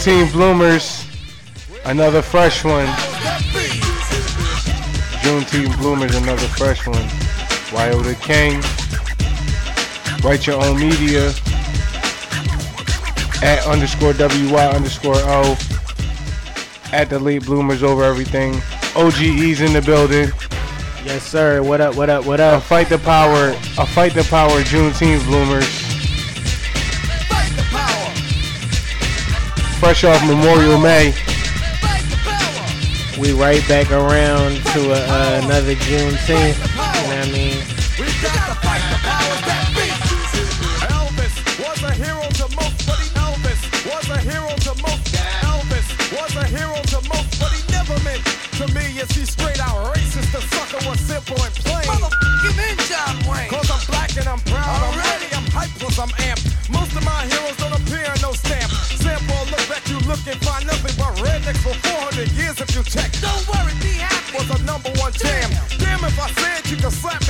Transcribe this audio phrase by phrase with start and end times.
[0.00, 1.06] Juneteenth Bloomers,
[1.84, 2.86] another fresh one.
[5.20, 7.06] Juneteenth Bloomers, another fresh one.
[7.70, 8.62] Yo the King.
[10.24, 11.26] Write your own media
[13.42, 15.58] at underscore WY underscore O.
[16.94, 18.54] At the late bloomers over everything.
[18.94, 20.30] OGE's in the building.
[21.04, 21.62] Yes, sir.
[21.62, 21.94] What up?
[21.94, 22.24] What up?
[22.24, 22.62] What up?
[22.62, 23.50] A fight the power.
[23.76, 24.62] A fight the power.
[24.62, 25.79] Juneteenth bloomers.
[29.92, 31.12] Fresh off Memorial May.
[33.18, 36.58] We right back around to a, uh, another Juneteenth.
[36.58, 37.69] You know what I mean?
[67.00, 67.29] What's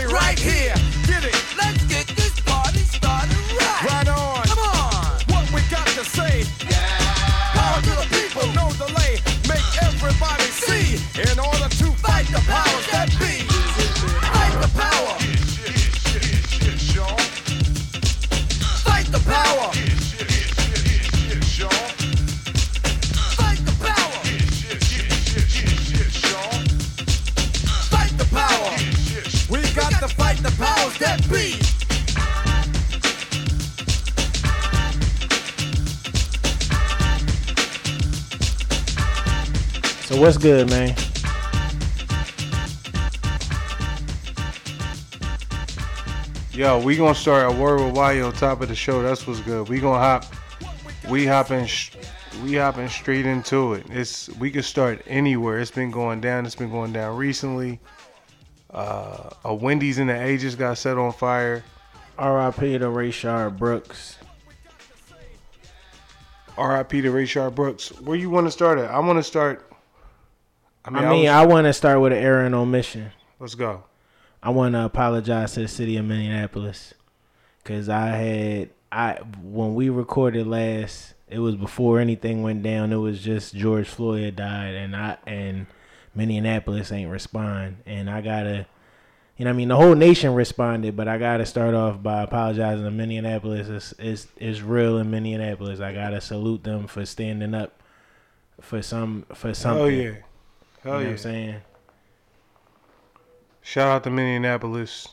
[40.41, 40.97] good, man?
[46.53, 49.03] Yo, we gonna start a word with on top of the show.
[49.03, 49.69] That's what's good.
[49.69, 50.25] We gonna hop,
[51.10, 51.69] we hopping,
[52.42, 53.84] we hopping straight into it.
[53.91, 55.59] It's we can start anywhere.
[55.59, 56.47] It's been going down.
[56.47, 57.78] It's been going down recently.
[58.71, 61.63] Uh, a Wendy's in the A just got set on fire.
[62.19, 62.78] R.I.P.
[62.78, 64.16] to Rayshard Brooks.
[66.57, 67.03] R.I.P.
[67.03, 67.89] to Rayshard Brooks.
[68.01, 68.91] Where you want to start at?
[68.91, 69.70] I want to start
[70.84, 73.12] I mean, I, mean, I, I want to start with an error and omission.
[73.38, 73.84] Let's go.
[74.42, 76.94] I want to apologize to the city of Minneapolis
[77.62, 82.92] because I had I when we recorded last, it was before anything went down.
[82.92, 85.66] It was just George Floyd died, and I and
[86.15, 88.66] Minneapolis ain't respond, and I gotta,
[89.36, 92.22] you know, what I mean, the whole nation responded, but I gotta start off by
[92.22, 93.68] apologizing to Minneapolis.
[93.68, 95.80] It's it's, it's real in Minneapolis.
[95.80, 97.80] I gotta salute them for standing up
[98.60, 99.84] for some for oh, something.
[99.84, 100.15] Oh yeah,
[100.84, 101.10] you hell know what yeah.
[101.10, 101.56] I'm saying?
[103.62, 105.09] Shout out to Minneapolis.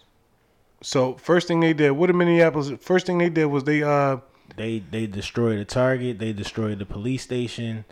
[0.82, 2.72] So first thing they did, what did Minneapolis?
[2.82, 4.18] First thing they did was they uh
[4.56, 6.20] They they destroyed a target.
[6.20, 7.86] They destroyed the police station.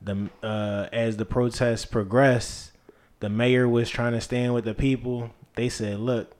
[0.00, 2.72] The uh, as the protests progressed,
[3.20, 5.30] the mayor was trying to stand with the people.
[5.54, 6.32] They said, "Look."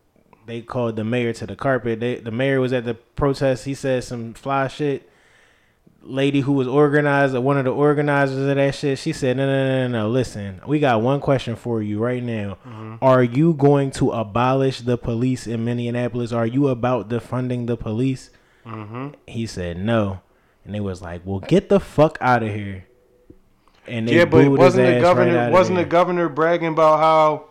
[0.44, 2.00] They called the mayor to the carpet.
[2.00, 3.64] They, the mayor was at the protest.
[3.64, 5.08] He said some fly shit.
[6.04, 9.68] Lady who was organized, one of the organizers of that shit, she said, "No, no,
[9.68, 10.08] no, no, no.
[10.08, 12.58] Listen, we got one question for you right now.
[12.66, 12.96] Mm-hmm.
[13.00, 16.32] Are you going to abolish the police in Minneapolis?
[16.32, 18.30] Are you about defunding the police?"
[18.66, 19.08] Mm-hmm.
[19.26, 20.20] He said no,
[20.64, 22.86] and they was like, "Well, get the fuck out of here."
[23.86, 27.50] And they yeah, but wasn't the governor right wasn't the governor bragging about how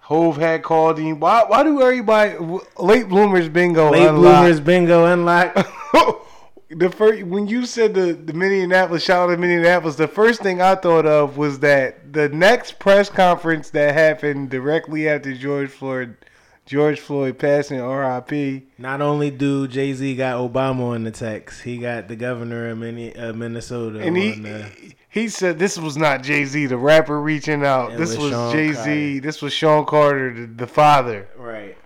[0.00, 1.18] Hove had called him?
[1.18, 2.36] Why why do everybody
[2.78, 4.42] late bloomers bingo late unlocked?
[4.42, 5.58] bloomers bingo unlocked?
[6.68, 10.60] the first when you said the, the Minneapolis shout out to Minneapolis, the first thing
[10.60, 16.16] I thought of was that the next press conference that happened directly after George Floyd
[16.64, 18.64] George Floyd passing RIP.
[18.76, 22.78] Not only do Jay Z got Obama on the text, he got the governor of
[22.78, 24.70] Minne- Minnesota And on he the.
[25.08, 27.96] he said this was not Jay Z, the rapper reaching out.
[27.96, 29.20] This was was, Jay Z.
[29.20, 31.28] This was Sean Carter, the, the father.
[31.36, 31.78] Right.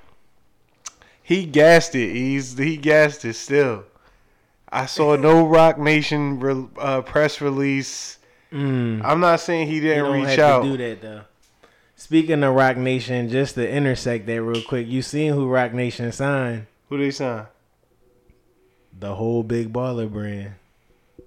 [1.23, 2.13] He gassed it.
[2.15, 3.85] He's he gassed it still.
[4.73, 8.19] I saw no Roc Nation re, uh, press release.
[8.53, 9.03] Mm.
[9.05, 10.63] I'm not saying he didn't reach out.
[10.63, 11.23] to do that though.
[11.97, 16.11] Speaking of Roc Nation, just to intersect that real quick, you seen who Roc Nation
[16.13, 16.67] signed?
[16.89, 17.47] Who they sign?
[18.99, 20.55] The whole Big Baller brand.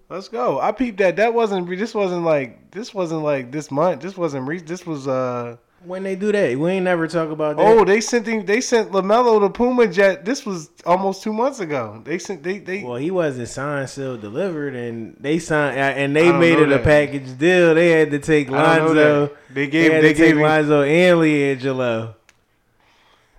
[0.09, 0.59] Let's go.
[0.59, 1.15] I peeped that.
[1.15, 1.67] That wasn't.
[1.69, 2.71] This wasn't like.
[2.71, 4.01] This wasn't like this month.
[4.01, 4.47] This wasn't.
[4.47, 5.07] Re- this was.
[5.07, 7.63] uh When they do that, we ain't never talk about that.
[7.65, 8.45] Oh, they sent him.
[8.45, 10.23] They sent Lamelo to Puma jet.
[10.23, 12.01] This was almost two months ago.
[12.05, 12.41] They sent.
[12.43, 12.59] They.
[12.59, 12.83] They.
[12.83, 16.79] Well, he wasn't signed, still delivered, and they signed, uh, and they made it a
[16.79, 17.75] package deal.
[17.75, 19.25] They had to take I don't know Lonzo.
[19.27, 19.35] that.
[19.53, 19.91] They They, gave.
[19.91, 22.15] had They to take gave Lonzo and LiAngelo.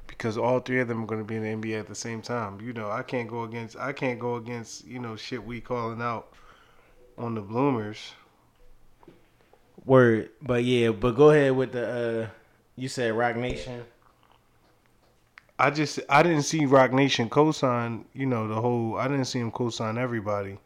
[0.07, 2.21] because all three of them are going to be in the NBA at the same
[2.23, 2.61] time.
[2.61, 3.77] You know, I can't go against.
[3.77, 4.87] I can't go against.
[4.87, 6.29] You know, shit we calling out
[7.17, 8.13] on the bloomers.
[9.85, 11.87] Word, but yeah, but go ahead with the.
[11.87, 12.29] uh
[12.77, 13.85] You said Roc Nation.
[15.59, 16.01] I just.
[16.09, 18.07] I didn't see Roc Nation co-sign.
[18.15, 18.97] You know, the whole.
[18.97, 20.59] I didn't see him co-sign everybody.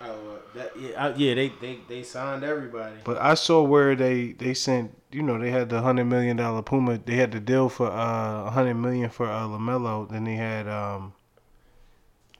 [0.00, 1.34] Oh, that yeah, uh, yeah.
[1.34, 2.96] They they they signed everybody.
[3.04, 6.60] But I saw where they they sent you know they had the hundred million dollar
[6.62, 10.34] Puma they had the deal for uh a hundred million for uh, Lamelo then they
[10.34, 11.14] had um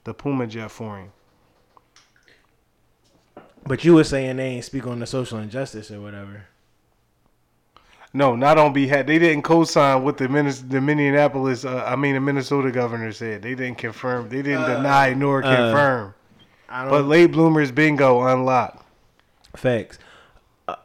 [0.05, 1.12] the Puma jet for him.
[3.67, 6.45] But you were saying they ain't speak on the social injustice or whatever.
[8.15, 9.07] No, not on behalf.
[9.07, 13.43] They didn't co-sign what the Minnes- the Minneapolis uh, I mean the Minnesota governor said.
[13.43, 14.29] They didn't confirm.
[14.29, 16.15] They didn't deny nor uh, confirm.
[16.69, 16.91] I don't.
[16.91, 18.83] but late bloomers bingo unlocked.
[19.57, 19.99] Facts.
[20.67, 20.77] Uh,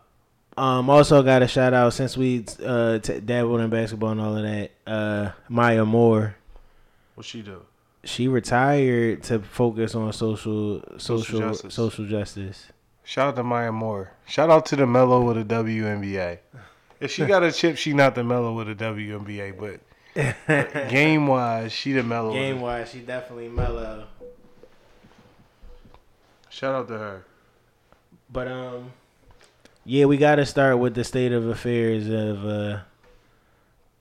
[0.58, 4.36] Um, also got a shout out since we uh t- dabbled in basketball and all
[4.36, 4.72] of that.
[4.86, 6.36] Uh, Maya Moore,
[7.16, 7.62] What she do?
[8.04, 11.74] She retired to focus on social social justice.
[11.74, 12.68] social justice.
[13.04, 14.14] Shout out to Maya Moore.
[14.28, 16.40] Shout out to the Mellow with the WNBA.
[17.00, 21.72] If she got a chip, she not the Mellow with the WNBA, but game wise,
[21.72, 22.34] she the Mellow.
[22.34, 24.08] Game wise, she definitely mellow.
[26.50, 27.26] Shout out to her.
[28.32, 28.92] But um,
[29.86, 32.80] yeah, we got to start with the state of affairs of uh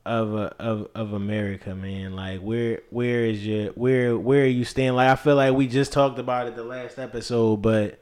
[0.07, 2.17] of of of America, man.
[2.17, 4.95] Like where where is your where where are you staying?
[4.95, 7.99] Like I feel like we just talked about it the last episode, but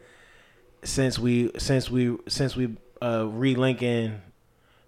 [0.82, 4.18] since we since we since we uh relinking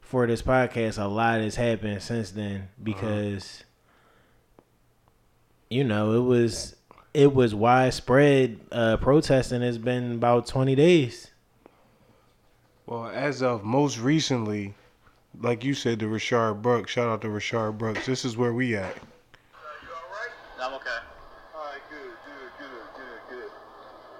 [0.01, 3.65] for this podcast, a lot has happened since then because
[5.69, 6.77] you know it was
[7.13, 9.63] it was widespread uh protesting.
[9.63, 11.29] It's been about twenty days.
[12.87, 14.75] Well, as of most recently,
[15.41, 16.93] like you said, to Rayshard Brooks.
[16.93, 18.07] Shout out to Rayshard Brooks.
[18.07, 18.97] This is where we at.
[18.97, 20.33] You all right?
[20.61, 21.01] I'm okay.
[21.57, 23.51] All right, good, good, good, good, good.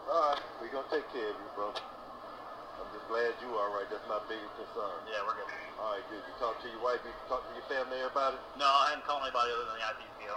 [0.09, 1.69] All right, we gonna take care of you, bro.
[1.77, 3.87] I'm just glad you're all right.
[3.93, 4.97] That's my biggest concern.
[5.13, 5.51] Yeah, we're good.
[5.81, 6.25] All right, good.
[6.25, 8.37] You talk to your wife, you talk to your family, everybody.
[8.57, 10.35] No, I haven't called anybody other than the IPCO.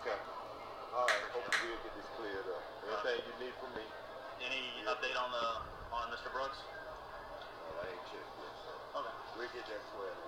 [0.00, 0.18] Okay.
[0.96, 2.60] All right, hopefully we'll get this cleared up.
[2.88, 3.84] Anything you need from me,
[4.44, 4.60] Any
[4.90, 5.46] update on the
[5.94, 6.28] on Mr.
[6.34, 6.58] Brooks?
[6.60, 9.14] well, I ain't checked yet, so Okay.
[9.40, 10.20] we'll get that squared away.
[10.20, 10.21] All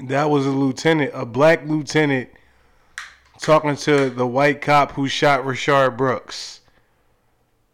[0.00, 2.30] That was a lieutenant, a black lieutenant,
[3.40, 6.60] talking to the white cop who shot Rayshard Brooks.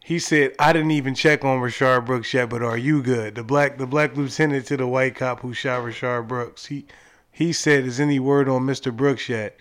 [0.02, 3.44] He said, "I didn't even check on Rayshard Brooks yet, but are you good?" The
[3.44, 6.66] black the black lieutenant to the white cop who shot Rayshard Brooks.
[6.66, 6.86] He
[7.30, 8.94] he said, "Is any word on Mr.
[8.94, 9.60] Brooks yet?"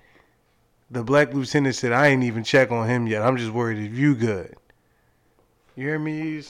[0.89, 3.23] The black lieutenant said, "I ain't even check on him yet.
[3.23, 4.55] I'm just worried if you good."
[5.75, 6.43] You hear me?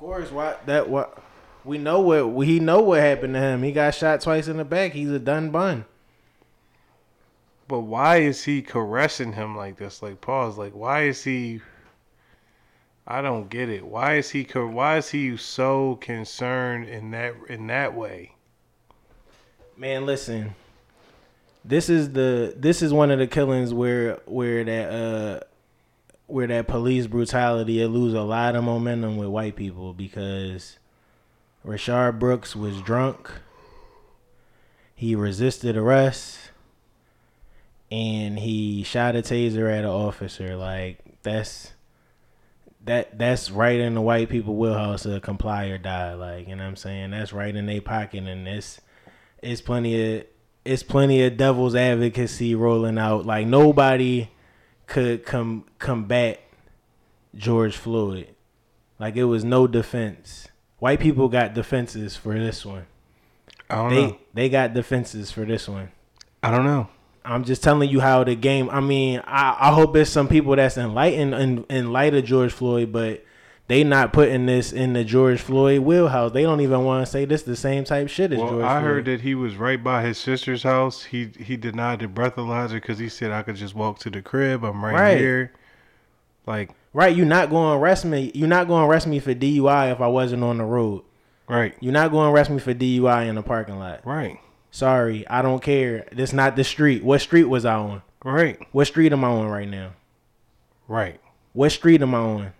[0.00, 1.22] Of course, what that what
[1.62, 3.62] we know what we know what happened to him.
[3.62, 4.92] He got shot twice in the back.
[4.92, 5.84] He's a done bun.
[7.68, 10.02] But why is he caressing him like this?
[10.02, 10.56] Like pause.
[10.56, 11.60] Like why is he?
[13.06, 13.84] I don't get it.
[13.84, 14.44] Why is he?
[14.44, 18.32] Why is he so concerned in that in that way?
[19.76, 20.54] Man, listen.
[21.62, 25.40] This is the this is one of the killings where where that uh
[26.30, 30.78] where that police brutality it lose a lot of momentum with white people because
[31.66, 33.30] Rayshard Brooks was drunk.
[34.94, 36.50] He resisted arrest
[37.90, 40.56] and he shot a taser at an officer.
[40.56, 41.72] Like that's
[42.84, 46.14] that that's right in the white people wheelhouse to comply or die.
[46.14, 47.10] Like, you know what I'm saying?
[47.10, 48.80] That's right in their pocket and it's
[49.42, 50.24] it's plenty of
[50.64, 53.26] it's plenty of devil's advocacy rolling out.
[53.26, 54.28] Like nobody
[54.90, 56.40] could come combat
[57.34, 58.28] George Floyd.
[58.98, 60.48] Like it was no defense.
[60.78, 62.86] White people got defenses for this one.
[63.70, 64.18] I don't They know.
[64.34, 65.90] they got defenses for this one.
[66.42, 66.88] I don't know.
[67.24, 68.68] I'm just telling you how the game.
[68.70, 72.52] I mean, I, I hope it's some people that's enlightened in, in light of George
[72.52, 73.24] Floyd, but
[73.70, 76.32] they not putting this in the George Floyd wheelhouse.
[76.32, 78.80] They don't even want to say this the same type shit as Well, George I
[78.80, 78.82] Floyd.
[78.84, 81.04] heard that he was right by his sister's house.
[81.04, 84.64] He he denied the breathalyzer because he said I could just walk to the crib.
[84.64, 85.18] I'm right, Right.
[85.18, 85.52] here.
[86.46, 88.32] Like Right, you're not going to arrest me.
[88.34, 91.02] You're not going to arrest me for DUI if I wasn't on the road.
[91.48, 94.04] right, You're not going to arrest me for DUI in the parking lot.
[94.04, 94.40] right,
[94.72, 96.08] Sorry, I don't care.
[96.10, 97.04] This not the street.
[97.04, 98.02] What street was I on?
[98.24, 99.92] right, What street am I on right now?
[100.88, 101.20] right.
[101.52, 102.52] What street am I on?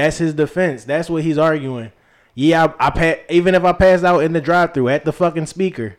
[0.00, 0.84] That's his defense.
[0.84, 1.92] That's what he's arguing.
[2.34, 5.44] Yeah, I, I pa- even if I pass out in the drive-through at the fucking
[5.46, 5.96] speaker,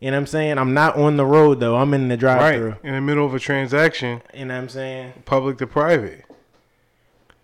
[0.00, 0.58] you know what I'm saying?
[0.58, 1.76] I'm not on the road though.
[1.76, 2.70] I'm in the drive-through.
[2.70, 2.84] Right.
[2.84, 5.12] In the middle of a transaction, You know what I'm saying?
[5.26, 6.24] public to private.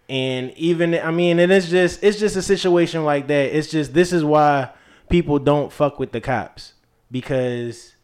[0.08, 3.56] And even I mean, it is just it's just a situation like that.
[3.56, 4.70] It's just this is why
[5.08, 6.74] people don't fuck with the cops
[7.10, 7.94] because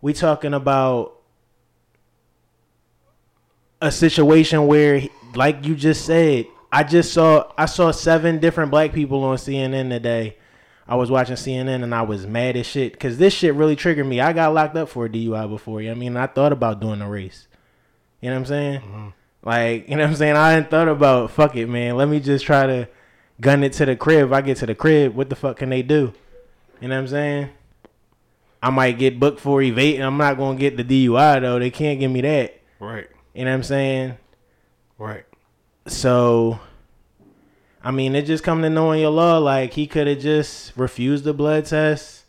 [0.00, 1.14] we talking about
[3.82, 5.02] a situation where
[5.34, 9.88] like you just said, I just saw I saw seven different black people on CNN
[9.88, 10.36] today.
[10.86, 14.06] I was watching CNN and I was mad as shit cuz this shit really triggered
[14.06, 14.20] me.
[14.20, 15.80] I got locked up for a DUI before.
[15.80, 17.48] You know I mean, I thought about doing a race.
[18.20, 18.80] You know what I'm saying?
[18.80, 19.08] Mm-hmm.
[19.42, 20.36] Like, you know what I'm saying?
[20.36, 21.96] I hadn't thought about fuck it, man.
[21.96, 22.88] Let me just try to
[23.40, 24.26] gun it to the crib.
[24.26, 26.12] If I get to the crib, what the fuck can they do?
[26.82, 27.48] You know what I'm saying?
[28.62, 30.02] I might get booked for evading.
[30.02, 31.58] I'm not gonna get the DUI though.
[31.58, 32.60] They can't give me that.
[32.80, 34.18] Right, You know what I'm saying?
[34.98, 35.24] right.
[35.86, 36.58] So
[37.86, 39.38] I mean, it just come to knowing your law.
[39.38, 42.24] Like he could have just refused the blood test,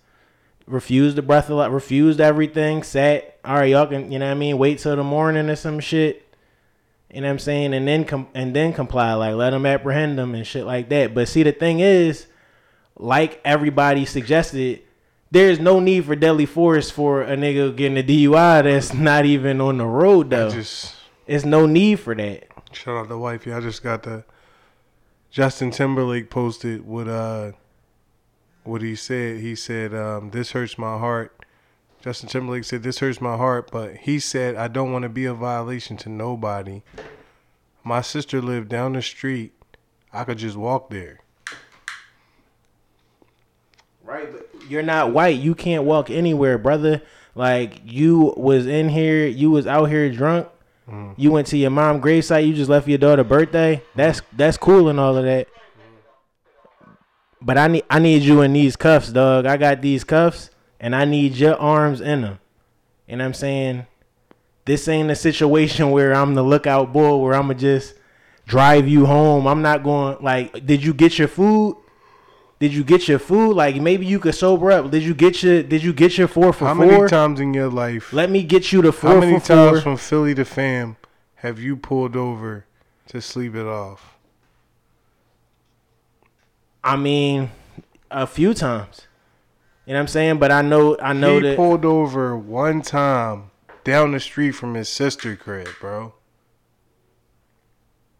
[0.67, 2.83] refused the breath, of refused everything.
[2.83, 4.59] Sat, all right, y'all can, you know what I mean?
[4.59, 6.31] Wait till the morning or some shit.
[7.11, 7.73] You know what I'm saying?
[7.73, 9.15] And then com- and then comply.
[9.15, 11.15] Like let them apprehend them and shit like that.
[11.15, 12.27] But see, the thing is,
[12.95, 14.83] like everybody suggested.
[15.31, 19.59] There's no need for deadly force for a nigga getting a DUI that's not even
[19.59, 20.51] on the road though.
[20.51, 20.93] just
[21.25, 22.47] There's no need for that.
[22.73, 23.51] shout out to wifey.
[23.51, 24.23] I just got the
[25.37, 27.51] Justin Timberlake posted what uh
[28.63, 29.39] what he said.
[29.39, 31.45] He said, um, "This hurts my heart."
[32.01, 35.25] Justin Timberlake said, "This hurts my heart," but he said, "I don't want to be
[35.25, 36.81] a violation to nobody."
[37.83, 39.53] My sister lived down the street.
[40.11, 41.19] I could just walk there.
[44.03, 45.37] Right, but you're not white.
[45.37, 47.03] You can't walk anywhere, brother.
[47.35, 50.47] Like you was in here, you was out here drunk.
[50.89, 51.19] Mm-hmm.
[51.19, 52.47] You went to your mom gravesite.
[52.47, 53.81] You just left your daughter birthday.
[53.95, 55.47] That's that's cool and all of that.
[57.41, 59.45] But I need I need you in these cuffs, dog.
[59.45, 62.39] I got these cuffs, and I need your arms in them.
[63.07, 63.85] And I'm saying,
[64.65, 67.95] this ain't a situation where I'm the lookout boy, where I'ma just
[68.45, 69.45] drive you home.
[69.45, 70.65] I'm not going like.
[70.65, 71.77] Did you get your food?
[72.59, 73.53] Did you get your food?
[73.53, 74.89] Like maybe you could sober up.
[74.91, 76.85] Did you get your Did you get your four for How four?
[76.85, 78.11] many times in your life?
[78.11, 79.81] Let me get you the four How many times four.
[79.81, 80.97] from Philly to fam
[81.35, 82.65] have you pulled over
[83.09, 84.17] to sleep it off?
[86.83, 87.51] I mean,
[88.09, 89.07] a few times.
[89.85, 90.39] You know what I'm saying?
[90.39, 93.51] But I know I know he that pulled over one time
[93.83, 96.13] down the street from his sister crib, bro.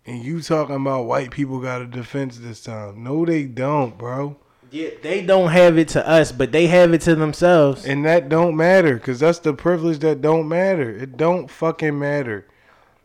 [0.07, 3.03] And you talking about white people got a defense this time?
[3.03, 4.37] No, they don't, bro.
[4.71, 7.85] yeah, they don't have it to us, but they have it to themselves.
[7.85, 10.89] And that don't matter, cause that's the privilege that don't matter.
[10.89, 12.47] It don't fucking matter.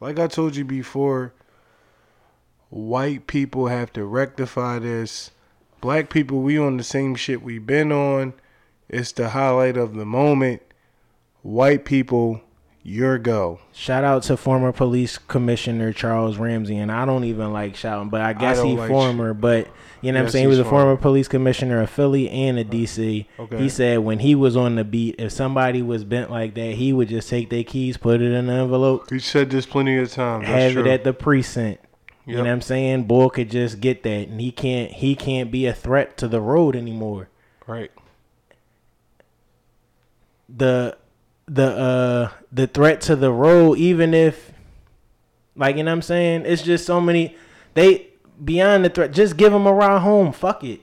[0.01, 1.35] Like I told you before,
[2.71, 5.31] White people have to rectify this.
[5.83, 8.33] Black people, we on the same shit we been on.
[8.89, 10.63] It's the highlight of the moment.
[11.43, 12.41] White people,
[12.83, 13.61] your go.
[13.73, 18.21] Shout out to former police commissioner Charles Ramsey, and I don't even like shouting, but
[18.21, 19.35] I guess don't he like former.
[19.35, 19.69] But
[20.01, 20.45] you know what I'm saying?
[20.45, 23.27] He was a former police commissioner of Philly and a DC.
[23.39, 23.59] Okay.
[23.59, 26.93] He said when he was on the beat, if somebody was bent like that, he
[26.93, 30.11] would just take their keys, put it in an envelope, He said this plenty of
[30.11, 30.47] times.
[30.47, 30.83] Have true.
[30.83, 31.85] it at the precinct.
[32.25, 33.05] You know what I'm saying?
[33.05, 34.93] Boy could just get that, and he can't.
[34.93, 37.29] He can't be a threat to the road anymore.
[37.67, 37.91] right.
[40.49, 40.97] the
[41.47, 44.53] the uh the threat to the road even if
[45.57, 46.45] like you know what i'm saying?
[46.47, 47.37] It's just so many
[47.75, 48.09] they
[48.43, 50.33] beyond the threat just give them a ride home.
[50.33, 50.81] Fuck it.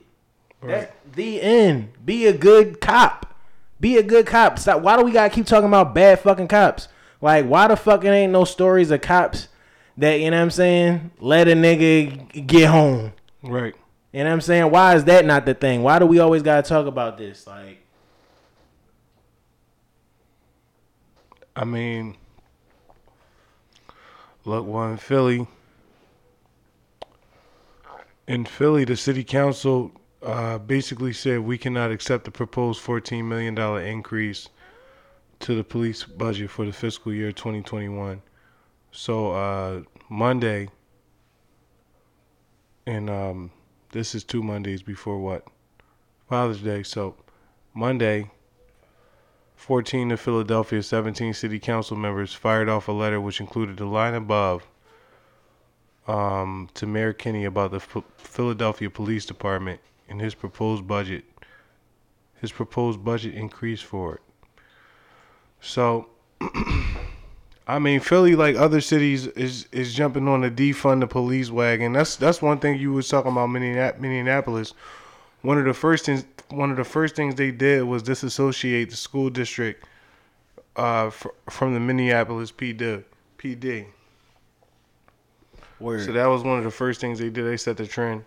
[0.62, 1.92] That's the end.
[2.04, 3.34] Be a good cop.
[3.80, 4.58] Be a good cop.
[4.58, 6.88] Stop why do we gotta keep talking about bad fucking cops?
[7.20, 9.48] Like why the fucking ain't no stories of cops
[9.96, 11.10] that you know what i'm saying?
[11.18, 13.12] Let a nigga get home.
[13.42, 13.74] Right.
[14.12, 14.70] you know what i'm saying?
[14.70, 15.82] Why is that not the thing?
[15.82, 17.46] Why do we always gotta talk about this?
[17.46, 17.79] Like
[21.60, 22.16] I mean,
[24.46, 25.46] look, in Philly,
[28.26, 33.58] in Philly, the city council uh, basically said we cannot accept the proposed $14 million
[33.86, 34.48] increase
[35.40, 38.22] to the police budget for the fiscal year 2021.
[38.90, 40.70] So, uh, Monday,
[42.86, 43.50] and um,
[43.92, 45.46] this is two Mondays before what?
[46.26, 46.84] Father's Day.
[46.84, 47.16] So,
[47.74, 48.30] Monday,
[49.60, 54.14] 14 of Philadelphia's 17 city council members fired off a letter which included the line
[54.14, 54.66] above
[56.08, 61.24] um, to Mayor Kenney about the Ph- Philadelphia Police Department and his proposed budget,
[62.40, 64.22] his proposed budget increase for it.
[65.60, 66.08] So,
[67.68, 71.92] I mean, Philly, like other cities, is is jumping on the defund the police wagon.
[71.92, 74.72] That's that's one thing you was talking about Minneapolis.
[75.42, 78.96] One of the first things, one of the first things they did was disassociate the
[78.96, 79.86] school district
[80.76, 83.04] uh, fr- from the Minneapolis PD.
[83.38, 83.86] PD.
[85.78, 86.04] word.
[86.04, 87.44] So that was one of the first things they did.
[87.44, 88.24] They set the trend.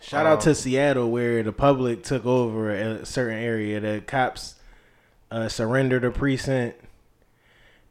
[0.00, 3.78] Shout out to Seattle where the public took over a certain area.
[3.78, 4.56] The cops
[5.30, 6.80] uh, surrendered a precinct,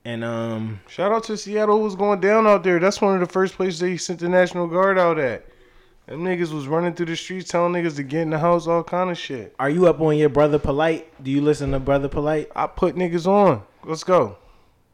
[0.04, 1.78] and um, Shout out to Seattle.
[1.78, 2.80] What was going down out there?
[2.80, 5.46] That's one of the first places they sent the National Guard out at.
[6.12, 8.84] Them niggas was running through the streets telling niggas to get in the house, all
[8.84, 9.56] kind of shit.
[9.58, 11.08] are you up on your brother Polite?
[11.24, 12.52] Do you listen to brother Polite?
[12.54, 13.64] I put niggas on.
[13.86, 14.36] Let's go.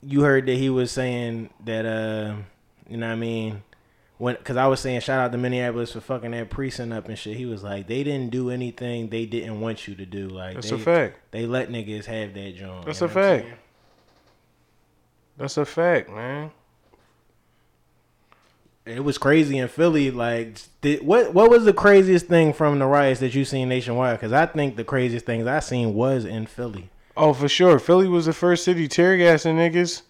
[0.03, 2.35] You heard that he was saying that uh,
[2.87, 3.63] you know what I mean.
[4.19, 7.17] When, cause I was saying shout out to Minneapolis for fucking that precinct up and
[7.17, 7.35] shit.
[7.35, 10.27] He was like, they didn't do anything they didn't want you to do.
[10.27, 11.19] Like That's they, a fact.
[11.31, 12.85] They let niggas have that joint.
[12.85, 13.59] That's you a know I'm fact.
[15.37, 16.51] That's a fact, man.
[18.87, 20.11] It was crazy in Philly.
[20.11, 24.17] Like, did, what what was the craziest thing from the riots that you seen nationwide?
[24.17, 26.89] Because I think the craziest things I seen was in Philly.
[27.15, 27.79] Oh, for sure.
[27.79, 30.03] Philly was the first city tear gassing niggas.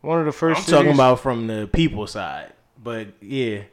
[0.00, 0.70] One of the 1st I'm cities.
[0.70, 3.64] talking about from the people side, but yeah,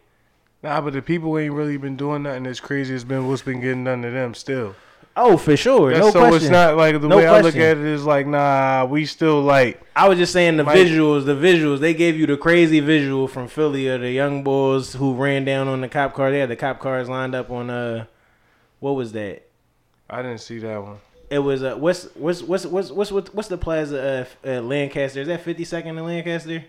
[0.64, 3.62] Nah, but the people ain't really been doing nothing as crazy as been what's been
[3.62, 4.76] getting done to them still.
[5.18, 6.36] Oh for sure, That's- no so question.
[6.48, 9.42] it's not like the No way I look at it is like, nah, we still
[9.42, 11.80] like I was just saying the visuals, the visuals.
[11.80, 15.68] They gave you the crazy visual from Philly of the young boys who ran down
[15.68, 16.32] on the cop car.
[16.32, 18.06] They had the cop cars lined up on uh,
[18.80, 19.48] what was that?
[20.10, 21.00] I didn't see that one.
[21.30, 25.20] It was uh, what's what's what's what's what's what's, what's the plaza uh, uh, Lancaster?
[25.22, 26.64] Is that 52nd in Lancaster?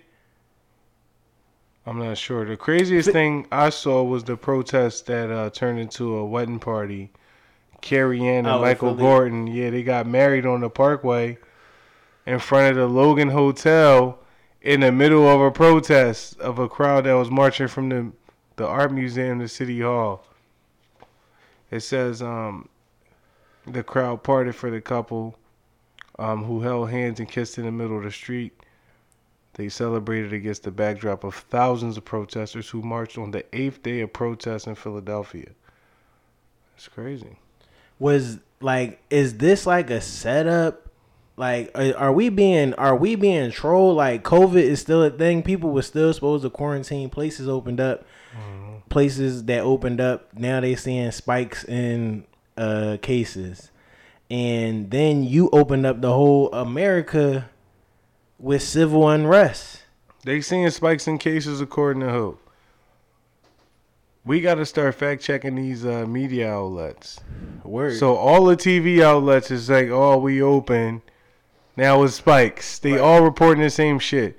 [1.86, 2.44] I'm not sure.
[2.44, 7.10] The craziest thing I saw was the protest that uh, turned into a wedding party.
[7.80, 8.94] Carrie Ann and Oh, Michael.
[8.94, 11.38] Gordon, yeah, they got married on the Parkway
[12.26, 14.18] in front of the Logan Hotel
[14.60, 18.12] in the middle of a protest of a crowd that was marching from the
[18.56, 20.24] the art museum to City Hall.
[21.70, 22.68] It says um,
[23.66, 25.38] the crowd parted for the couple
[26.18, 28.52] um, who held hands and kissed in the middle of the street.
[29.54, 34.00] They celebrated against the backdrop of thousands of protesters who marched on the eighth day
[34.00, 35.50] of protests in Philadelphia.
[36.76, 37.38] It's crazy.
[37.98, 40.88] Was like is this like a setup?
[41.36, 43.96] Like are, we being are we being trolled?
[43.96, 45.42] Like covid is still a thing.
[45.42, 48.04] People were still supposed to quarantine places opened up.
[48.88, 52.24] Places that opened up now they seeing spikes in
[52.56, 53.70] uh cases.
[54.30, 57.48] And then you opened up the whole america
[58.38, 59.82] with civil unrest.
[60.24, 62.38] They seeing spikes in cases according to who?
[64.28, 67.18] We got to start fact checking these uh, media outlets.
[67.64, 71.00] word So all the TV outlets is like, oh, we open.
[71.78, 72.78] Now it's spikes.
[72.78, 74.38] They all reporting the same shit.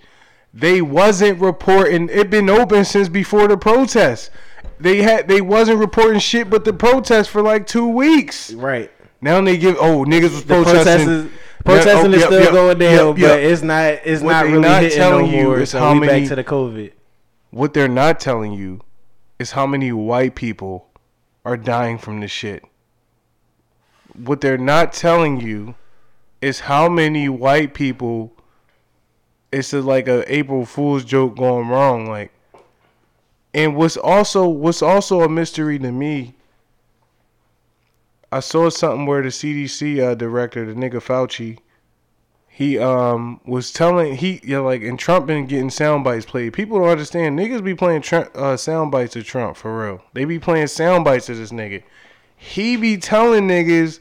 [0.54, 2.08] They wasn't reporting.
[2.12, 4.30] It been open since before the protest.
[4.80, 8.54] They had they wasn't reporting shit but the protest for like two weeks.
[8.54, 8.91] Right.
[9.21, 11.32] Now they give oh niggas was The protesting.
[11.65, 13.86] protesting, Yeah, is oh, still yep, going yep, down, yep, but it's not.
[14.06, 15.60] It's What not really not hitting no telling you more.
[15.62, 16.91] is So how we many- back to the COVID.
[17.49, 18.82] What they're not telling you
[19.39, 20.89] is how many white people
[21.43, 22.63] are dying from this shit.
[24.13, 25.75] What they're not telling you
[26.41, 28.34] is how many white people
[29.52, 32.32] it's a, like a April Fool's joke going wrong like
[33.54, 36.36] and what's also what's also a mystery to me
[38.32, 41.58] I saw something where the CDC uh, director, the nigga Fauci,
[42.60, 46.52] he um was telling he yeah like and Trump been getting sound bites played.
[46.52, 50.02] People don't understand niggas be playing Trump, uh, sound bites of Trump for real.
[50.12, 51.84] They be playing sound bites of this nigga.
[52.36, 54.00] He be telling niggas,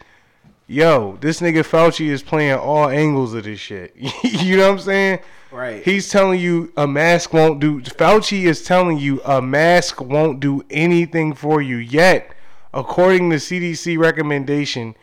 [0.66, 3.94] yo, this nigga Fauci is playing all angles of this shit.
[4.25, 5.18] you know what I'm saying?
[5.53, 5.85] Right.
[5.85, 7.81] He's telling you a mask won't do.
[7.83, 12.35] Fauci is telling you a mask won't do anything for you yet,
[12.75, 14.97] according to CDC recommendation,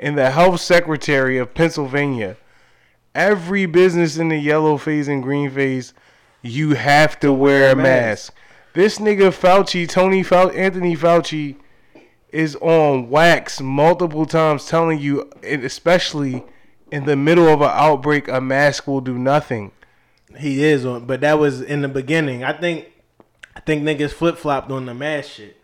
[0.00, 2.38] and the health secretary of Pennsylvania,
[3.14, 5.94] every business in the yellow phase and green phase,
[6.42, 8.34] you have to wear a mask.
[8.74, 11.56] This nigga Fauci, Tony Fauci, Anthony Fauci,
[12.30, 16.42] is on wax multiple times telling you, and especially
[16.90, 19.70] in the middle of an outbreak, a mask will do nothing.
[20.38, 22.42] He is on, but that was in the beginning.
[22.42, 22.86] I think,
[23.54, 25.58] I think niggas flip flopped on the mask shit.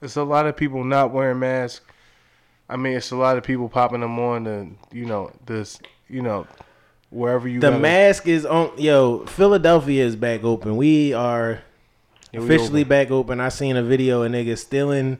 [0.00, 1.84] There's a lot of people not wearing masks.
[2.68, 5.78] I mean, it's a lot of people popping them on the, you know, this,
[6.12, 6.46] you know,
[7.10, 7.58] wherever you.
[7.58, 8.70] The gotta- mask is on.
[8.78, 10.76] Yo, Philadelphia is back open.
[10.76, 11.60] We are
[12.32, 12.88] Yeah, we officially open.
[12.88, 13.40] back open.
[13.40, 15.18] I seen a video of niggas stealing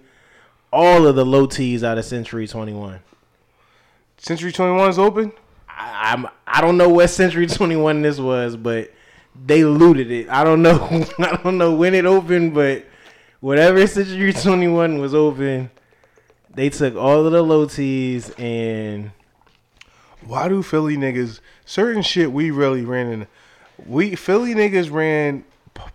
[0.73, 3.01] all of the low tees out of Century Twenty One.
[4.19, 5.33] Century 21 is open.
[5.69, 8.91] I, I'm I don't know what Century Twenty One this was, but
[9.47, 10.29] they looted it.
[10.29, 10.77] I don't know.
[11.19, 12.85] I don't know when it opened, but
[13.41, 15.71] whatever Century Twenty One was open,
[16.55, 19.11] they took all of the low tees and
[20.27, 23.27] Why do Philly niggas certain shit we really ran in?
[23.85, 25.45] We Philly niggas ran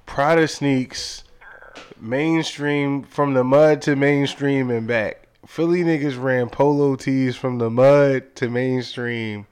[0.05, 1.23] Prada sneaks
[1.99, 5.27] mainstream from the mud to mainstream and back.
[5.45, 9.47] Philly niggas ran polo tees from the mud to mainstream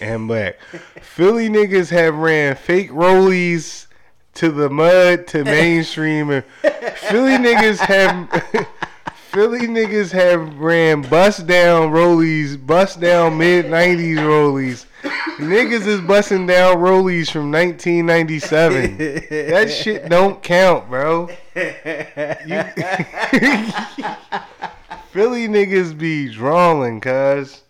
[0.00, 0.58] and back.
[1.00, 3.86] Philly niggas have ran fake rollies
[4.34, 8.68] to the mud to mainstream and Philly niggas have
[9.30, 14.86] Philly niggas have ran bust down rollies, bust down mid nineties rollies.
[15.38, 18.96] Niggas is busting down rollies from 1997.
[18.98, 21.28] That shit don't count, bro.
[21.54, 21.62] You-
[25.12, 27.62] Philly niggas be drawing, cuz.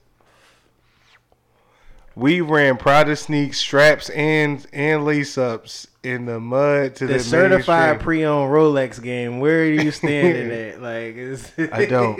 [2.17, 7.21] We ran Prada sneaks, straps, and and lace ups in the mud to the, the
[7.21, 9.39] certified pre-owned Rolex game.
[9.41, 10.81] Where are you standing at?
[10.81, 12.19] Like, it's, I don't.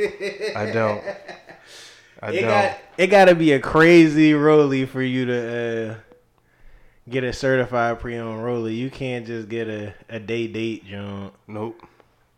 [0.57, 1.03] I don't.
[2.23, 2.49] I It don't.
[2.51, 5.95] got it got to be a crazy rollie for you to uh,
[7.09, 8.77] get a certified pre-owned rollie.
[8.77, 11.33] You can't just get a, a day date jump.
[11.47, 11.81] Nope.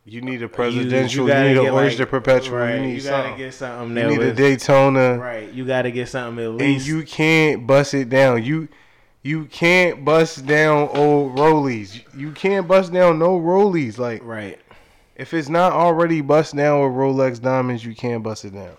[0.04, 1.24] You need a presidential.
[1.26, 2.58] You, gotta need get, an Oyster like- Perpetual.
[2.58, 3.38] Right, you need you gotta something.
[3.38, 5.16] get something you need a Daytona.
[5.18, 5.52] right.
[5.52, 6.86] You got to get something at least.
[6.86, 8.42] And you can't bust it down.
[8.44, 8.68] You
[9.22, 12.02] you can't bust down old rollies.
[12.16, 13.98] You can't bust down no rollies.
[13.98, 14.58] Like right.
[15.16, 18.76] if it's not already bust down with Rolex diamonds, you can't bust it down.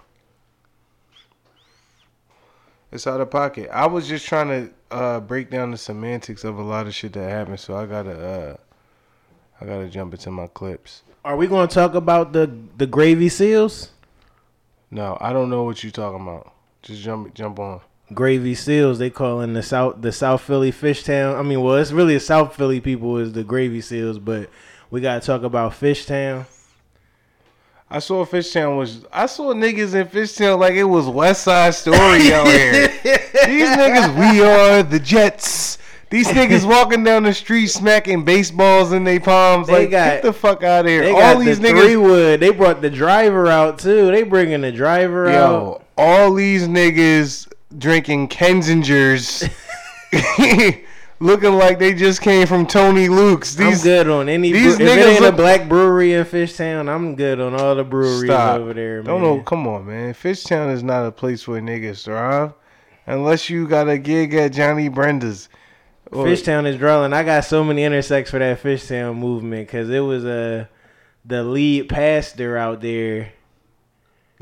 [2.92, 3.70] It's out of pocket.
[3.72, 7.14] I was just trying to uh, break down the semantics of a lot of shit
[7.14, 8.58] that happened, so I gotta uh,
[9.60, 11.02] I gotta jump into my clips.
[11.26, 13.92] Are we going to talk about the the gravy seals?
[14.92, 16.54] No, I don't know what you're talking about.
[16.84, 17.82] Just jump jump on.
[18.14, 19.00] Gravy seals.
[19.00, 21.36] They call in the south the South Philly fish town.
[21.36, 24.50] I mean, well, it's really a South Philly people is the gravy seals, but
[24.92, 26.46] we got to talk about fish town.
[27.90, 32.34] I saw Fishtown was I saw niggas in Fishtown like it was West Side Story
[32.34, 32.88] out here.
[33.46, 35.78] These niggas, we are the Jets.
[36.10, 39.68] These niggas walking down the street smacking baseballs in their palms.
[39.68, 41.02] They like got- get the fuck out of here.
[41.04, 42.40] They all these the niggas, three wood.
[42.40, 44.10] They brought the driver out too.
[44.10, 45.34] They bringing the driver out.
[45.52, 49.50] yo, all these niggas drinking Kenzingers,
[51.20, 53.60] looking like they just came from Tony Luke's.
[53.60, 54.52] I'm These good on any.
[54.52, 57.54] these Brew- if it niggas ain't look- a black brewery in Fishtown, I'm good on
[57.56, 58.60] all the breweries Stop.
[58.60, 58.98] over there.
[58.98, 59.06] Man.
[59.06, 59.42] Don't know.
[59.44, 60.14] Come on, man.
[60.14, 62.54] Fishtown is not a place where niggas thrive,
[63.08, 65.50] unless you got a gig at Johnny Brenda's.
[66.12, 67.14] Or- Fishtown is drawing.
[67.14, 70.66] I got so many intersects for that Fishtown movement because it was uh,
[71.26, 73.32] the lead pastor out there.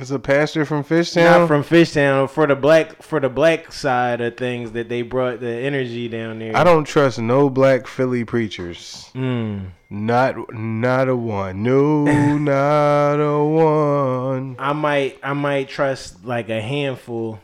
[0.01, 1.41] It's a pastor from Fishtown.
[1.41, 5.39] Not from Fishtown for the black for the black side of things that they brought
[5.39, 6.57] the energy down there.
[6.57, 9.11] I don't trust no black Philly preachers.
[9.13, 9.69] Mm.
[9.91, 11.61] Not not a one.
[11.61, 12.05] No,
[12.37, 14.55] not a one.
[14.57, 17.39] I might I might trust like a handful,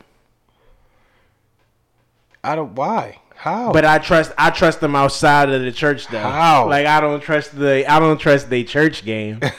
[2.42, 2.74] I don't.
[2.74, 3.20] Why?
[3.38, 3.72] How?
[3.72, 6.18] but I trust I trust them outside of the church though.
[6.18, 6.68] How?
[6.68, 9.52] Like I don't trust the I don't trust the church game, but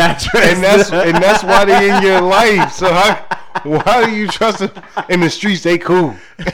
[0.00, 0.34] I trust.
[0.34, 2.72] and that's and that's why they in your life.
[2.72, 3.24] So how
[3.64, 4.70] why do you trust them
[5.08, 5.62] in the streets?
[5.62, 6.14] They cool.
[6.38, 6.46] These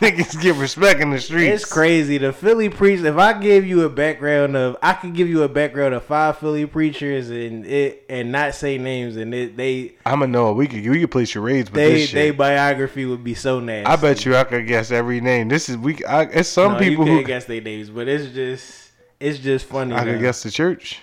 [0.00, 1.62] niggas get respect in the streets.
[1.62, 2.18] It's crazy.
[2.18, 3.00] The Philly preach.
[3.00, 6.38] If I give you a background of, I could give you a background of five
[6.38, 10.52] Philly preachers and it and not say names, and it, they I'm gonna know.
[10.52, 13.86] We could we could play charades, but they this they biography would be so nasty.
[13.86, 15.48] I bet you I could guess every name.
[15.48, 16.04] This is we.
[16.04, 19.66] I, it's some No, people you who guess their names, but it's just it's just
[19.66, 19.94] funny.
[19.94, 21.00] I could guess the church.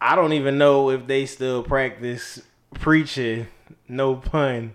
[0.00, 2.40] I don't even know if they still practice
[2.80, 3.46] preaching.
[3.88, 4.74] No pun.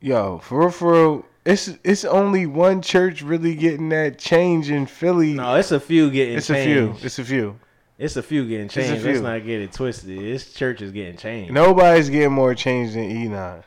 [0.00, 4.86] Yo, for real, for real, it's it's only one church really getting that change in
[4.86, 5.34] Philly.
[5.34, 6.96] No, it's a few getting it's a few.
[7.02, 7.58] It's a few.
[7.98, 9.04] It's a few getting changed.
[9.04, 10.18] Let's not get it twisted.
[10.18, 11.52] This church is getting changed.
[11.52, 13.62] Nobody's getting more changed than Enon.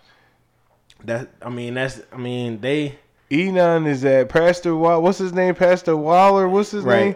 [1.03, 2.97] That I mean, that's I mean they
[3.31, 5.01] Enon is that Pastor Wall.
[5.03, 5.53] What's his name?
[5.53, 6.49] Pastor Waller.
[6.49, 7.05] What's his Right.
[7.05, 7.15] name?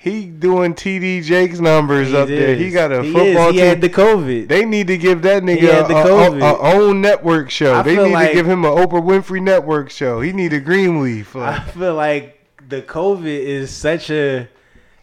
[0.00, 2.54] He doing TD Jake's numbers he up there.
[2.54, 3.54] He got a He football is.
[3.54, 3.66] He team.
[3.68, 4.48] had the COVID.
[4.48, 7.74] they need to give that nigga a, a- a- own network show.
[7.74, 10.20] I they need like- to give him an Oprah Winfrey network show.
[10.20, 11.34] He need a Greenleaf.
[11.36, 12.34] I feel like
[12.68, 14.48] the COVID is such a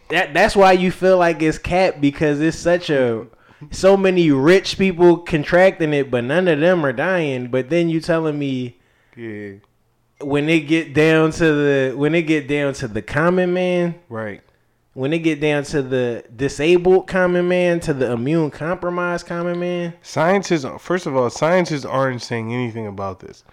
[0.08, 3.26] that that's why you feel like it's capped because it's such a
[3.70, 7.48] so many rich people contracting it, but none of them are dying.
[7.48, 8.78] But then you telling me
[9.16, 9.52] yeah,
[10.20, 14.42] when they get down to the when they get down to the common man, right.
[14.96, 19.92] When they get down to the disabled common man, to the immune compromised common man,
[20.00, 23.44] Scientists, first of all, scientists aren't saying anything about this.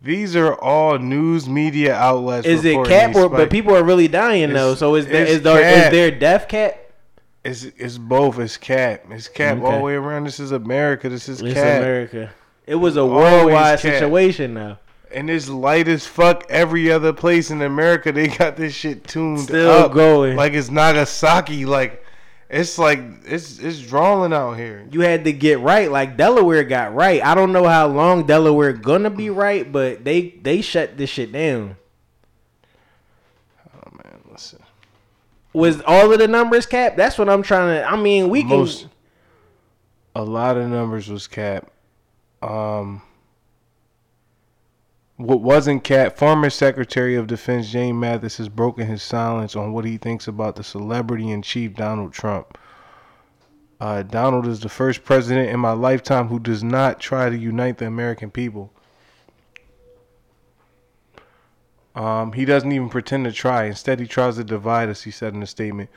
[0.00, 2.46] These are all news media outlets.
[2.46, 4.74] is it cap or but people are really dying though?
[4.74, 6.78] So is there it's is there is there death cap?
[7.44, 8.38] It's it's both.
[8.38, 9.04] It's cap.
[9.10, 10.24] It's cap all the way around.
[10.24, 11.08] This is America.
[11.10, 11.82] This is It's cap.
[11.82, 12.30] America.
[12.66, 13.92] It was a Always worldwide cap.
[13.98, 14.78] situation now.
[15.12, 16.44] And it's light as fuck.
[16.50, 19.92] Every other place in America, they got this shit tuned Still up.
[19.92, 20.36] going.
[20.36, 21.64] Like it's Nagasaki.
[21.64, 22.04] Like
[22.48, 24.86] it's like it's it's drawing out here.
[24.90, 25.90] You had to get right.
[25.90, 27.22] Like Delaware got right.
[27.24, 31.32] I don't know how long Delaware gonna be right, but they they shut this shit
[31.32, 31.76] down.
[33.74, 34.60] Oh man, listen.
[35.52, 36.96] Was all of the numbers capped?
[36.96, 37.84] That's what I'm trying to.
[37.88, 38.50] I mean, we can.
[38.50, 38.88] Most
[40.14, 41.70] a lot of numbers was capped.
[42.42, 43.02] Um,
[45.16, 49.84] what wasn't Cat, Former Secretary of Defense James Mattis has broken his silence on what
[49.84, 52.58] he thinks about the celebrity in chief Donald Trump.
[53.80, 57.78] Uh, Donald is the first president in my lifetime who does not try to unite
[57.78, 58.72] the American people.
[61.94, 63.64] Um, he doesn't even pretend to try.
[63.64, 65.88] Instead, he tries to divide us, he said in a statement.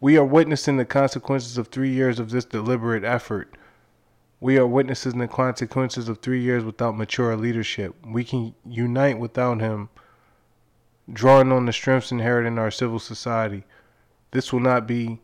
[0.00, 3.52] We are witnessing the consequences of three years of this deliberate effort.
[4.40, 7.94] We are witnessing the consequences of three years without mature leadership.
[8.06, 9.88] We can unite without him,
[11.12, 13.64] drawing on the strengths inherent in our civil society.
[14.30, 15.20] This will not be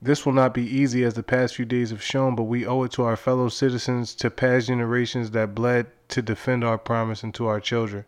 [0.00, 2.84] this will not be easy as the past few days have shown, but we owe
[2.84, 7.34] it to our fellow citizens, to past generations that bled to defend our promise and
[7.34, 8.04] to our children.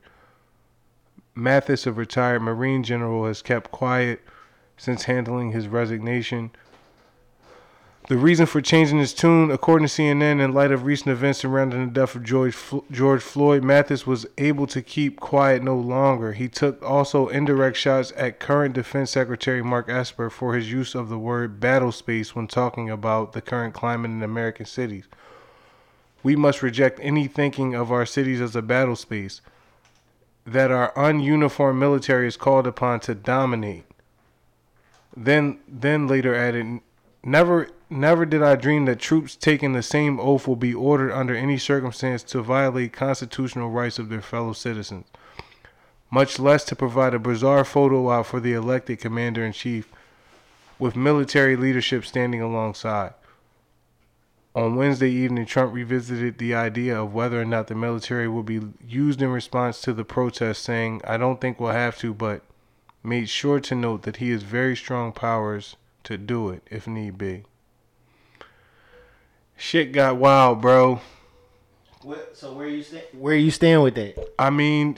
[1.36, 4.20] Mattis, a retired Marine general, has kept quiet
[4.76, 6.52] since handling his resignation.
[8.10, 11.86] The reason for changing his tune, according to CNN, in light of recent events surrounding
[11.86, 12.56] the death of George,
[12.90, 16.32] George Floyd, Mattis was able to keep quiet no longer.
[16.32, 21.08] He took also indirect shots at current Defense Secretary Mark Esper for his use of
[21.08, 25.04] the word battle space when talking about the current climate in American cities.
[26.24, 29.40] We must reject any thinking of our cities as a battle space
[30.44, 33.84] that our ununiformed military is called upon to dominate.
[35.16, 36.80] Then then later added
[37.22, 41.34] never never did I dream that troops taking the same oath will be ordered under
[41.34, 45.06] any circumstance to violate constitutional rights of their fellow citizens.
[46.10, 49.90] Much less to provide a bizarre photo op for the elected commander in chief
[50.78, 53.12] with military leadership standing alongside.
[54.54, 58.60] On Wednesday evening, Trump revisited the idea of whether or not the military will be
[58.84, 62.42] used in response to the protests, saying, I don't think we'll have to, but
[63.04, 67.16] made sure to note that he has very strong powers to do it if need
[67.16, 67.44] be.
[69.60, 71.00] Shit got wild, bro.
[72.02, 73.04] What, so where you stand?
[73.12, 74.32] Where you stand with that?
[74.38, 74.96] I mean,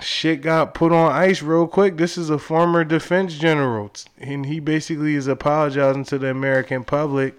[0.00, 1.96] shit got put on ice real quick.
[1.96, 7.34] This is a former defense general, and he basically is apologizing to the American public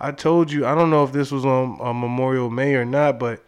[0.00, 3.18] I told you, I don't know if this was on, on Memorial May or not,
[3.18, 3.44] but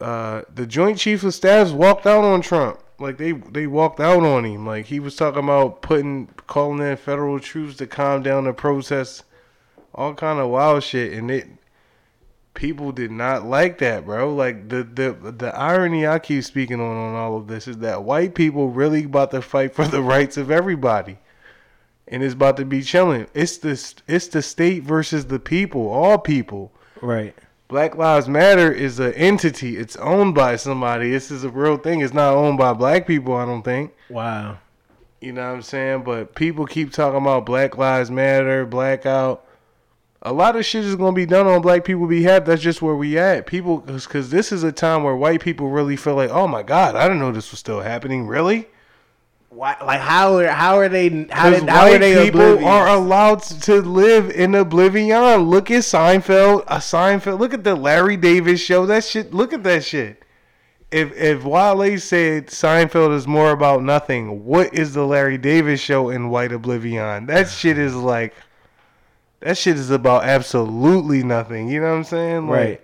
[0.00, 2.80] uh, the Joint Chiefs of Staffs walked out on Trump.
[2.98, 4.66] Like they they walked out on him.
[4.66, 9.24] Like he was talking about putting calling in federal troops to calm down the protests,
[9.94, 11.48] all kind of wild shit, and it
[12.54, 14.34] people did not like that, bro.
[14.34, 18.04] Like the the the irony I keep speaking on on all of this is that
[18.04, 21.18] white people really about to fight for the rights of everybody,
[22.08, 23.26] and it's about to be chilling.
[23.34, 26.72] It's this it's the state versus the people, all people.
[27.00, 27.34] Right.
[27.68, 29.78] Black Lives Matter is an entity.
[29.78, 31.10] It's owned by somebody.
[31.10, 32.02] This is a real thing.
[32.02, 33.34] It's not owned by black people.
[33.34, 33.94] I don't think.
[34.10, 34.58] Wow.
[35.22, 36.02] You know what I'm saying?
[36.02, 39.46] But people keep talking about Black Lives Matter, blackout.
[40.24, 42.44] A lot of shit is gonna be done on black people behalf.
[42.44, 43.44] That's just where we at.
[43.46, 46.94] People, because this is a time where white people really feel like, oh my god,
[46.94, 48.28] I didn't know this was still happening.
[48.28, 48.68] Really?
[49.48, 49.76] Why?
[49.84, 51.26] Like how are how are they?
[51.30, 52.68] How, did, how are white they people oblivious?
[52.70, 55.36] are allowed to live in oblivion.
[55.38, 56.62] Look at Seinfeld.
[56.68, 57.40] A Seinfeld.
[57.40, 58.86] Look at the Larry David's show.
[58.86, 59.34] That shit.
[59.34, 60.22] Look at that shit.
[60.92, 66.10] If if Wale said Seinfeld is more about nothing, what is the Larry David's show
[66.10, 67.26] in white oblivion?
[67.26, 68.34] That shit is like.
[69.42, 71.68] That shit is about absolutely nothing.
[71.68, 72.48] You know what I'm saying?
[72.48, 72.80] Like, right.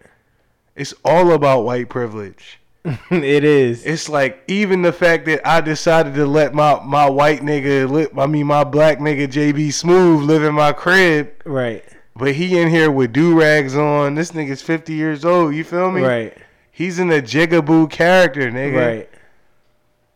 [0.74, 2.60] It's all about white privilege.
[3.10, 3.84] it is.
[3.84, 8.26] It's like even the fact that I decided to let my my white nigga, I
[8.26, 11.84] mean my black nigga JB Smoove live in my crib, right.
[12.14, 14.14] but he in here with do rags on.
[14.14, 15.54] This nigga's fifty years old.
[15.54, 16.02] You feel me?
[16.02, 16.36] Right.
[16.70, 18.86] He's in a jigaboo character, nigga.
[18.86, 19.10] Right.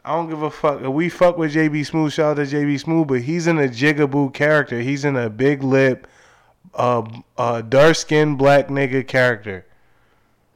[0.05, 0.81] I don't give a fuck.
[0.83, 2.13] We fuck with JB Smoove.
[2.13, 4.81] Shout out to JB Smoove, but he's in a jigaboo character.
[4.81, 6.07] He's in a big lip,
[6.75, 7.03] uh,
[7.37, 9.67] uh dark skinned black nigga character.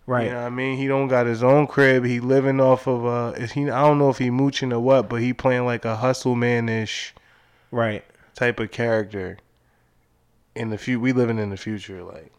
[0.07, 0.27] Right.
[0.27, 0.79] You know what I mean?
[0.79, 2.05] He don't got his own crib.
[2.05, 5.09] He living off of uh is he I don't know if he mooching or what,
[5.09, 7.15] but he playing like a hustle man ish
[7.73, 8.05] Right.
[8.35, 9.39] type of character.
[10.55, 12.33] In the few we living in the future, like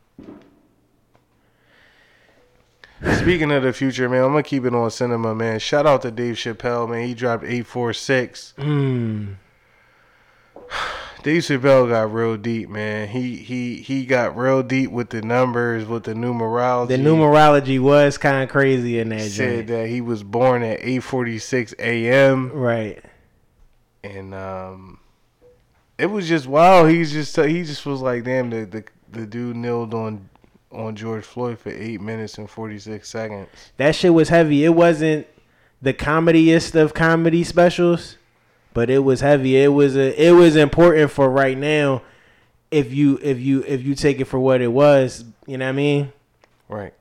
[3.20, 5.60] Speaking of the future, man, I'm gonna keep it on cinema, man.
[5.60, 7.06] Shout out to Dave Chappelle, man.
[7.06, 8.56] He dropped eight four six.
[8.58, 9.36] Mm.
[11.28, 13.10] Dave Chappelle got real deep, man.
[13.10, 16.88] He he he got real deep with the numbers, with the numerology.
[16.88, 19.68] The numerology was kind of crazy in that said joint.
[19.68, 22.54] that he was born at 8:46 a.m.
[22.54, 23.04] Right.
[24.06, 25.02] and um,
[25.98, 26.86] it was just wow.
[26.86, 30.30] He's just he just was like, damn, the the, the dude kneeled on
[30.72, 33.50] on George Floyd for eight minutes and 46 seconds.
[33.76, 34.64] That shit was heavy.
[34.64, 35.28] It wasn't
[35.82, 38.17] the comediest of comedy specials,
[38.78, 39.58] but it was heavy.
[39.58, 42.04] It was a, it was important for right now.
[42.70, 45.70] If you if you if you take it for what it was, you know what
[45.70, 46.14] I mean.
[46.70, 46.94] Right.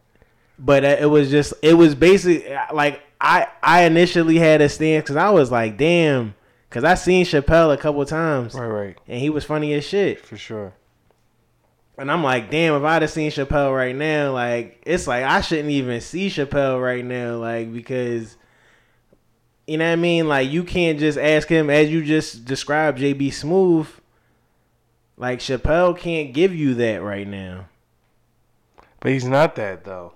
[0.58, 5.16] But it was just it was basically like I I initially had a stance because
[5.16, 6.34] I was like, damn,
[6.70, 8.66] because I seen Chappelle a couple times Right.
[8.66, 8.98] Right.
[9.06, 10.24] and he was funny as shit.
[10.24, 10.72] For sure.
[11.98, 15.42] And I'm like, damn, if I'd have seen Chappelle right now, like, it's like I
[15.42, 18.38] shouldn't even see Chappelle right now, like, because,
[19.66, 20.28] you know what I mean?
[20.28, 23.86] Like, you can't just ask him, as you just described JB Smoove,
[25.16, 27.66] like, Chappelle can't give you that right now.
[29.00, 30.14] But he's not that though.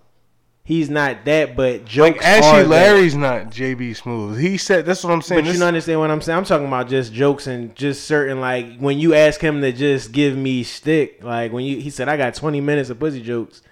[0.65, 2.69] He's not that, but jokes Like Ashley are that.
[2.69, 4.39] Larry's not JB Smoove.
[4.39, 5.45] He said that's what I'm saying.
[5.45, 6.39] But you don't understand what I'm saying.
[6.39, 10.13] I'm talking about just jokes and just certain like when you ask him to just
[10.13, 13.63] give me stick, like when you he said I got 20 minutes of pussy jokes.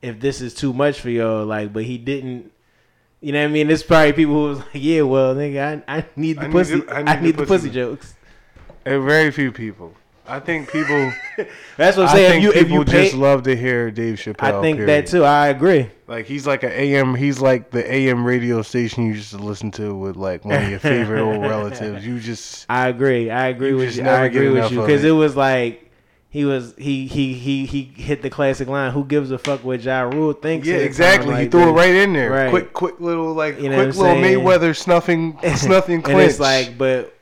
[0.00, 2.52] If this is too much for y'all, like, but he didn't.
[3.24, 3.68] You know what I mean?
[3.68, 6.52] There's probably people who was like, yeah, well, nigga, I, I need the I need
[6.52, 6.80] pussy.
[6.80, 7.68] the- I I need need, the the pussy.
[7.68, 8.14] pussy jokes.
[8.84, 9.94] uh, very few people.
[10.26, 11.12] I think people.
[11.76, 12.42] That's what I'm I saying.
[12.42, 14.54] think If you if people you pay, just love to hear Dave Chappelle.
[14.58, 15.04] I think period.
[15.04, 15.22] that too.
[15.24, 15.90] I agree.
[16.06, 17.14] Like he's like an AM.
[17.14, 20.68] He's like the AM radio station you used to listen to with like one of
[20.70, 22.06] your favorite old relatives.
[22.06, 23.30] You just I agree.
[23.30, 24.06] I agree You with just you.
[24.08, 25.08] I agree with you because it.
[25.08, 25.90] it was like
[26.34, 28.90] he was he he he he hit the classic line.
[28.90, 30.66] Who gives a fuck what Ja Rule thinks?
[30.66, 31.26] yeah, at a time exactly.
[31.28, 32.28] he like threw it right in there.
[32.28, 32.50] Right.
[32.50, 34.40] Quick, quick little like You know quick little saying?
[34.40, 36.18] Mayweather snuffing snuffing clinch.
[36.18, 37.16] and it's like, but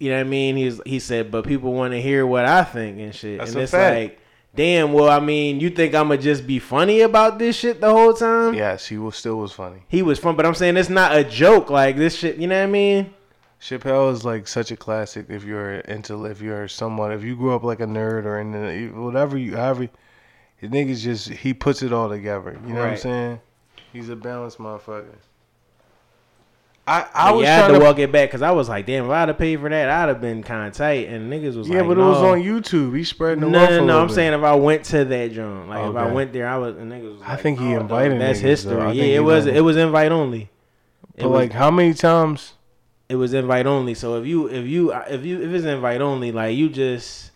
[0.00, 0.56] you know what I mean?
[0.56, 3.38] He's he said, but people want to hear what I think and shit.
[3.38, 3.96] That's and it's fact.
[3.96, 4.20] like,
[4.56, 4.92] damn.
[4.94, 8.54] Well, I mean, you think I'ma just be funny about this shit the whole time?
[8.54, 9.84] yes, he was still was funny.
[9.86, 11.70] He was fun, but I'm saying it's not a joke.
[11.70, 13.14] Like this shit, you know what I mean?
[13.60, 15.26] Chappelle is like such a classic.
[15.28, 19.02] If you're into, if you're someone, if you grew up like a nerd or in
[19.04, 19.88] whatever you, however,
[20.60, 22.58] the nigga's just he puts it all together.
[22.66, 23.40] You know what I'm saying?
[23.92, 25.14] He's a balanced motherfucker.
[26.86, 28.50] I I But was yeah, I had trying to to walk it back because I
[28.50, 31.08] was like, damn, if I'd have paid for that, I'd have been kind of tight.
[31.08, 32.96] And niggas was yeah, like, but it was on YouTube.
[32.96, 34.00] He spreading the No, wealth no, no.
[34.00, 34.14] I'm bit.
[34.14, 36.76] saying if I went to that joint, like if I went there, I was.
[36.76, 38.92] And niggas was I like, think he oh, invited dog, That's niggas, history.
[38.92, 39.46] Yeah, it was.
[39.46, 40.50] It was invite only.
[41.14, 42.54] It But was, like, how many times?
[43.10, 43.94] It was invite only.
[43.94, 47.32] So if you if you if you if it's invite only, like you just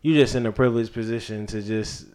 [0.00, 2.06] you just in a privileged position to just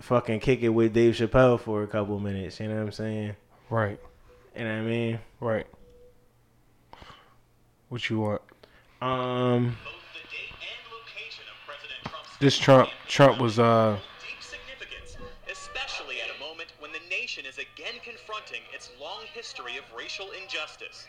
[0.00, 2.58] fucking kick it with Dave Chappelle for a couple minutes.
[2.58, 3.36] You know what I'm saying?
[3.68, 4.00] Right.
[4.56, 5.18] You know what I mean?
[5.40, 5.66] Right.
[7.90, 8.40] What you want?
[9.02, 13.98] Um, Both the date and location of President Trump's This Trump Trump was uh
[15.52, 20.28] especially at a moment when the nation is again confronting its long history of racial
[20.42, 21.06] injustice.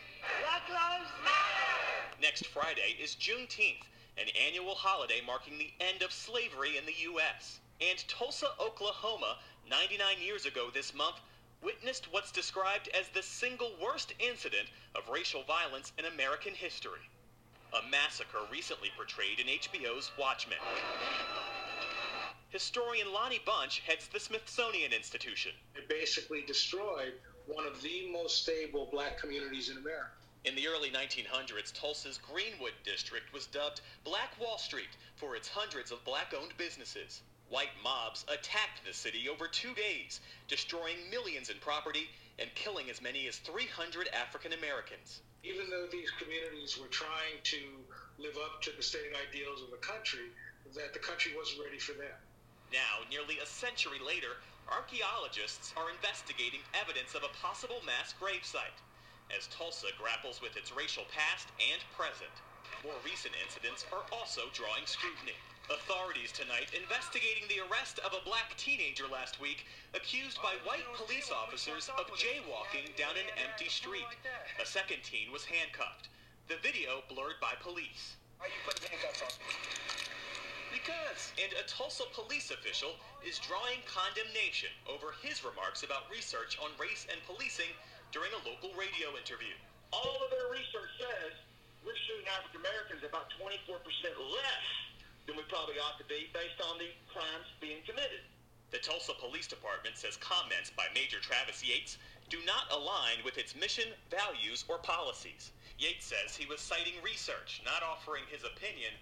[2.20, 7.60] Next Friday is Juneteenth, an annual holiday marking the end of slavery in the U.S.
[7.80, 9.38] And Tulsa, Oklahoma,
[9.70, 11.16] 99 years ago this month,
[11.62, 17.08] witnessed what's described as the single worst incident of racial violence in American history.
[17.72, 20.58] A massacre recently portrayed in HBO's Watchmen.
[22.50, 25.52] Historian Lonnie Bunch heads the Smithsonian Institution.
[25.74, 27.14] It basically destroyed
[27.48, 30.12] one of the most stable black communities in America.
[30.44, 35.90] In the early 1900s, Tulsa's Greenwood district was dubbed Black Wall Street for its hundreds
[35.90, 37.22] of black owned businesses.
[37.48, 43.02] White mobs attacked the city over two days, destroying millions in property and killing as
[43.02, 45.22] many as 300 African Americans.
[45.42, 47.58] Even though these communities were trying to
[48.18, 50.28] live up to the stated ideals of the country,
[50.74, 52.14] that the country wasn't ready for them.
[52.72, 54.36] Now, nearly a century later,
[54.72, 58.80] archaeologists are investigating evidence of a possible mass gravesite
[59.28, 62.32] as Tulsa grapples with its racial past and present.
[62.84, 65.36] More recent incidents are also drawing scrutiny.
[65.68, 71.28] Authorities tonight investigating the arrest of a black teenager last week accused by white police
[71.28, 74.08] officers of jaywalking down an empty street.
[74.62, 76.08] A second teen was handcuffed.
[76.48, 78.16] The video blurred by police.
[78.40, 80.07] Why you put handcuffs on?
[80.72, 81.32] Because.
[81.40, 82.94] And a Tulsa police official
[83.24, 87.70] is drawing condemnation over his remarks about research on race and policing
[88.12, 89.52] during a local radio interview.
[89.92, 91.32] all of their research says
[91.84, 94.68] we're shooting African Americans about 24% less
[95.24, 98.20] than we probably ought to be based on the crimes being committed.
[98.70, 101.96] The Tulsa Police Department says comments by Major Travis Yates
[102.28, 105.52] do not align with its mission, values, or policies.
[105.78, 108.92] Yates says he was citing research, not offering his opinion,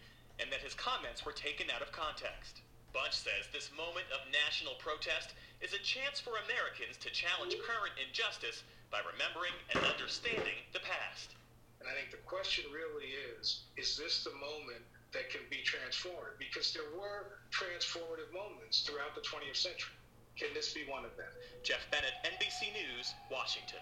[0.41, 2.61] and that his comments were taken out of context.
[2.93, 7.93] Bunch says this moment of national protest is a chance for Americans to challenge current
[8.01, 11.37] injustice by remembering and understanding the past.
[11.80, 14.80] And I think the question really is, is this the moment
[15.12, 16.41] that can be transformed?
[16.41, 19.97] Because there were transformative moments throughout the 20th century.
[20.37, 21.32] Can this be one of them?
[21.64, 23.80] Jeff Bennett, NBC News, Washington.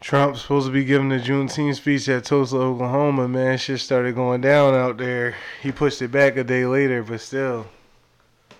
[0.00, 3.26] Trump supposed to be giving the Juneteenth speech at Tulsa, Oklahoma.
[3.26, 5.34] Man, shit started going down out there.
[5.62, 7.66] He pushed it back a day later, but still,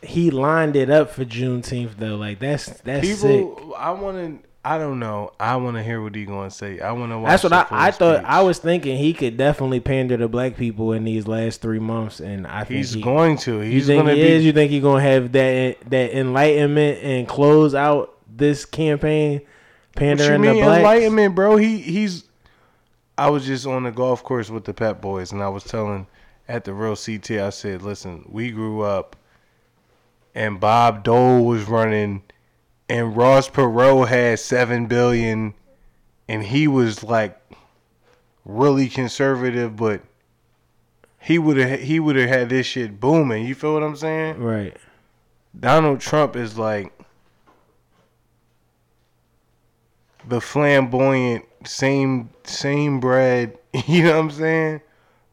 [0.02, 2.16] he lined it up for Juneteenth though.
[2.16, 3.46] Like that's that's sick.
[3.76, 4.48] I want to.
[4.66, 5.32] I don't know.
[5.38, 6.80] I want to hear what he going to say.
[6.80, 7.28] I want to watch.
[7.28, 8.16] That's what I, I thought.
[8.16, 8.26] speech.
[8.26, 12.20] I was thinking he could definitely pander to black people in these last three months,
[12.20, 13.60] and I think He's he, going to.
[13.60, 14.26] He's going to he be.
[14.28, 14.44] is?
[14.46, 19.42] You think he's gonna have that that enlightenment and close out this campaign
[19.94, 20.78] What you pandering mean blacks?
[20.78, 21.56] enlightenment, bro?
[21.56, 22.24] He he's.
[23.16, 26.06] I was just on the golf course with the Pep Boys, and I was telling
[26.48, 27.32] at the real CT.
[27.32, 29.16] I said, "Listen, we grew up,
[30.34, 32.22] and Bob Dole was running,
[32.88, 35.54] and Ross Perot had seven billion,
[36.28, 37.40] and he was like
[38.44, 40.02] really conservative, but
[41.20, 43.46] he would have he would have had this shit booming.
[43.46, 44.38] You feel what I'm saying?
[44.42, 44.76] Right.
[45.58, 46.92] Donald Trump is like
[50.28, 54.80] the flamboyant same same bread, you know what I'm saying?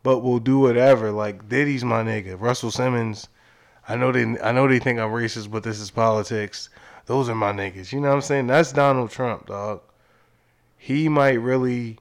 [0.03, 1.11] But we'll do whatever.
[1.11, 2.39] Like Diddy's my nigga.
[2.39, 3.27] Russell Simmons,
[3.87, 6.69] I know they I know they think I'm racist, but this is politics.
[7.05, 7.91] Those are my niggas.
[7.91, 8.47] You know what I'm saying?
[8.47, 9.81] That's Donald Trump, dog.
[10.77, 11.99] He might really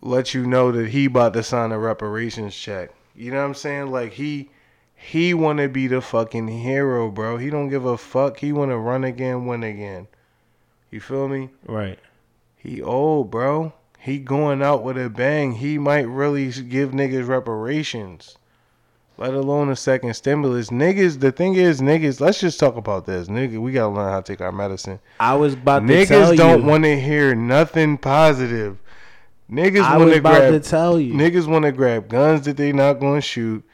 [0.00, 2.90] let you know that he about to sign a reparations check.
[3.14, 3.90] You know what I'm saying?
[3.90, 4.50] Like he
[4.94, 7.36] he want to be the fucking hero, bro.
[7.36, 8.38] He don't give a fuck.
[8.38, 10.08] He want to run again, win again.
[10.90, 11.50] You feel me?
[11.66, 11.98] Right.
[12.56, 13.72] He old, bro.
[13.98, 15.52] He going out with a bang.
[15.52, 18.38] He might really give niggas reparations.
[19.16, 20.70] Let alone a second stimulus.
[20.70, 23.26] Niggas, the thing is, niggas, let's just talk about this.
[23.26, 25.00] Nigga, we gotta learn how to take our medicine.
[25.18, 26.34] I was about to tell you.
[26.34, 28.78] Niggas don't want to hear nothing positive.
[29.50, 31.14] Niggas I want was to about grab to tell you.
[31.14, 33.64] Niggas want to grab guns that they not going to shoot.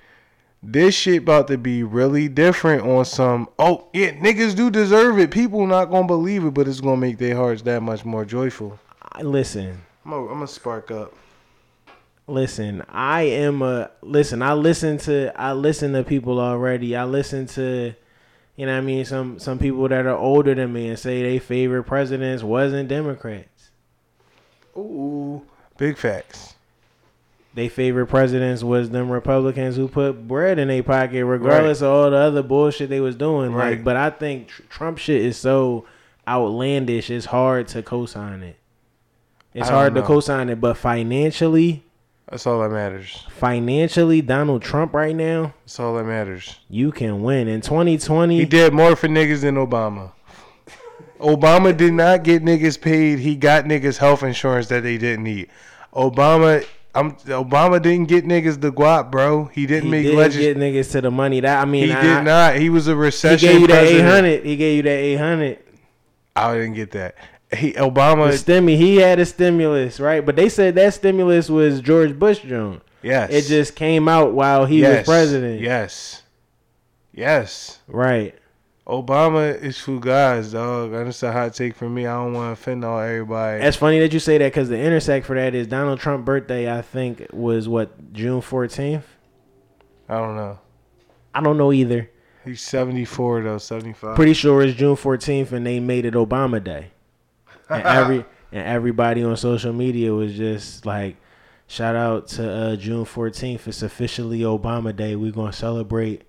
[0.66, 3.48] This shit about to be really different on some.
[3.58, 5.30] Oh yeah, niggas do deserve it.
[5.30, 8.78] People not gonna believe it, but it's gonna make their hearts that much more joyful.
[9.12, 11.12] I- Listen, I'm gonna, I'm gonna spark up.
[12.26, 12.82] listen.
[12.88, 14.40] I am a listen.
[14.42, 16.96] I listen to I listen to people already.
[16.96, 17.94] I listen to,
[18.56, 21.22] you know, what I mean, some some people that are older than me and say
[21.22, 23.70] they favorite presidents wasn't Democrats.
[24.76, 25.42] Ooh,
[25.76, 26.53] big facts.
[27.54, 32.10] They favorite presidents was them Republicans who put bread in their pocket, regardless of all
[32.10, 33.52] the other bullshit they was doing.
[33.52, 33.70] Right.
[33.76, 35.86] Like, but I think tr- Trump shit is so
[36.26, 37.10] outlandish.
[37.10, 38.56] It's hard to co-sign it.
[39.52, 41.84] It's hard to co-sign it, but financially,
[42.28, 43.24] That's all that matters.
[43.28, 46.58] financially, Donald Trump right now, That's all that matters.
[46.68, 48.36] you can win in 2020.
[48.36, 50.10] He did more for niggas than Obama.
[51.20, 53.20] Obama did not get niggas paid.
[53.20, 55.48] He got niggas health insurance that they didn't need.
[55.94, 59.46] Obama, I'm Obama didn't get niggas the guap, bro.
[59.46, 61.40] He didn't He make did legis- get niggas to the money.
[61.40, 62.56] That I mean, He I- did not.
[62.56, 63.48] He was a recession.
[63.48, 64.44] He gave you that eight hundred.
[64.44, 65.58] He gave you that eight hundred.
[66.36, 67.16] I didn't get that.
[67.56, 68.30] He Obama.
[68.30, 68.76] The stimmy.
[68.76, 70.24] He had a stimulus, right?
[70.24, 72.80] But they said that stimulus was George Bush Jones.
[73.02, 73.30] yes.
[73.30, 75.06] It just came out while he yes.
[75.06, 75.60] was president.
[75.60, 76.22] Yes.
[77.12, 77.78] Yes.
[77.86, 78.34] Right.
[78.86, 80.92] Obama is for guys, dog.
[80.92, 82.06] That's a hot take for me.
[82.06, 83.60] I don't want to offend all everybody.
[83.60, 86.70] That's funny that you say that because the intersect for that is Donald Trump birthday.
[86.70, 89.06] I think was what June fourteenth.
[90.06, 90.58] I don't know.
[91.34, 92.10] I don't know either.
[92.44, 94.16] He's 74 though, 75.
[94.16, 96.90] Pretty sure it's June fourteenth, and they made it Obama Day.
[97.70, 101.16] And every and everybody on social media was just like,
[101.66, 103.66] "Shout out to uh, June fourteenth.
[103.66, 105.16] It's officially Obama Day.
[105.16, 106.24] We're gonna celebrate."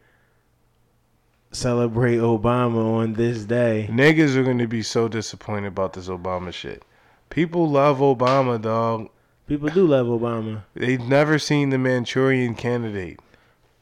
[1.55, 3.87] Celebrate Obama on this day.
[3.91, 6.83] Niggas are going to be so disappointed about this Obama shit.
[7.29, 9.09] People love Obama, dog.
[9.47, 10.63] People do love Obama.
[10.75, 13.19] They've never seen the Manchurian candidate.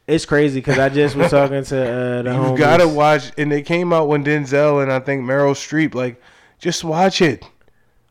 [0.05, 2.57] It's crazy because I just was talking to uh, the You homies.
[2.57, 5.95] gotta watch, and they came out when Denzel and I think Meryl Streep.
[5.95, 6.21] Like,
[6.59, 7.45] just watch it.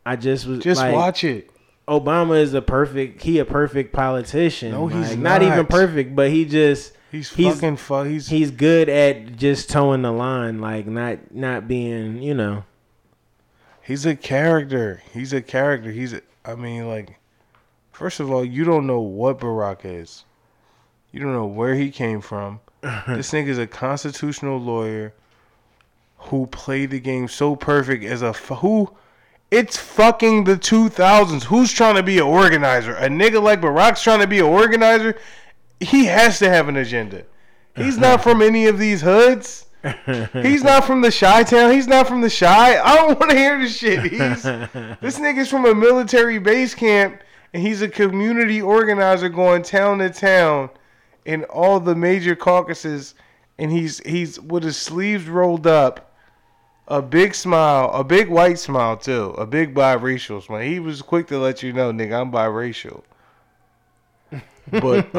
[0.05, 1.51] I just was Just like, watch it.
[1.87, 3.23] Obama is a perfect.
[3.23, 4.71] He a perfect politician.
[4.73, 5.43] No, he's Like, not.
[5.43, 10.03] even perfect, but he just He's, He's- fucking fu- He's he's good at just toeing
[10.03, 12.65] the line, like not not being you know.
[13.83, 15.03] he's a character.
[15.13, 15.91] He's a character.
[15.91, 16.15] He's.
[16.15, 17.19] A, I mean, like,
[17.93, 20.25] first of all, you don't know what Barack is.
[21.13, 22.61] You don't know where he came from.
[22.83, 25.13] this nigga's a constitutional lawyer
[26.17, 28.91] who played the game so perfect as a f- who.
[29.51, 31.43] It's fucking the 2000s.
[31.45, 32.95] Who's trying to be an organizer?
[32.95, 35.15] A nigga like Barack's trying to be an organizer.
[35.83, 37.25] He has to have an agenda.
[37.77, 39.67] He's not from any of these hoods.
[40.33, 41.73] He's not from the Chi Town.
[41.73, 42.81] He's not from the shy.
[42.81, 44.01] I don't want to hear this shit.
[44.01, 47.21] He's this nigga's from a military base camp,
[47.53, 50.71] and he's a community organizer going town to town
[51.25, 53.15] in all the major caucuses,
[53.59, 56.15] and he's he's with his sleeves rolled up,
[56.87, 60.63] a big smile, a big white smile too, a big biracial smile.
[60.63, 63.03] He was quick to let you know, nigga, I'm biracial.
[64.71, 65.09] But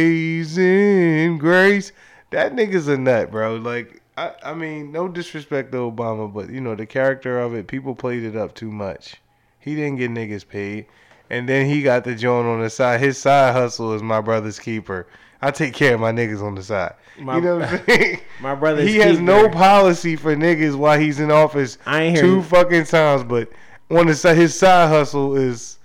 [0.00, 1.92] amazing grace,
[2.30, 3.56] that nigga's a nut, bro.
[3.56, 7.66] Like, I, I mean, no disrespect to Obama, but you know the character of it,
[7.66, 9.16] people played it up too much.
[9.58, 10.86] He didn't get niggas paid,
[11.28, 13.00] and then he got the joint on the side.
[13.00, 15.06] His side hustle is my brother's keeper.
[15.42, 16.94] I take care of my niggas on the side.
[17.18, 18.20] My- you know what I'm saying?
[18.40, 21.78] My brother's he has no policy for niggas while he's in office.
[21.86, 22.42] I ain't hear two you.
[22.42, 23.50] fucking times, but
[23.90, 25.78] on the side, his side hustle is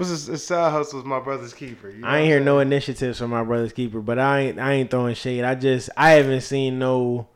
[0.00, 1.90] what's his, his side hustle is my brother's keeper.
[1.90, 2.46] You know I ain't hear saying?
[2.46, 5.44] no initiatives from my brother's keeper, but I ain't I ain't throwing shade.
[5.44, 7.28] I just I haven't seen no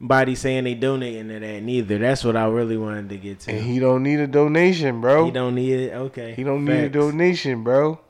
[0.00, 1.98] body saying they donating to that neither.
[1.98, 3.52] That's what I really wanted to get to.
[3.52, 5.26] And he don't need a donation, bro.
[5.26, 5.92] He don't need it.
[5.92, 6.34] Okay.
[6.34, 8.00] He don't need a donation, bro.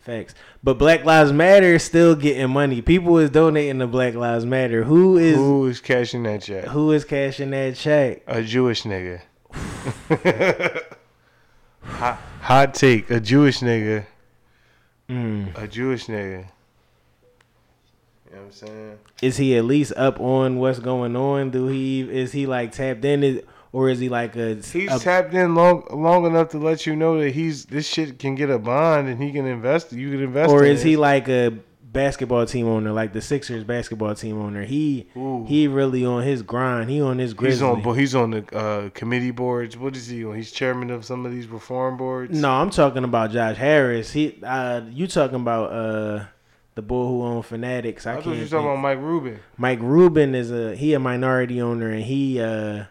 [0.00, 0.34] Facts.
[0.64, 2.82] But Black Lives Matter is still getting money.
[2.82, 4.82] People is donating to Black Lives Matter.
[4.82, 6.64] Who is Who is cashing that check?
[6.64, 8.22] Who is cashing that check?
[8.26, 9.22] A Jewish nigga.
[12.02, 13.10] hot, hot take.
[13.10, 14.04] A Jewish nigga.
[15.08, 15.56] Mm.
[15.56, 16.46] A Jewish nigga.
[18.30, 18.98] You know what I'm saying?
[19.20, 21.50] Is he at least up on what's going on?
[21.50, 24.98] Do he is he like tapped in it or is he like a, He's a
[24.98, 28.50] tapped in long long enough to let you know that he's this shit can get
[28.50, 29.92] a bond and he can invest.
[29.92, 30.50] You can invest.
[30.50, 31.58] or in is he like a
[31.92, 34.64] basketball team owner, like the Sixers basketball team owner?
[34.64, 35.44] He Ooh.
[35.46, 36.88] he really on his grind.
[36.90, 37.68] He on his He's grizzly.
[37.68, 37.98] on.
[37.98, 39.76] He's on the uh, committee boards.
[39.76, 40.34] What is he on?
[40.36, 42.38] He's chairman of some of these reform boards.
[42.38, 44.12] no, I'm talking about Josh Harris.
[44.12, 46.24] He uh, you talking about uh
[46.74, 48.06] the boy who owned Fanatics?
[48.06, 48.24] I, I can't.
[48.24, 49.38] thought you were talking about Mike Rubin.
[49.58, 52.84] Mike Rubin is a he a minority owner and he uh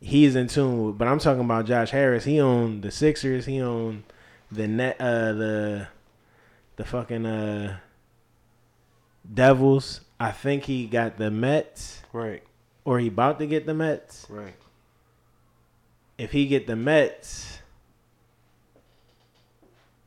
[0.00, 2.24] he's in tune with but I'm talking about Josh Harris.
[2.24, 4.04] He owned the Sixers, he owned
[4.50, 5.88] the net uh the
[6.76, 7.76] the fucking uh
[9.32, 10.00] Devils.
[10.20, 12.42] I think he got the Mets Right.
[12.84, 14.26] or he about to get the Mets.
[14.28, 14.54] Right.
[16.16, 17.58] If he get the Mets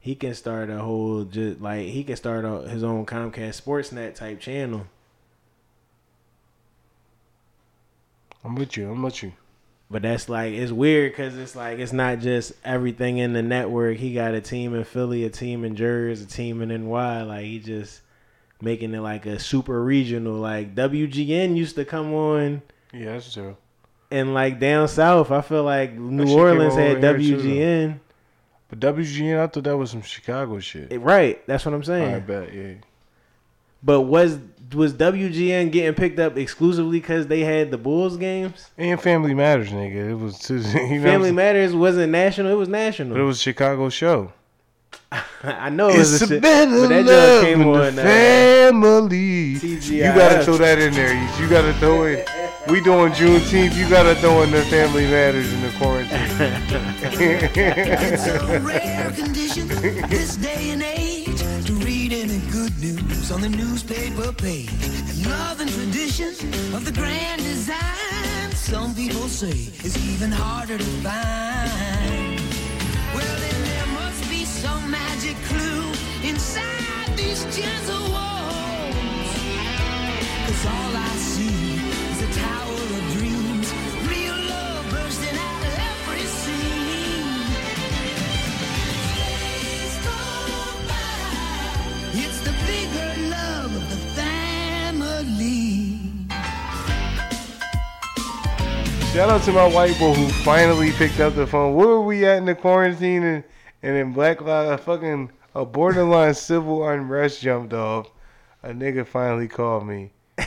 [0.01, 4.15] he can start a whole just like he can start a, his own Comcast Sportsnet
[4.15, 4.88] type channel.
[8.43, 8.89] I'm with you.
[8.91, 9.34] I'm with you.
[9.91, 13.97] But that's like it's weird because it's like it's not just everything in the network.
[13.97, 17.22] He got a team in Philly, a team in Jersey, a team in NY.
[17.24, 18.01] Like he just
[18.62, 20.36] making it like a super regional.
[20.36, 22.62] Like WGN used to come on
[22.93, 23.57] Yeah, that's true.
[24.09, 25.32] and like down south.
[25.32, 27.38] I feel like New Orleans had here, too.
[27.38, 27.99] WGN.
[28.70, 30.97] But WGN, I thought that was some Chicago shit.
[31.01, 32.16] Right, that's what I'm saying.
[32.16, 32.74] I bet, yeah.
[33.84, 34.38] But was
[34.74, 38.70] was WGN getting picked up exclusively because they had the Bulls games?
[38.78, 40.12] And Family Matters, nigga.
[40.12, 40.59] It was too.
[40.59, 41.32] You know Family?
[41.34, 43.16] Matters wasn't national; it was national.
[43.16, 44.32] But it was a Chicago show.
[45.43, 47.88] I know it was It's a a shit, better but that love came in the
[47.88, 47.99] on.
[47.99, 49.55] Uh, family.
[49.55, 49.91] TGIF.
[49.91, 51.14] You gotta throw that in there.
[51.41, 52.30] You gotta throw it.
[52.70, 53.76] We doing Juneteenth.
[53.76, 56.38] You gotta throw in the Family Matters in the It's a quarantine.
[58.64, 59.68] rare condition
[60.09, 64.70] this day and age to read any good news on the newspaper page.
[64.72, 66.30] And love and tradition
[66.74, 69.49] of the grand design, some people say
[69.84, 72.30] is even harder to find.
[74.62, 75.91] Some magic clue
[76.30, 79.34] inside these gentle walls.
[80.45, 81.82] Cause all I see
[82.12, 83.68] is a tower of dreams,
[84.05, 87.49] real love bursting out of every scene.
[90.88, 91.09] By,
[92.22, 95.57] It's the bigger love of the family.
[99.12, 101.74] Shout out to my white boy who finally picked up the phone.
[101.74, 103.24] Where were we at in the quarantine?
[103.24, 103.43] And,
[103.84, 108.09] and in Black Lives, a fucking a borderline civil unrest jumped off.
[108.63, 110.11] A nigga finally called me.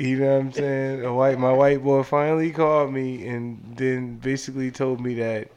[0.00, 1.04] You know what I'm saying?
[1.04, 5.50] A white, my white boy finally called me and then basically told me that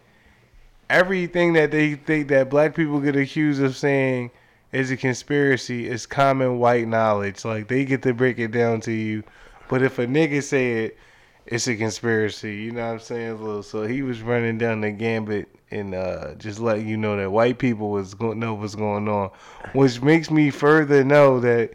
[0.89, 4.31] everything that they think that black people get accused of saying
[4.73, 7.45] is a conspiracy is common white knowledge.
[7.45, 9.23] Like they get to break it down to you.
[9.69, 10.97] But if a nigga say it,
[11.45, 12.55] it's a conspiracy.
[12.55, 13.37] You know what I'm saying?
[13.37, 17.31] So, so he was running down the gambit and uh, just letting you know that
[17.31, 19.31] white people was going know what's going on,
[19.73, 21.71] which makes me further know that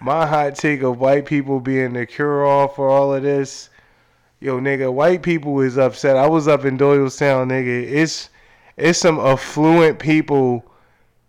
[0.00, 3.70] my hot take of white people being the cure all for all of this.
[4.40, 6.16] Yo, nigga, white people is upset.
[6.16, 7.90] I was up in Doylestown, nigga.
[7.90, 8.30] It's
[8.76, 10.64] it's some affluent people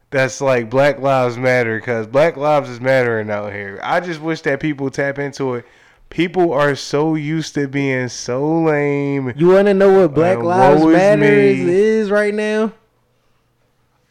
[0.09, 3.79] that's like Black Lives Matter because Black Lives is mattering out here.
[3.83, 5.65] I just wish that people tap into it.
[6.09, 9.33] People are so used to being so lame.
[9.35, 12.73] You want to know what Black Uh, Lives Matter is, is right now?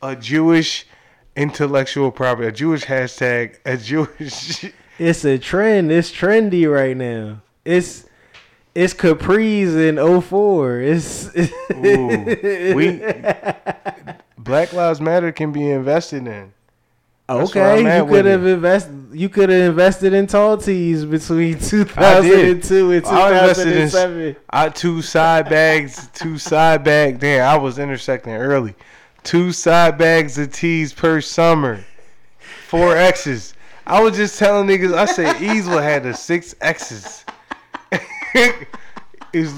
[0.02, 0.86] A Jewish
[1.34, 4.64] intellectual property, a Jewish hashtag, a Jewish.
[4.98, 5.92] It's a trend.
[5.92, 7.42] It's trendy right now.
[7.66, 8.06] It's
[8.74, 10.80] it's Capri's in 04.
[10.80, 11.26] It's
[11.74, 13.02] Ooh, we
[14.38, 16.54] Black Lives Matter can be invested in.
[17.28, 17.98] Okay.
[17.98, 19.08] You could have invested.
[19.12, 24.36] You could have invested in tall tees between 2002 and I in 2007.
[24.50, 27.18] I two side bags, two side bag.
[27.18, 28.74] Damn, I was intersecting early.
[29.24, 31.84] Two side bags of tees per summer,
[32.68, 33.54] four X's.
[33.86, 34.94] I was just telling niggas.
[34.94, 37.24] I said Easel had the six X's.
[39.32, 39.52] is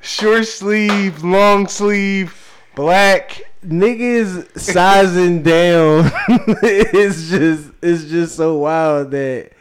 [0.00, 3.42] short sleeve, long sleeve, black.
[3.64, 6.10] Niggas sizing down.
[6.62, 9.52] it's just it's just so wild that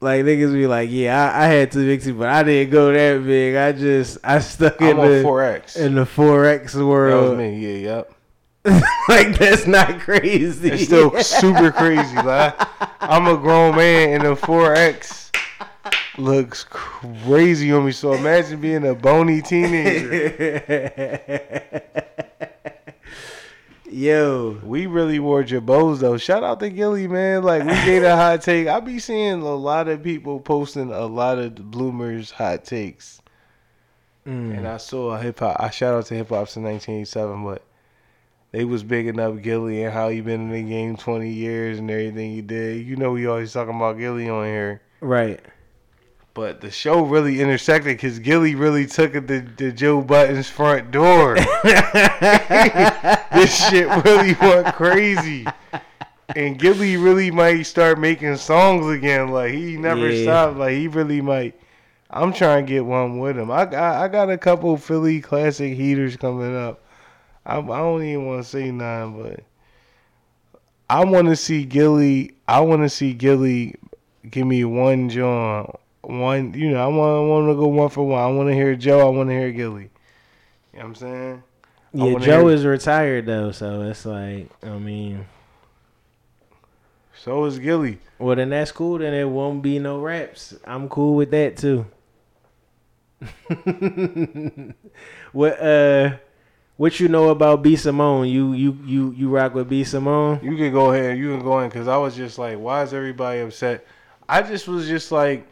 [0.00, 3.24] like niggas be like, yeah, I, I had two big but I didn't go that
[3.26, 3.56] big.
[3.56, 5.76] I just I stuck in I'm on the four X.
[5.76, 7.30] in the four X That world.
[7.30, 7.58] was me.
[7.58, 8.12] Yeah, yep.
[9.08, 10.70] like that's not crazy.
[10.70, 12.16] It's still super crazy.
[12.16, 12.54] Like
[13.00, 15.30] I'm a grown man and a 4X
[16.18, 17.92] looks crazy on me.
[17.92, 20.62] So imagine being a bony teenager.
[23.90, 26.16] Yo, We really wore jabos though.
[26.16, 27.42] Shout out to Gillie, man.
[27.42, 28.66] Like we gave a hot take.
[28.66, 33.20] I be seeing a lot of people posting a lot of bloomers hot takes.
[34.26, 34.58] Mm.
[34.58, 35.56] And I saw a hip hop.
[35.60, 37.62] I shout out to hip hop since 1987, but
[38.50, 41.90] they was bigging up Gillie and how he been in the game 20 years and
[41.90, 42.84] everything he did.
[42.86, 44.82] You know, we always talking about Gillie on here.
[45.00, 45.40] right.
[46.34, 50.90] But the show really intersected because Gilly really took it to, to Joe Budden's front
[50.90, 51.36] door.
[53.32, 55.46] this shit really went crazy.
[56.34, 59.28] And Gillie really might start making songs again.
[59.28, 60.22] Like he never Yeah.
[60.22, 60.56] stopped.
[60.58, 61.54] Like he really might.
[62.10, 63.50] I'm trying to get one with him.
[63.50, 66.82] I got I got a couple Philly classic heaters coming up.
[67.44, 69.40] I, I don't even want to say none, but
[70.90, 72.34] I want to see Gillie.
[72.48, 73.74] I want to see Gillie
[74.30, 76.54] give me one John, one.
[76.54, 78.20] You know, I want I want to go one for one.
[78.20, 79.06] I want to hear Joe.
[79.06, 79.90] I want to hear Gillie.
[80.72, 81.42] You know what I'm saying?
[81.96, 85.26] Yeah, Joe is retired though, so it's like I mean,
[87.22, 87.98] So is Gillie.
[88.18, 88.98] well then that's cool.
[88.98, 90.54] Then it won't be no raps.
[90.64, 91.86] I'm cool with that too.
[95.32, 96.16] what uh
[96.76, 98.28] what you know about B Simone?
[98.28, 100.40] You you you you rock with B Simone?
[100.42, 101.16] You can go ahead.
[101.16, 103.86] You can go in because I was just like, why is everybody upset?
[104.28, 105.46] I just was just like,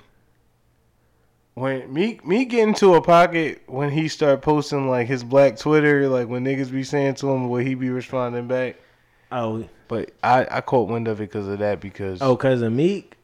[1.55, 6.09] when me me get into a pocket when he start posting like his black Twitter,
[6.09, 8.77] like when niggas be saying to him what he be responding back.
[9.31, 12.73] Oh But I I caught wind of it because of that because oh, cause of
[12.73, 13.17] Meek.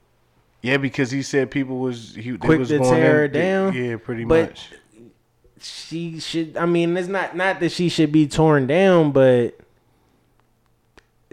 [0.63, 3.73] yeah because he said people was he Quick was to tear in- her down?
[3.75, 4.71] Yeah, pretty But- much.
[5.63, 6.57] She should.
[6.57, 9.59] I mean, it's not not that she should be torn down, but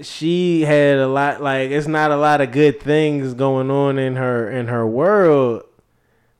[0.01, 1.41] she had a lot.
[1.41, 5.63] Like it's not a lot of good things going on in her in her world.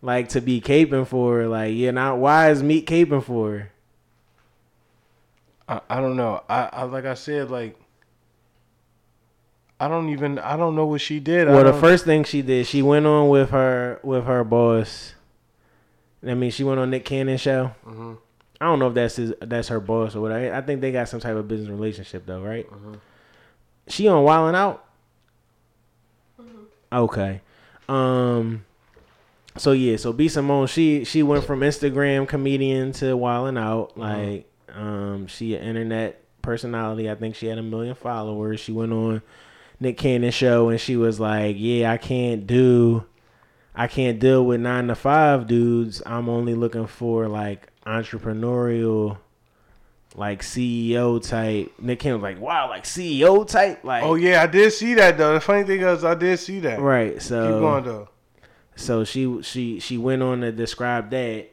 [0.07, 1.47] Like to be caping for her.
[1.49, 3.71] Like yeah, not why is Meek caping for her?
[5.67, 6.41] I, I don't know.
[6.47, 7.77] I, I like I said like.
[9.81, 11.49] I don't even I don't know what she did.
[11.49, 15.13] Well, the first thing she did, she went on with her with her boss.
[16.25, 17.75] I mean, she went on Nick Cannon show.
[17.85, 18.13] Mm-hmm.
[18.61, 20.31] I don't know if that's his, that's her boss or what.
[20.31, 22.65] I, I think they got some type of business relationship though, right?
[22.65, 22.93] Mm-hmm.
[23.89, 24.85] She on Wildin' Out.
[26.93, 27.41] Okay.
[27.89, 28.63] Um.
[29.57, 33.97] So yeah, so B Simone, she she went from Instagram comedian to Wildin' Out.
[33.97, 37.09] Like, um, she an internet personality.
[37.09, 38.59] I think she had a million followers.
[38.59, 39.21] She went on
[39.79, 43.03] Nick Cannon show and she was like, "Yeah, I can't do,
[43.75, 46.01] I can't deal with nine to five dudes.
[46.05, 49.17] I'm only looking for like entrepreneurial."
[50.15, 54.47] Like CEO type, Nick Cannon was like, "Wow, like CEO type, like Oh yeah, I
[54.47, 55.35] did see that though.
[55.35, 56.79] The funny thing is, I did see that.
[56.79, 58.09] right." So Keep going though.
[58.77, 61.47] So she she she went on to describe that,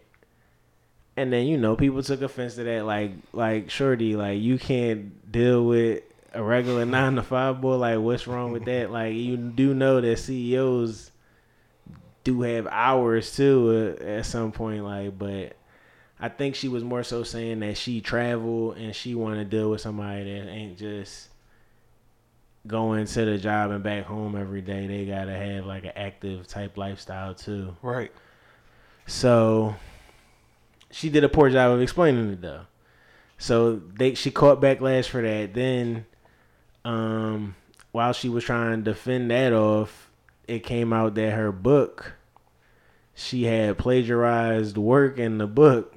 [1.16, 2.85] and then you know people took offense to that.
[2.85, 6.03] Like like Shorty, like you can't deal with
[6.35, 7.77] a regular nine to five boy.
[7.77, 8.91] Like what's wrong with that?
[8.91, 11.11] Like you do know that CEOs
[12.25, 14.85] do have hours too uh, at some point.
[14.85, 15.57] Like but.
[16.20, 19.70] I think she was more so saying that she traveled and she wanted to deal
[19.70, 21.29] with somebody that ain't just
[22.67, 24.87] going to the job and back home every day.
[24.87, 27.77] They gotta have like an active type lifestyle too.
[27.83, 28.12] Right.
[29.07, 29.75] So
[30.91, 32.62] she did a poor job of explaining it though.
[33.39, 35.55] So they she caught backlash for that.
[35.55, 36.07] Then
[36.85, 37.57] um
[37.93, 40.11] while she was trying to defend that off,
[40.49, 42.15] it came out that her book
[43.15, 45.95] she had plagiarized work in the book.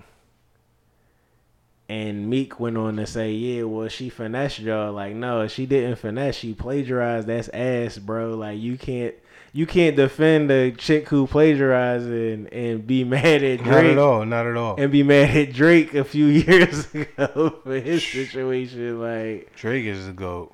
[1.90, 4.92] And Meek went on to say, "Yeah, well, she finessed y'all.
[4.92, 6.36] Like, no, she didn't finesse.
[6.36, 7.28] She plagiarized.
[7.28, 8.36] That's ass, bro.
[8.36, 9.16] Like, you can't,
[9.54, 13.98] you can't defend a chick who plagiarized and and be mad at Drake Not at
[13.98, 14.26] all.
[14.26, 14.76] Not at all.
[14.78, 19.00] and be mad at Drake a few years ago for his situation.
[19.00, 20.54] Like, Drake is the goat.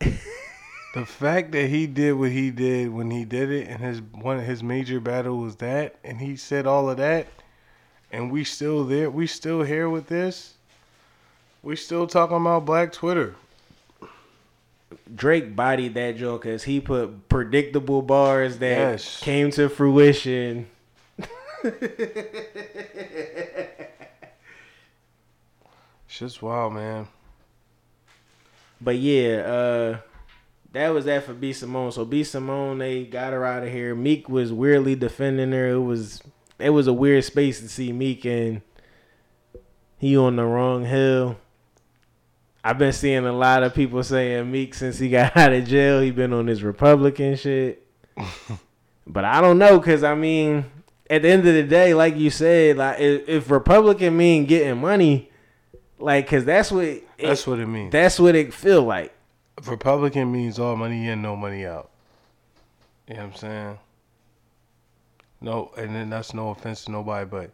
[0.00, 4.38] the fact that he did what he did when he did it, and his one
[4.38, 7.26] of his major battle was that, and he said all of that,
[8.10, 9.10] and we still there.
[9.10, 10.53] We still here with this.
[11.64, 13.34] We still talking about Black Twitter.
[15.14, 19.20] Drake bodied that joke because he put predictable bars that Yes.
[19.20, 20.66] came to fruition.
[26.06, 27.08] Shit's wild, man.
[28.80, 29.98] But yeah, uh,
[30.72, 31.92] that was that for B Simone.
[31.92, 33.94] So B Simone, they got her out of here.
[33.94, 35.68] Meek was weirdly defending her.
[35.70, 36.22] It was
[36.58, 38.60] it was a weird space to see Meek and
[39.98, 41.38] he on the wrong hill.
[42.66, 46.00] I've been seeing a lot of people saying Meek since he got out of jail,
[46.00, 47.86] he been on his Republican shit.
[49.06, 50.64] but I don't know, cause I mean,
[51.10, 54.80] at the end of the day, like you said, like if, if Republican mean getting
[54.80, 55.30] money,
[55.98, 57.92] like, cause that's what it, That's what it means.
[57.92, 59.12] that's what it feel like.
[59.66, 61.90] Republican means all money in, no money out.
[63.06, 63.78] You know what I'm saying?
[65.42, 67.50] No, and then that's no offense to nobody, but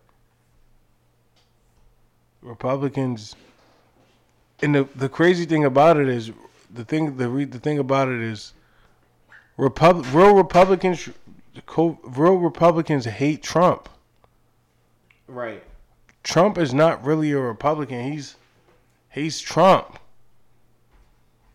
[2.43, 3.35] Republicans.
[4.63, 6.33] And the the crazy thing about it is
[6.73, 8.53] the thing the re, the thing about it is,
[9.57, 11.09] Repub real Republicans,
[11.77, 13.89] real Republicans hate Trump.
[15.27, 15.63] Right.
[16.23, 18.13] Trump is not really a Republican.
[18.13, 18.37] He's
[19.11, 19.99] he's Trump.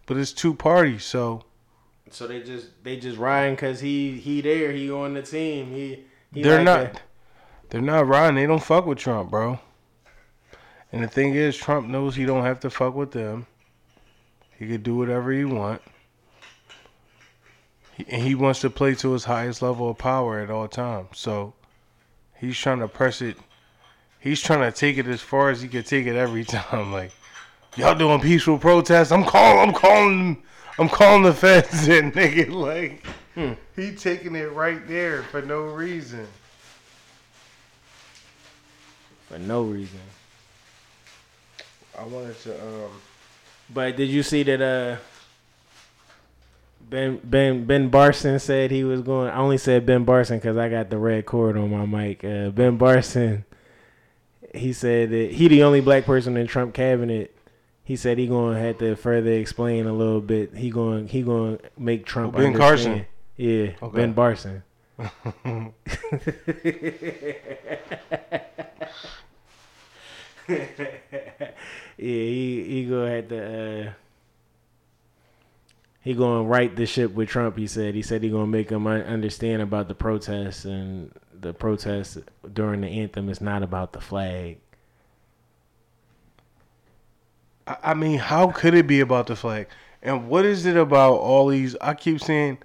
[0.08, 1.43] But it's two parties, so
[2.12, 6.06] So they just they just riding cause he he there he on the team he,
[6.34, 7.01] he they're like not that.
[7.70, 8.36] they're not riding.
[8.36, 9.60] They don't fuck with Trump, bro.
[10.96, 13.48] And the thing is, Trump knows he don't have to fuck with them.
[14.58, 15.82] He could do whatever he want.
[17.98, 21.10] He, and he wants to play to his highest level of power at all times.
[21.16, 21.54] So
[22.38, 23.36] he's trying to press it.
[24.22, 26.93] He's trying to take it as far as he can take it every time.
[26.93, 27.12] Like
[27.76, 29.12] y'all doing peaceful protests.
[29.12, 29.68] I'm calling.
[29.68, 30.43] I'm calling.
[30.80, 33.52] I'm calling the feds and nigga like hmm.
[33.76, 36.26] he taking it right there for no reason.
[39.28, 40.00] for no reason.
[42.00, 42.54] I wanted to.
[42.62, 42.91] Um,
[43.74, 44.62] But did you see that?
[44.62, 44.98] Uh,
[46.89, 49.30] Ben Ben Ben Barson said he was going.
[49.30, 52.24] I only said Ben Barson because I got the red cord on my mic.
[52.24, 53.43] Uh, ben Barson.
[54.54, 57.36] He said that he the only black person in Trump cabinet.
[57.84, 60.56] He said he gonna have to further explain a little bit.
[60.56, 62.36] He going he gonna make Trump.
[62.36, 62.62] Oh, Ben understand.
[62.62, 63.06] Carson.
[63.38, 63.98] Yeah, Okay.
[63.98, 64.62] Ben Barson.
[71.98, 73.88] yeah, he he gonna have to.
[73.88, 73.93] Uh,
[76.02, 77.58] he gonna right the ship with Trump.
[77.58, 77.96] He said.
[77.96, 82.18] He said he gonna make him understand about the protests and the protests
[82.54, 84.58] during the anthem is not about the flag.
[87.68, 89.68] I mean, how could it be about the flag?
[90.04, 91.76] And what is it about all these?
[91.82, 92.60] I keep saying,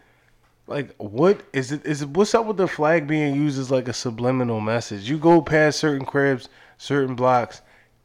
[0.66, 1.86] like, what is it?
[1.86, 5.08] Is it what's up with the flag being used as like a subliminal message?
[5.08, 7.62] You go past certain cribs, certain blocks,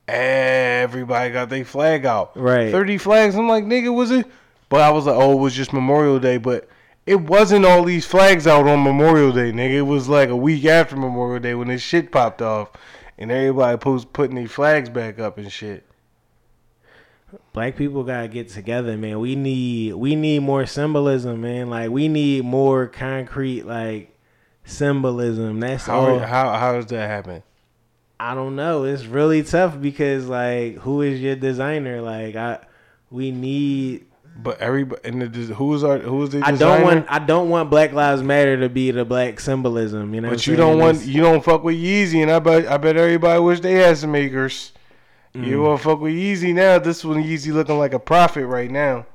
[0.08, 2.38] everybody got their flag out.
[2.38, 2.72] Right.
[2.72, 3.36] Thirty flags.
[3.36, 4.28] I'm like, nigga, was it?
[4.70, 6.38] But I was like, oh, it was just Memorial Day.
[6.38, 6.68] But
[7.06, 9.76] it wasn't all these flags out on Memorial Day, nigga.
[9.76, 12.72] It was like a week after Memorial Day when this shit popped off,
[13.18, 15.86] and everybody post putting their flags back up and shit.
[17.53, 19.20] Black people gotta get together, man.
[19.20, 21.70] We need we need more symbolism, man.
[21.70, 24.16] Like we need more concrete like
[24.64, 25.60] symbolism.
[25.60, 26.20] That's all.
[26.20, 27.43] How how how does that happen?
[28.20, 28.86] I don't know.
[28.86, 32.01] It's really tough because like who is your designer?
[32.01, 32.59] Like I
[33.11, 34.05] we need
[34.38, 37.91] But everybody and the, who's our who's the I don't want I don't want Black
[37.91, 40.30] Lives Matter to be the black symbolism, you know.
[40.30, 42.97] But you don't want It's- you don't fuck with Yeezy, and I bet I bet
[42.97, 44.72] everybody wish they had some makers.
[45.34, 45.47] Mm.
[45.47, 46.80] You want to fuck with Yeezy now?
[46.80, 49.05] This one Yeezy looking like a prophet right now.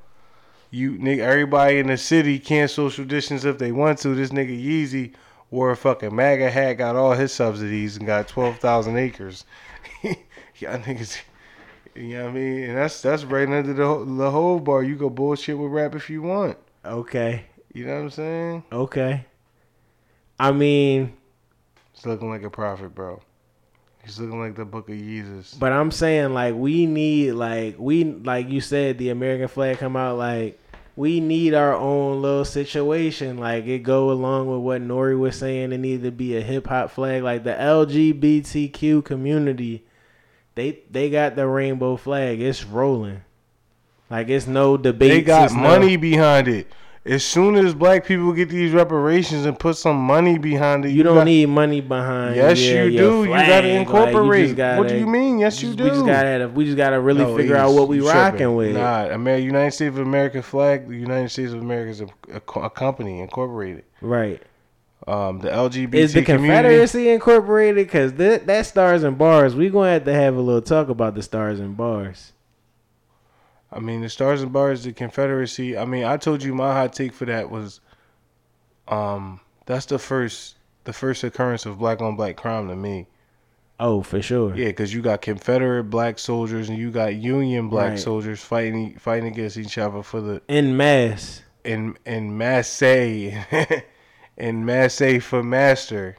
[0.71, 4.15] You nigga, everybody in the city can't social distance if they want to.
[4.15, 5.15] This nigga Yeezy
[5.51, 9.45] wore a fucking MAGA hat, got all his subsidies, and got twelve thousand acres.
[10.03, 11.19] Y'all niggas,
[11.95, 12.63] you know what I mean?
[12.65, 14.83] And that's that's right under the ho- the whole bar.
[14.83, 16.59] You go bullshit with rap if you want.
[16.85, 17.45] Okay.
[17.73, 18.65] You know what I'm saying?
[18.73, 19.25] Okay.
[20.39, 21.13] I mean,
[21.95, 23.21] it's looking like a prophet, bro.
[24.03, 25.55] He's looking like the Book of Jesus.
[25.55, 29.97] But I'm saying like we need like we like you said the American flag come
[29.97, 30.59] out like
[30.97, 33.39] we need our own little situation.
[33.39, 35.73] Like it go along with what Nori was saying.
[35.73, 37.23] It needed to be a hip hop flag.
[37.23, 39.85] Like the LGBTQ community
[40.55, 42.41] they they got the rainbow flag.
[42.41, 43.23] It's rolling.
[44.11, 46.67] Like it's no debate They got money behind it.
[47.07, 51.03] As soon as black people get these reparations and put some money behind it, you
[51.03, 53.25] don't got- need money behind Yes, your- you do.
[53.25, 54.45] You gotta Like, you incorporate.
[54.45, 55.39] just gotta- what do you mean?
[55.39, 55.85] Yes, you do.
[55.85, 58.55] we just gotta we just gotta really No, figure out what we you rocking tripping.
[58.55, 60.89] with Nah, America, United States of America flag.
[60.91, 63.85] The United States of America is a, a, a company incorporated.
[64.03, 64.43] right
[65.09, 66.49] Um, the LGBT Is the community.
[66.69, 67.77] Confederacy incorporated?
[67.77, 71.15] Because that that stars and bars, we gonna have to have a little talk about
[71.15, 72.35] the stars and bars.
[73.73, 75.77] I mean, the Stars and Bars, the Confederacy.
[75.79, 77.81] I mean, I told you my hot take for that was,
[78.89, 83.07] um, that's the first, the first occurrence of black on black crime to me.
[83.79, 84.55] Oh, for sure.
[84.55, 87.99] Yeah, because you got Confederate black soldiers and you got Union black Right.
[87.99, 91.43] soldiers fighting fighting against each other for the In mass.
[91.65, 93.35] in in Massey,
[94.37, 96.17] in Massey for master.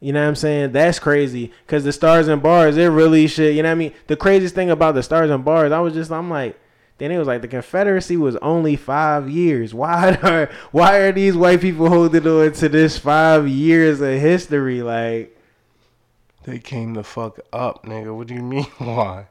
[0.00, 0.72] You know what I'm saying?
[0.72, 1.52] That's crazy.
[1.66, 3.54] Cause the stars and bars, it really should.
[3.56, 3.92] You know what I mean?
[4.06, 6.58] The craziest thing about the stars and bars, I was just, I'm like,
[6.98, 9.74] then it was like the Confederacy was only five years.
[9.74, 14.82] Why are why are these white people holding on to this five years of history?
[14.82, 15.38] Like
[16.44, 18.16] They came the fuck up, nigga.
[18.16, 18.64] What do you mean?
[18.78, 19.26] Why?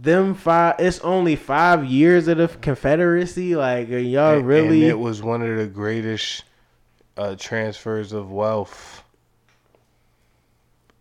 [0.00, 3.56] them five, it's only five years of the Confederacy.
[3.56, 4.82] Like y'all And- really?
[4.82, 6.44] And it was one of the greatest
[7.16, 9.02] uh, transfers of wealth.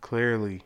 [0.02, 0.62] Clearly.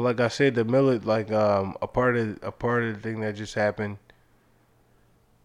[0.00, 3.00] But like I said, the millet like um a part of a part of the
[3.02, 3.98] thing that just happened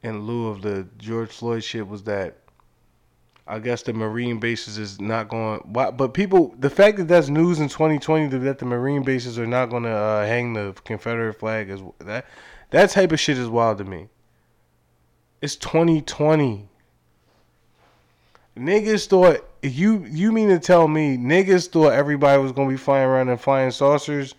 [0.01, 2.38] in lieu of the George Floyd shit was that
[3.45, 5.60] I guess the Marine bases is not going.
[5.66, 9.66] But people, the fact that that's news in 2020 that the Marine bases are not
[9.66, 12.26] going to uh, hang the Confederate flag is that
[12.70, 14.08] that type of shit is wild to me.
[15.41, 16.70] It's 2020.
[18.56, 23.07] Niggas thought you you mean to tell me niggas thought everybody was gonna be flying
[23.07, 24.36] around in flying saucers,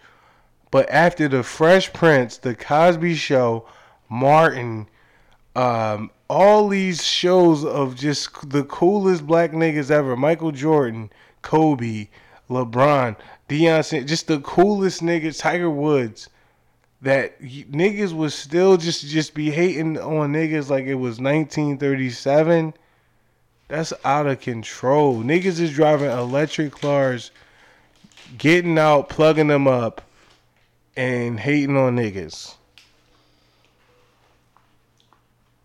[0.71, 3.67] but after the Fresh Prince, the Cosby Show,
[4.09, 4.89] Martin,
[5.55, 11.11] um, all these shows of just the coolest black niggas ever, Michael Jordan,
[11.43, 12.09] Kobe,
[12.51, 13.17] LeBron,
[13.49, 16.29] Deion, just the coolest niggas, Tiger Woods
[17.03, 22.75] that niggas was still just just be hating on niggas like it was 1937.
[23.69, 25.23] That's out of control.
[25.23, 27.31] Niggas is driving electric cars
[28.39, 30.03] getting out, plugging them up,
[30.97, 32.55] and hating on niggas.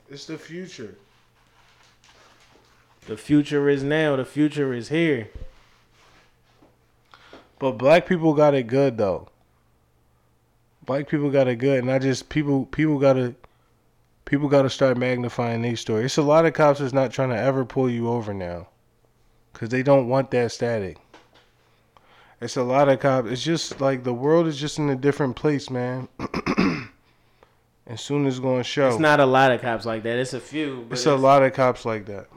[0.09, 0.95] It's the future.
[3.07, 4.15] The future is now.
[4.15, 5.29] The future is here.
[7.59, 9.29] But black people got it good though.
[10.85, 13.35] Black people got it good, and I just people people gotta
[14.31, 16.05] people gotta start magnifying these stories.
[16.05, 18.69] It's a lot of cops that's not trying to ever pull you over now,
[19.51, 20.97] cause they don't want that static.
[22.39, 23.29] It's a lot of cops.
[23.29, 26.07] It's just like the world is just in a different place, man.
[26.57, 28.87] and soon it's gonna show.
[28.87, 30.17] It's not a lot of cops like that.
[30.17, 30.85] It's a few.
[30.87, 32.27] but It's a lot of cops like that.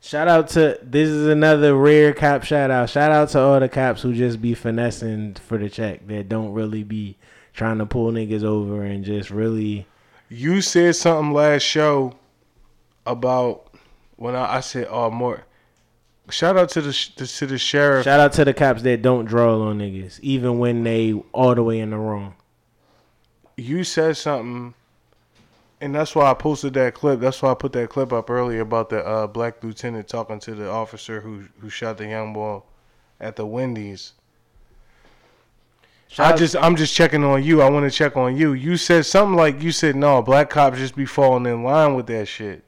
[0.00, 2.90] Shout out to this is another rare cop shout out.
[2.90, 6.52] Shout out to all the cops who just be finessing for the check that don't
[6.52, 7.18] really be
[7.52, 9.86] trying to pull niggas over and just really
[10.28, 12.14] You said something last show
[13.06, 13.72] about
[14.16, 15.44] when I, I said, "Oh, more."
[16.30, 18.04] Shout out to the to the sheriff.
[18.04, 21.62] shout out to the cops that don't draw on niggas even when they all the
[21.62, 22.34] way in the wrong.
[23.56, 24.74] you said something,
[25.80, 27.18] and that's why I posted that clip.
[27.18, 30.54] That's why I put that clip up earlier about the uh, black lieutenant talking to
[30.54, 32.62] the officer who who shot the young boy
[33.18, 34.12] at the Wendy's.
[36.10, 37.62] Shout I just I'm just checking on you.
[37.62, 38.52] I want to check on you.
[38.52, 42.08] You said something like you said no, black cops just be falling in line with
[42.08, 42.64] that shit.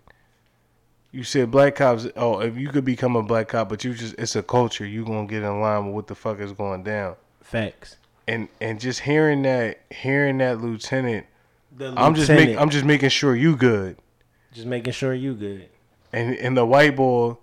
[1.11, 2.07] You said black cops.
[2.17, 4.87] Oh, if you could become a black cop, but you just it's a culture.
[4.87, 7.17] You gonna get in line with what the fuck is going down.
[7.41, 7.97] Facts.
[8.29, 11.27] And and just hearing that, hearing that lieutenant,
[11.77, 13.97] The I'm just lieutenant, making I'm just making sure you good.
[14.53, 15.69] just making sure you good.
[16.13, 17.37] And and the white boy,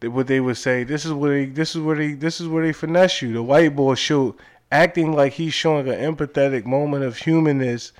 [0.00, 2.48] th- what they would say, this is where they this is where they this is
[2.48, 3.34] where they finesse you.
[3.34, 4.34] The white boy show
[4.74, 7.92] acting like he's showing an empathetic moment of humanness.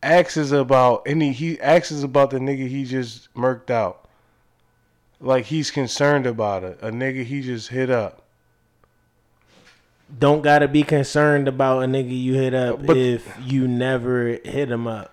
[0.00, 4.08] Asks about any he asks about the nigga he just murked out.
[5.20, 6.78] Like he's concerned about it.
[6.82, 8.22] A nigga he just hit up.
[10.16, 14.70] Don't gotta be concerned about a nigga you hit up But- if you never hit
[14.70, 15.10] him up.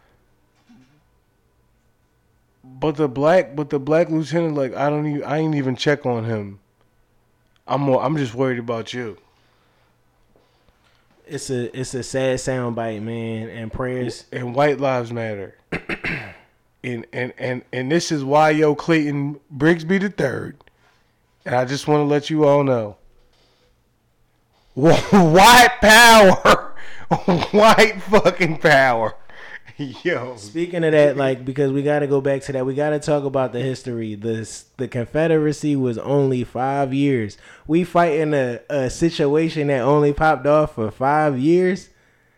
[2.63, 6.05] But the black, but the black lieutenant, like I don't even, I ain't even check
[6.05, 6.59] on him.
[7.67, 9.17] I'm, more, I'm just worried about you.
[11.31, 13.47] It's a it's a sad soundbite, man.
[13.47, 14.25] And prayers.
[14.33, 15.55] And white lives matter.
[16.83, 20.57] and and and and this is why yo Clayton Bigsby the third.
[21.45, 22.97] And I just want to let you all know.
[24.73, 26.73] White power,
[27.51, 29.15] white fucking power,
[30.03, 30.35] yo.
[30.37, 32.99] Speaking of that, like because we got to go back to that, we got to
[32.99, 34.15] talk about the history.
[34.15, 37.37] This the Confederacy was only five years.
[37.67, 41.89] We fighting a, a situation that only popped off for five years.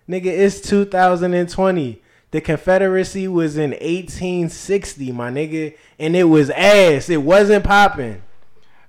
[0.08, 2.02] Nigga, it's 2020.
[2.32, 7.10] The Confederacy was in 1860, my nigga, and it was ass.
[7.10, 8.24] It wasn't popping.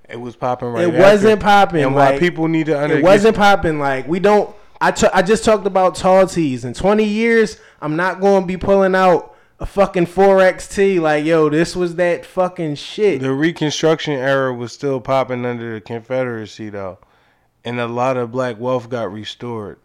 [0.09, 0.85] It was popping right.
[0.85, 1.01] it after.
[1.01, 1.83] wasn't popping.
[1.85, 3.79] And why people need to under- It wasn't popping.
[3.79, 4.55] Like we don't.
[4.85, 6.63] I t- I just talked about tall tees.
[6.63, 11.01] In 20 years, I'm not going to be pulling out a fucking 4XT.
[11.01, 13.23] Like yo, this was that fucking shit.
[13.23, 16.99] The Reconstruction era was still popping under the Confederacy though,
[17.65, 19.79] and a lot of black wealth got restored.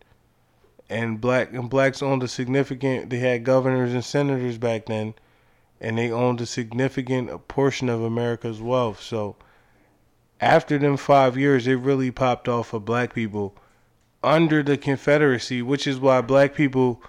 [0.90, 3.10] And black and blacks owned a significant.
[3.10, 5.14] They had governors and senators back then,
[5.80, 9.02] and they owned a significant portion of America's wealth.
[9.02, 9.38] So,
[10.42, 13.56] after them five years, it really popped off for black people
[14.24, 17.02] under the Confederacy, which is why black people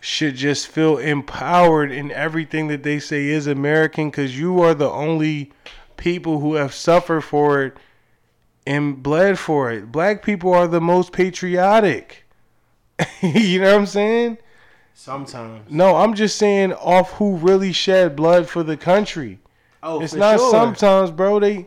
[0.00, 4.90] should just feel empowered in everything that they say is American because you are the
[4.90, 5.52] only
[5.96, 7.76] people who have suffered for it
[8.66, 9.90] and bled for it.
[9.90, 12.26] Black people are the most patriotic.
[13.22, 14.38] you know what I'm saying?
[14.94, 15.70] Sometimes.
[15.70, 19.40] No, I'm just saying off who really shed blood for the country.
[19.82, 20.50] Oh, it's not sure.
[20.50, 21.38] sometimes, bro.
[21.38, 21.66] They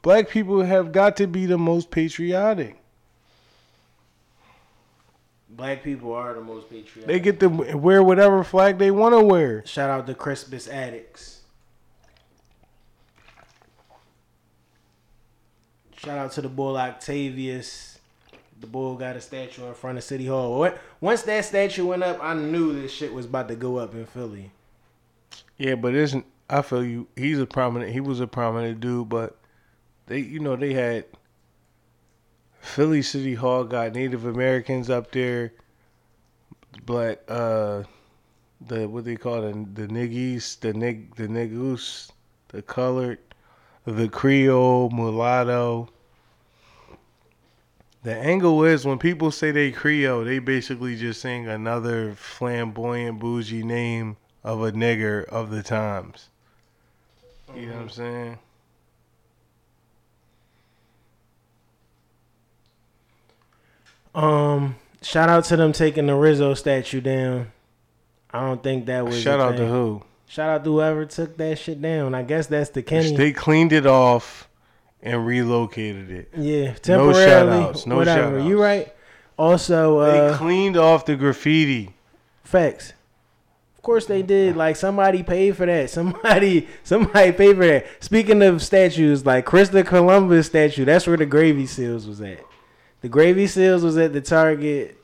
[0.00, 2.77] black people have got to be the most patriotic.
[5.58, 7.06] Black people are the most patriotic.
[7.08, 9.66] They get to wear whatever flag they want to wear.
[9.66, 11.40] Shout out to Crispus Attucks.
[15.96, 17.98] Shout out to the bull Octavius.
[18.60, 20.70] The bull got a statue in front of City Hall.
[21.00, 24.06] Once that statue went up, I knew this shit was about to go up in
[24.06, 24.52] Philly.
[25.56, 27.08] Yeah, but isn't I feel you?
[27.16, 27.90] He's a prominent.
[27.90, 29.36] He was a prominent dude, but
[30.06, 31.06] they, you know, they had
[32.68, 35.52] Philly City Hall got Native Americans up there,
[36.84, 37.82] black, uh,
[38.60, 42.10] the what they call it, the niggies, the nig, the niggus,
[42.48, 43.18] the colored,
[43.84, 45.88] the Creole, mulatto.
[48.02, 53.64] The angle is when people say they Creole, they basically just saying another flamboyant, bougie
[53.64, 56.28] name of a nigger of the times.
[57.56, 58.38] You know what I'm saying?
[64.14, 67.52] Um, shout out to them taking the Rizzo statue down.
[68.30, 69.20] I don't think that was.
[69.20, 70.02] Shout out to who?
[70.26, 72.14] Shout out to whoever took that shit down.
[72.14, 73.16] I guess that's the Kenny.
[73.16, 74.48] They cleaned it off
[75.02, 76.28] and relocated it.
[76.36, 76.74] yeah, temporarily.
[76.74, 77.60] No temporarily.
[77.62, 78.22] shout-outs, no whatever.
[78.32, 78.48] shout-outs.
[78.48, 78.94] You right.
[79.38, 81.94] Also, They uh, cleaned off the graffiti.
[82.42, 82.92] facts.
[83.76, 84.56] Of course they did.
[84.56, 85.88] Like somebody paid for that.
[85.98, 87.86] Somebody, somebody paid for that.
[88.00, 92.40] Speaking of statues, like Christopher Columbus statue, that's where the gravy seals was at.
[93.00, 95.02] The gravy seals was at the Target.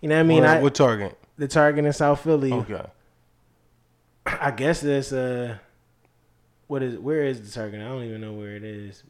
[0.00, 0.42] You know what I mean?
[0.42, 1.18] what, I, what Target?
[1.38, 2.52] the Target in South Philly.
[2.52, 2.82] Okay.
[4.26, 5.58] I guess that's uh,
[6.66, 7.80] what is where is the Target?
[7.80, 9.02] I don't even know where it is.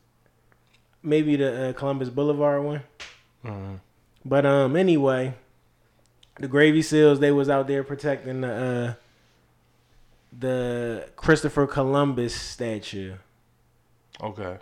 [1.02, 2.82] Maybe the uh, Columbus Boulevard one.
[3.44, 3.80] Mhm.
[4.24, 5.34] But um, anyway,
[6.38, 8.94] the Gravy Seals they was out there protecting the uh,
[10.38, 13.14] the Christopher Columbus statue.
[14.20, 14.58] Okay.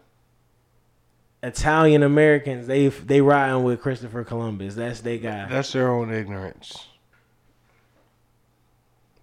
[1.43, 4.75] Italian Americans they they riding with Christopher Columbus.
[4.75, 5.49] That's they guy.
[5.49, 6.87] That's their own ignorance.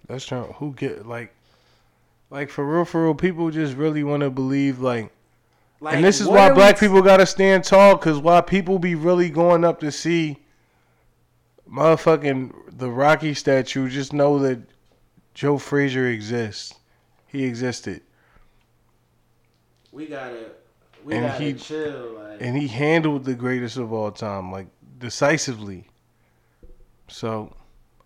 [0.08, 1.34] That's their, who get like,
[2.30, 3.14] like for real, for real.
[3.14, 5.12] People just really want to believe like,
[5.80, 7.98] Like, and this is why we black people gotta stand tall.
[7.98, 10.40] Cause why people be really going up to see,
[11.72, 13.88] motherfucking the Rocky statue.
[13.88, 14.60] Just know that
[15.36, 16.74] Joe Frazier exists.
[17.28, 18.02] He existed,
[19.92, 20.48] We gotta
[21.04, 22.14] we And he- chill.
[22.20, 25.86] Like, and he handled the greatest of all time, like decisively.
[27.08, 27.56] So,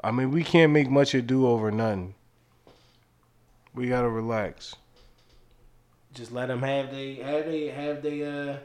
[0.04, 2.16] I mean, we can't make much ado over nothing.
[3.76, 4.76] We gotta relax.
[6.14, 8.58] just let them have they have they have they uh.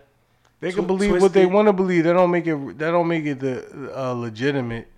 [0.61, 2.05] They can believe what they want to believe.
[2.05, 2.79] That don't make it.
[2.79, 4.89] That don't make it the uh, legitimate.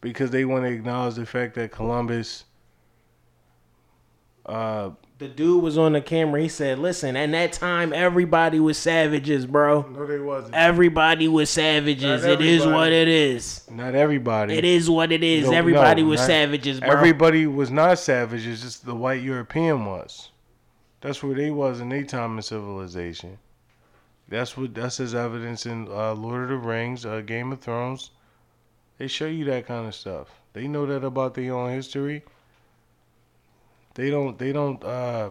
[0.00, 2.44] Because they want to acknowledge the fact that Columbus.
[4.46, 6.40] Uh, The dude was on the camera.
[6.40, 9.82] He said, "Listen, at that time, everybody was savages, bro.
[9.82, 10.54] no, they wasn't.
[10.54, 12.24] Everybody was savages.
[12.24, 13.68] It is what it is.
[13.68, 14.54] Not everybody.
[14.54, 15.46] It is what it is.
[15.50, 16.90] No, everybody no, was not- savages, bro.
[16.90, 18.62] Everybody was not savages.
[18.62, 20.30] Just the white European was.
[21.00, 23.38] That's where they was in their time of civilization.
[24.28, 24.72] That's what.
[24.72, 28.10] That's as evidence in uh, Lord of the Rings, uh, Game of Thrones.
[28.98, 30.28] They show you that kind of stuff.
[30.52, 32.22] They know that about their own history.
[33.98, 34.38] They don't.
[34.38, 34.84] They don't.
[34.84, 35.30] Uh,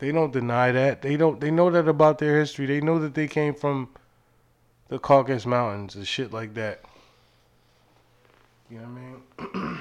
[0.00, 1.00] they don't deny that.
[1.00, 1.40] They don't.
[1.40, 2.66] They know that about their history.
[2.66, 3.88] They know that they came from
[4.88, 6.80] the Caucasus Mountains and shit like that.
[8.68, 8.88] You know
[9.38, 9.80] what I mean?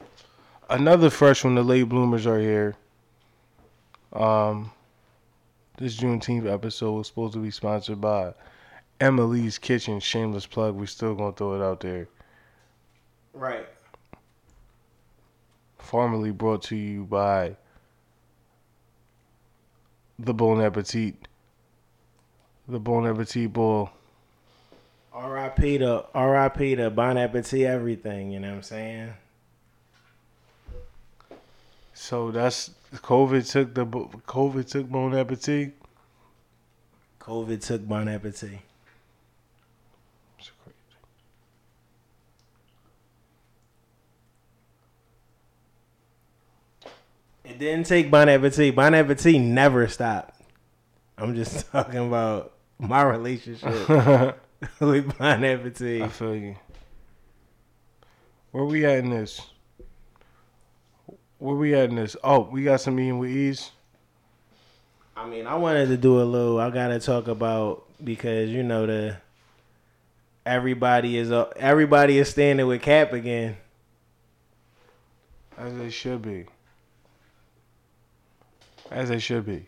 [0.70, 1.54] Another fresh one.
[1.54, 2.76] The late bloomers are here.
[4.14, 4.72] Um,
[5.76, 8.32] this Juneteenth episode was supposed to be sponsored by
[9.02, 10.00] Emily's Kitchen.
[10.00, 10.76] Shameless plug.
[10.76, 12.08] We're still gonna throw it out there.
[13.36, 13.66] Right.
[15.78, 17.56] Formerly brought to you by
[20.18, 21.14] the Bon Appetit.
[22.68, 23.90] The Bon Appetit Bowl.
[25.12, 25.78] R.I.P.
[25.78, 26.76] to R.I.P.
[26.76, 27.62] to Bon Appetit.
[27.62, 28.32] Everything.
[28.32, 29.14] You know what I'm saying?
[31.94, 35.72] So that's COVID took the COVID took Bon Appetit.
[37.20, 38.58] COVID took Bon Appetit.
[40.38, 40.76] It's crazy.
[47.46, 48.74] It didn't take Bon Appetit.
[48.74, 50.40] Bon Appetit never stopped.
[51.16, 53.88] I'm just talking about my relationship
[54.80, 56.02] with Bon Appetit.
[56.02, 56.56] I feel you.
[58.50, 59.40] Where we at in this?
[61.38, 62.16] Where we at in this?
[62.24, 63.70] Oh, we got some eating with ease.
[65.16, 66.58] I mean, I wanted to do a little.
[66.58, 69.18] I gotta talk about because you know the
[70.44, 73.56] everybody is uh, everybody is standing with Cap again.
[75.56, 76.46] As they should be.
[78.90, 79.66] As they should be.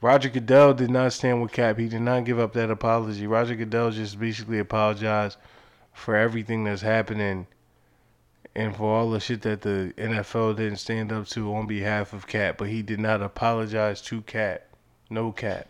[0.00, 1.78] Roger Goodell did not stand with Cap.
[1.78, 3.26] He did not give up that apology.
[3.26, 5.38] Roger Goodell just basically apologized
[5.92, 7.46] for everything that's happening
[8.54, 12.26] and for all the shit that the NFL didn't stand up to on behalf of
[12.26, 12.58] Cap.
[12.58, 14.62] But he did not apologize to Cap.
[15.08, 15.68] No Cap.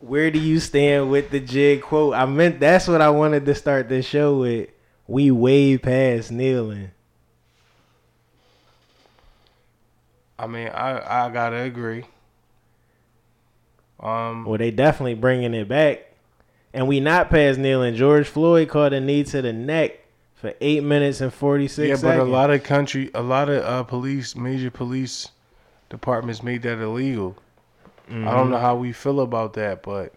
[0.00, 2.14] Where do you stand with the jig quote?
[2.14, 4.70] I meant that's what I wanted to start this show with.
[5.06, 6.90] We way past kneeling.
[10.38, 12.04] I mean, I I gotta agree.
[14.00, 16.12] Um, Well, they definitely bringing it back,
[16.72, 17.94] and we not past kneeling.
[17.96, 19.98] George Floyd caught a knee to the neck
[20.34, 22.18] for eight minutes and forty six yeah, seconds.
[22.20, 25.30] but a lot of country, a lot of uh, police, major police
[25.90, 27.36] departments made that illegal.
[28.08, 28.24] I Mm-hmm.
[28.30, 30.14] don't know how we feel about that, but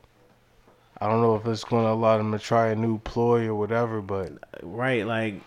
[1.00, 3.56] I don't know if it's going to allow them to try a new ploy or
[3.56, 4.00] whatever.
[4.02, 4.32] But
[4.62, 5.42] right, like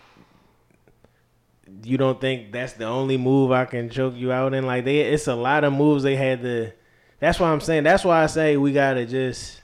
[1.83, 4.65] you don't think that's the only move I can choke you out in?
[4.65, 6.71] Like they, it's a lot of moves they had to.
[7.19, 7.83] That's why I'm saying.
[7.83, 9.61] That's why I say we gotta just.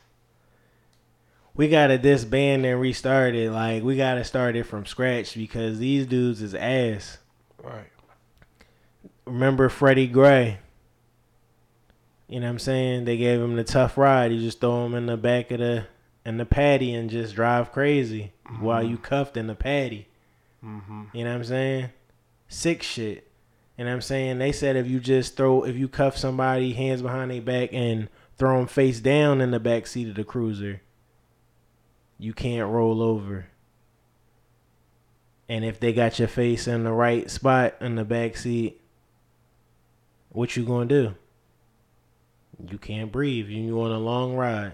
[1.54, 3.52] We gotta disband and restart it.
[3.52, 7.18] Like we gotta start it from scratch because these dudes is ass.
[7.62, 7.92] Right.
[9.26, 10.60] Remember Freddie Gray?
[12.28, 13.04] You know what I'm saying?
[13.04, 14.32] They gave him the tough ride.
[14.32, 15.88] You just throw him in the back of the
[16.26, 18.92] in the paddy and just drive crazy while mm-hmm.
[18.92, 20.08] you cuffed in the paddy.
[20.64, 21.04] Mm-hmm.
[21.14, 21.90] You know what I'm saying?
[22.48, 23.28] Sick shit.
[23.78, 24.40] You know what I'm saying?
[24.40, 28.10] They said if you just throw, if you cuff somebody, hands behind their back, and
[28.38, 30.82] throw them face down in the back seat of the cruiser,
[32.20, 33.48] you can't roll over.
[35.50, 38.80] And if they got your face in the right spot in the back seat,
[40.30, 41.16] what you gonna do?
[42.70, 43.50] You can't breathe.
[43.50, 44.74] You on a long ride.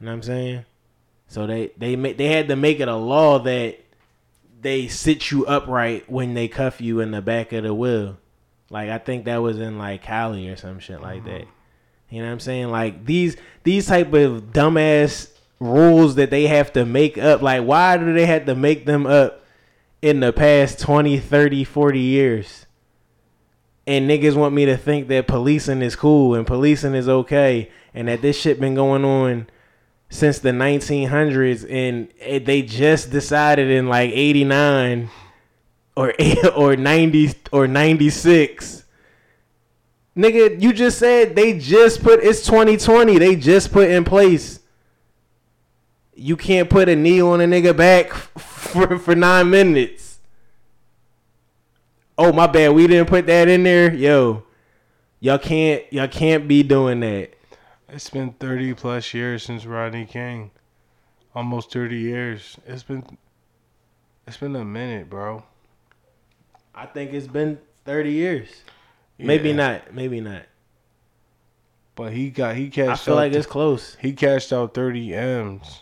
[0.00, 0.64] You know what I'm saying?
[1.26, 3.78] So they they they had to make it a law that
[4.60, 8.16] they sit you upright when they cuff you in the back of the wheel.
[8.70, 11.42] Like I think that was in like Cali or some shit like that.
[11.42, 11.50] Uh-huh.
[12.10, 12.70] You know what I'm saying?
[12.70, 15.30] Like these these type of dumbass
[15.60, 17.42] rules that they have to make up.
[17.42, 19.44] Like why do they have to make them up
[20.00, 22.66] in the past 20, 30, 40 years?
[23.86, 28.08] And niggas want me to think that policing is cool and policing is okay and
[28.08, 29.48] that this shit been going on
[30.10, 35.10] since the 1900s and it, they just decided in like 89
[35.96, 36.14] or
[36.56, 38.84] or 90 or 96
[40.16, 44.60] nigga you just said they just put it's 2020 they just put in place.
[46.14, 50.18] You can't put a knee on a nigga back for for 9 minutes.
[52.16, 52.70] Oh my bad.
[52.70, 53.94] We didn't put that in there.
[53.94, 54.42] Yo
[55.20, 57.34] y'all can't y'all can't be doing that
[57.88, 60.50] It's been 30 plus years since Rodney King.
[61.34, 62.58] Almost 30 years.
[62.66, 63.18] It's been
[64.26, 65.42] it's been a minute, bro.
[66.74, 68.48] I think it's been 30 years.
[69.18, 69.94] Maybe not.
[69.94, 70.42] Maybe not.
[71.94, 73.96] But he got he cashed I feel like it's close.
[74.00, 75.80] he cashed out 30 M's.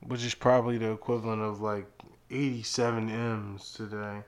[0.00, 1.86] Which is probably the equivalent of like
[2.30, 4.22] 87 M's today.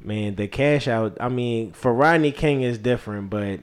[0.00, 1.16] Man, the cash out.
[1.20, 3.60] I mean, for Rodney King is different, but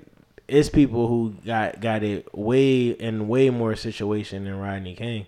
[0.48, 5.26] it's people who got got it way in way more situation than Rodney King.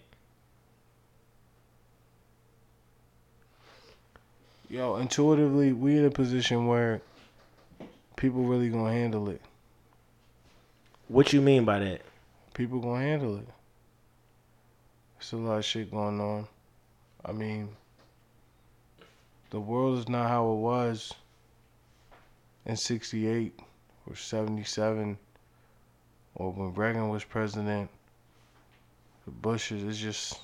[4.70, 7.02] Yo, intuitively, we in a position where
[8.16, 9.42] people really gonna handle it.
[11.10, 12.02] What you mean by that?
[12.54, 13.48] People gonna handle it.
[15.18, 16.48] There's a lot of shit going on.
[17.26, 17.70] I mean,
[19.52, 21.14] the world is not how it was
[22.66, 23.60] in 68
[24.10, 25.18] or 77
[26.36, 27.90] or when Reagan was president.
[29.26, 30.40] The Bushes, it's just,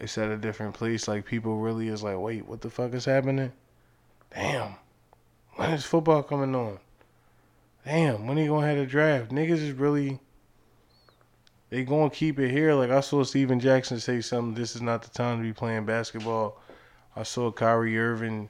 [0.00, 1.06] it's at a different place.
[1.06, 3.52] Like, people really is like, wait, what the fuck is happening?
[4.34, 4.74] Damn.
[5.54, 6.78] When is football coming on?
[7.84, 9.30] Damn, when are you gonna have a draft?
[9.30, 10.18] Niggas is really
[11.68, 12.74] they gonna keep it here.
[12.74, 14.54] Like I saw Stephen Jackson say something.
[14.54, 16.61] This is not the time to be playing basketball.
[17.14, 18.48] I saw Kyrie Irving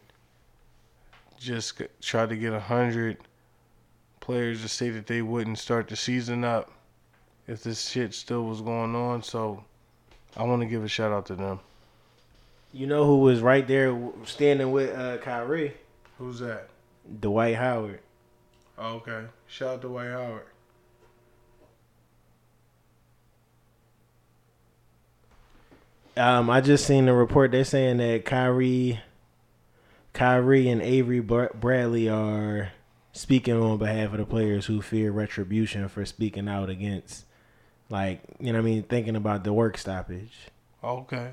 [1.39, 3.19] just try to get a hundred
[4.21, 6.71] players to say that they wouldn't start the season up
[7.49, 9.23] if this shit still was going on.
[9.23, 9.65] So
[10.37, 11.59] I want to give a shout out to them.
[12.73, 15.75] You know who was right there standing with uh, Kyrie?
[16.19, 16.69] Who's that?
[17.21, 18.01] Dwight Howard.
[18.79, 19.25] Oh, okay.
[19.49, 20.47] Shout out to Dwight Howard.
[26.17, 27.51] Um, I just seen the report.
[27.51, 29.01] They're saying that Kyrie,
[30.13, 32.73] Kyrie and Avery Bradley are
[33.13, 37.25] speaking on behalf of the players who fear retribution for speaking out against,
[37.89, 40.49] like you know, what I mean, thinking about the work stoppage.
[40.85, 41.33] Okay.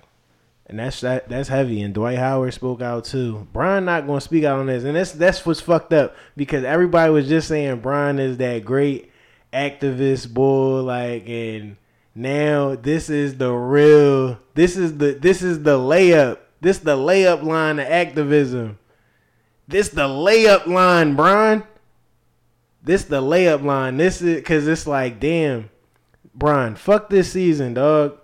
[0.68, 1.82] And that's that that's heavy.
[1.82, 3.48] And Dwight Howard spoke out too.
[3.52, 4.84] Brian not gonna speak out on this.
[4.84, 9.12] And that's that's what's fucked up because everybody was just saying Brian is that great
[9.52, 11.76] activist bull, like and
[12.16, 16.40] now this is the real this is the this is the layup.
[16.62, 18.80] This the layup line of activism.
[19.68, 21.64] This the layup line, Brian.
[22.84, 23.98] This the layup line.
[23.98, 25.70] This is cause it's like, damn,
[26.34, 28.20] Brian, fuck this season, dog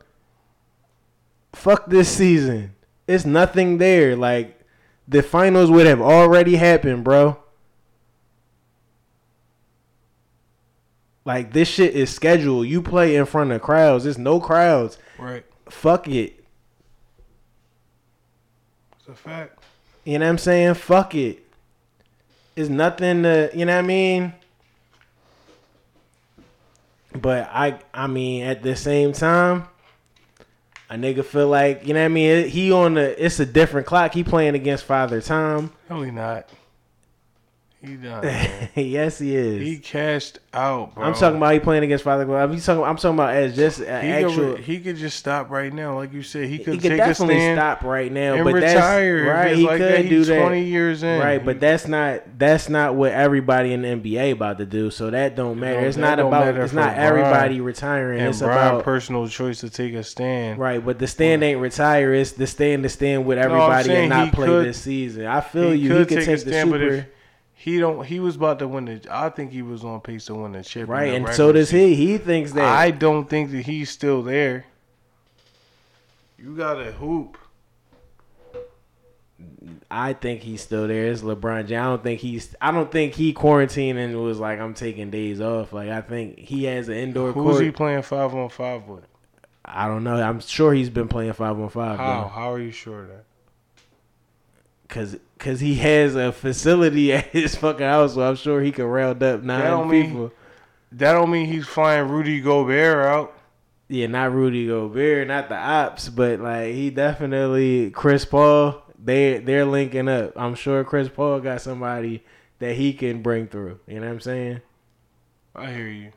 [1.56, 2.76] fuck this season.
[3.07, 4.16] It's nothing there.
[4.16, 4.60] Like
[5.07, 7.40] the finals would have already happened, bro.
[11.26, 12.68] Like this shit is scheduled.
[12.68, 14.03] You play in front of crowds.
[14.03, 14.99] There's no crowds.
[15.18, 15.43] Right.
[15.69, 16.43] Fuck it.
[18.99, 19.60] It's a fact.
[20.03, 20.76] You know what I'm saying?
[20.76, 21.43] Fuck it.
[22.56, 24.34] It's nothing to you know what I mean?
[27.19, 29.68] But I I mean at the same time,
[30.89, 32.47] A nigga feel like you know what I mean.
[32.47, 34.14] He on the it's a different clock.
[34.14, 35.72] He playing against Father Time.
[35.89, 36.47] No, he not.
[37.86, 39.62] He yes, he is.
[39.62, 41.03] he cashed out, bro.
[41.06, 42.24] I'm talking about he playing against Father.
[42.38, 42.84] I'm talking.
[42.84, 44.56] I'm talking about as just an He actual.
[44.56, 46.45] could, he could just stop right now, like you said.
[46.49, 49.26] He he could could take definitely a stand stop right now, and but retire.
[49.26, 49.56] That's right.
[49.56, 50.40] He like could that, do he's that.
[50.41, 51.20] 20 years in.
[51.20, 54.90] Right, but that's not that's not what everybody in the NBA about to do.
[54.91, 55.80] So that don't matter.
[55.86, 56.56] it's not about.
[56.57, 58.20] It's not everybody retiring.
[58.20, 60.60] and it's Brian about personal choice to take a stand.
[60.60, 60.84] right.
[60.84, 62.14] But the stand ain't retire.
[62.14, 65.26] It's the stand to stand with everybody saying and not play could- this season.
[65.26, 65.90] I feel he you.
[65.90, 67.07] could he could take take, the stand, super.
[67.65, 69.01] He don't, he was about to win the.
[69.09, 70.87] I think he was on pace to win the chip.
[70.87, 71.87] Right, and so does season.
[71.87, 71.95] he.
[71.95, 72.63] He thinks that.
[72.63, 74.67] I don't think that he's still there.
[76.37, 77.39] You got to hoop.
[79.89, 81.07] I think he's still there.
[81.07, 81.71] It's LeBron James.
[81.71, 82.55] I don't think he's.
[82.61, 85.73] I don't think he quarantined and was like, I'm taking days off.
[85.73, 87.63] Like I think he has an indoor Who's court.
[87.63, 89.07] he playing five on five with?
[89.65, 90.21] I don't know.
[90.21, 91.97] I'm sure he's been playing five on five.
[91.97, 92.31] How?
[92.31, 93.24] How are you sure of that?
[94.88, 98.86] Cause, cause he has a facility at his fucking house, so I'm sure he can
[98.86, 100.32] round up nine don't mean- people.
[100.91, 103.34] That don't mean he's flying Rudy Gobert out.
[103.90, 108.82] Yeah, not Rudy Gobert, not the ops, but like he definitely Chris Paul.
[109.03, 110.34] They they're linking up.
[110.36, 112.24] I'm sure Chris Paul got somebody
[112.60, 113.80] that he can bring through.
[113.88, 114.62] You know what I'm saying?
[115.56, 116.12] I hear you.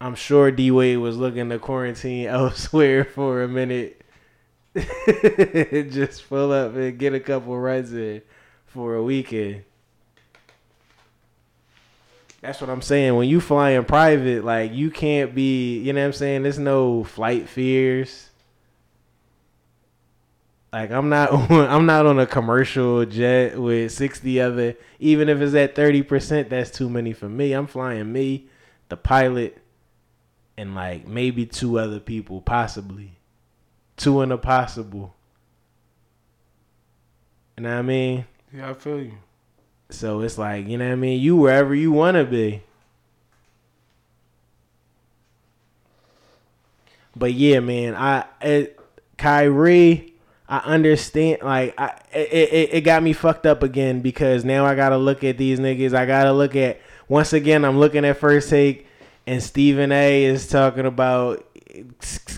[0.00, 4.02] I'm sure D Wade was looking to quarantine elsewhere for a minute.
[4.74, 8.22] Just pull up and get a couple runs in
[8.66, 9.64] for a weekend.
[12.40, 13.16] That's what I'm saying.
[13.16, 16.42] When you fly in private, like you can't be, you know what I'm saying?
[16.44, 18.30] There's no flight fears.
[20.72, 25.40] Like I'm not on, I'm not on a commercial jet with 60 other even if
[25.40, 27.52] it's at 30%, that's too many for me.
[27.52, 28.48] I'm flying me,
[28.90, 29.59] the pilot,
[30.60, 33.12] and like maybe two other people, possibly.
[33.96, 35.14] Two in a possible.
[37.56, 38.26] You know what I mean?
[38.52, 39.12] Yeah, I feel you.
[39.88, 41.20] So it's like, you know what I mean?
[41.20, 42.62] You wherever you want to be.
[47.16, 48.78] But yeah, man, I it,
[49.16, 50.14] Kyrie,
[50.48, 51.38] I understand.
[51.42, 55.24] Like, I it, it it got me fucked up again because now I gotta look
[55.24, 55.94] at these niggas.
[55.94, 57.64] I gotta look at once again.
[57.64, 58.86] I'm looking at first take,
[59.26, 60.24] and Stephen A.
[60.24, 61.46] is talking about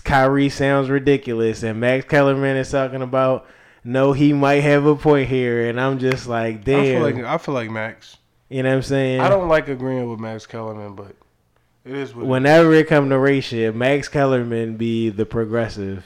[0.03, 3.47] Kyrie sounds ridiculous, and Max Kellerman is talking about
[3.83, 6.79] no, he might have a point here, and I'm just like, damn.
[6.79, 8.17] I feel like I feel like Max.
[8.49, 9.19] You know what I'm saying?
[9.19, 11.15] I don't like agreeing with Max Kellerman, but
[11.83, 16.05] it is what it Whenever it come to race shit, Max Kellerman be the progressive.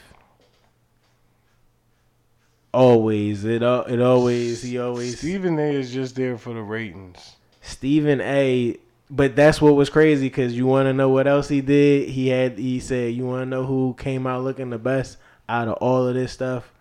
[2.73, 5.73] Always, it it always he always Stephen A.
[5.73, 7.35] is just there for the ratings.
[7.61, 8.77] Stephen A.
[9.09, 12.09] But that's what was crazy because you want to know what else he did.
[12.09, 15.17] He had he said you want to know who came out looking the best
[15.47, 16.73] out of all of this stuff.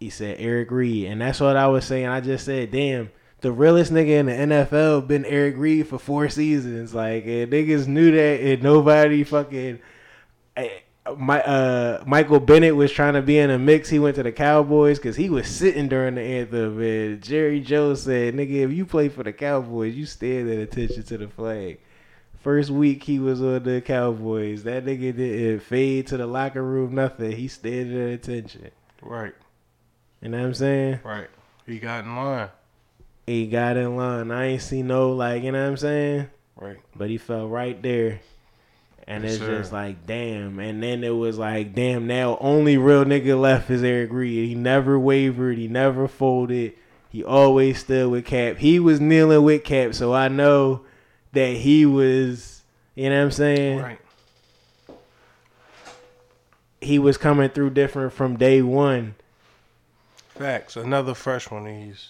[0.00, 2.06] He said Eric Reid, and that's what I was saying.
[2.06, 3.10] I just said, damn,
[3.40, 6.94] the realest nigga in the NFL been Eric Reid for four seasons.
[6.94, 9.78] Like and niggas knew that, and nobody fucking.
[10.56, 10.68] eh,
[11.18, 13.90] My uh Michael Bennett was trying to be in a mix.
[13.90, 16.80] He went to the Cowboys because he was sitting during the anthem.
[16.80, 21.02] And Jerry Jones said, "Nigga, if you play for the Cowboys, you stand at attention
[21.02, 21.78] to the flag."
[22.40, 24.64] First week he was on the Cowboys.
[24.64, 26.94] That nigga didn't fade to the locker room.
[26.94, 27.32] Nothing.
[27.32, 28.70] He stayed at attention.
[29.02, 29.34] Right,
[30.22, 31.00] You know what I'm saying?
[31.04, 31.28] right.
[31.66, 32.48] He got in line.
[33.26, 34.30] He got in line.
[34.30, 35.42] I ain't see no like.
[35.42, 36.30] You know what I'm saying?
[36.56, 36.78] Right.
[36.96, 38.20] but he fell right there.
[39.06, 39.58] And Yes, it's sir.
[39.58, 40.58] just like, damn.
[40.58, 44.48] And then it was like, damn, now only real nigga left is Eric Reid.
[44.48, 45.58] He never wavered.
[45.58, 46.72] He never folded.
[47.10, 48.56] He always stood with Cap.
[48.56, 50.80] He was kneeling with Cap, so I know
[51.32, 52.62] that he was,
[52.94, 53.78] you know what I'm saying?
[53.78, 53.98] Right.
[56.80, 59.14] He was coming through different from day one.
[60.30, 60.76] Facts.
[60.76, 62.08] Another fresh one of these.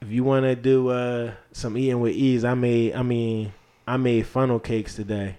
[0.00, 3.52] If you want to do uh, some eating with ease, I made, I mean,
[3.86, 5.36] I made funnel cakes today.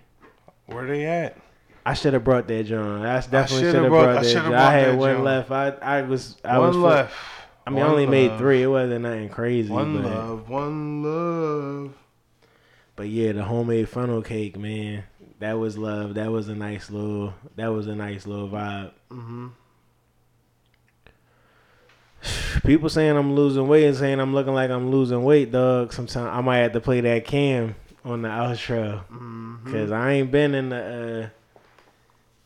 [0.67, 1.37] Where they at?
[1.85, 3.05] I should have brought that John.
[3.05, 4.33] I definitely shoulda brought- brought, that.
[4.33, 4.49] John.
[4.51, 5.23] brought I had that one John.
[5.23, 5.51] left.
[5.51, 7.13] I I was I one was left.
[7.65, 8.63] I mean, I One only made three.
[8.63, 9.69] It wasn't nothing crazy.
[9.69, 10.49] One but, love.
[10.49, 11.93] One love.
[12.95, 15.03] but yeah, the homemade funnel cake, man,
[15.39, 16.13] that was love.
[16.13, 17.33] That was a nice little.
[17.57, 18.91] That was a nice little vibe.
[19.11, 19.47] Mm-hmm.
[22.65, 25.93] People saying I'm losing weight and saying I'm looking like I'm losing weight, dog.
[25.93, 27.75] Sometimes I might have to play that cam
[28.07, 29.65] on the outro Mm-hmm.
[29.65, 31.29] because I ain't been in the.
[31.29, 31.29] Uh,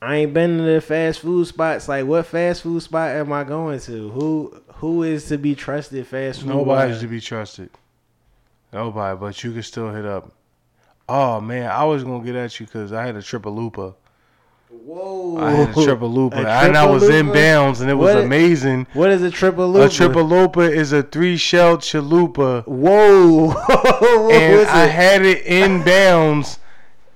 [0.03, 1.87] I ain't been in the fast food spots.
[1.87, 4.09] Like, what fast food spot am I going to?
[4.09, 6.07] Who who is to be trusted?
[6.07, 6.49] Fast food.
[6.49, 7.69] Nobody's to be trusted.
[8.73, 10.31] Nobody, but you can still hit up
[11.13, 13.95] Oh man, I was gonna get at you because I had a Triplelupa.
[14.73, 15.37] Whoa.
[15.37, 18.23] I had a Triplelupa, A and I triple was in bounds, and it was What-
[18.23, 18.87] amazing.
[18.93, 19.85] What is a triple loop?
[19.91, 23.47] A Triplelupa is a three shell chalupa, Whoa.
[23.51, 24.91] what and was I it?
[24.91, 26.57] had it in bounds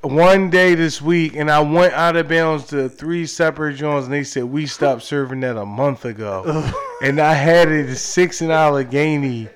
[0.01, 4.13] one day this week, and I went out of bounds to three separate joints, and
[4.13, 6.71] they said we stopped serving that a month ago,
[7.01, 9.47] and I had it six in Allegheny,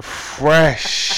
[0.00, 1.15] fresh.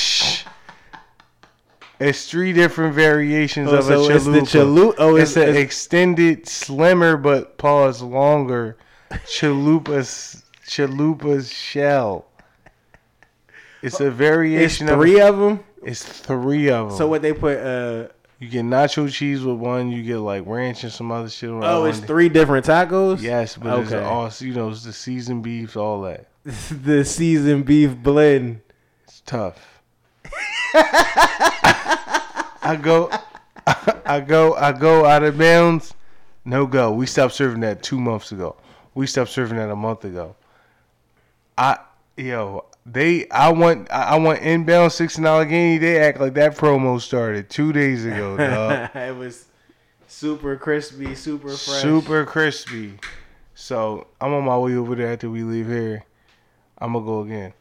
[2.00, 4.94] It's three different variations Oh, of so a it's the chalupa.
[4.98, 8.76] oh, it's, it's- an extended, slimmer but pause longer
[9.26, 12.26] chalupa's chalupa's shell.
[13.82, 15.64] It's a It's variation three of of them.
[15.82, 16.98] it's three of them.
[16.98, 17.58] So what they put?
[17.58, 18.08] Uh,
[18.40, 21.50] you get nacho cheese with one, you get like ranch and some other shit.
[21.50, 23.20] oh, it's three different tacos.
[23.20, 24.70] Yes, but it's all you know.
[24.70, 26.28] It's the seasoned beefs, all that.
[26.44, 28.60] the seasoned beef blend.
[29.04, 29.80] It's tough.
[32.62, 33.10] I go,
[34.04, 35.94] I go, I go out of bounds.
[36.44, 36.92] No go.
[36.92, 38.56] We stopped serving that two months ago.
[38.94, 40.34] We stopped serving that a month ago.
[41.56, 41.78] I
[42.16, 45.78] yo, they I want I want inbound six in Allegheny.
[45.78, 48.90] They act like that promo started two days ago, dog.
[48.94, 49.46] it was
[50.06, 51.82] super crispy, super fresh.
[51.82, 52.98] Super crispy.
[53.54, 56.04] So I'm on my way over there after we leave here.
[56.78, 57.52] I'm gonna go again.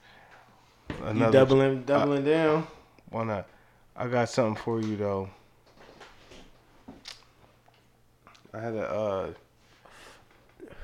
[1.13, 2.67] You doubling, doubling uh, down.
[3.09, 3.47] Why not?
[3.97, 5.29] I got something for you though.
[8.53, 9.27] I had a uh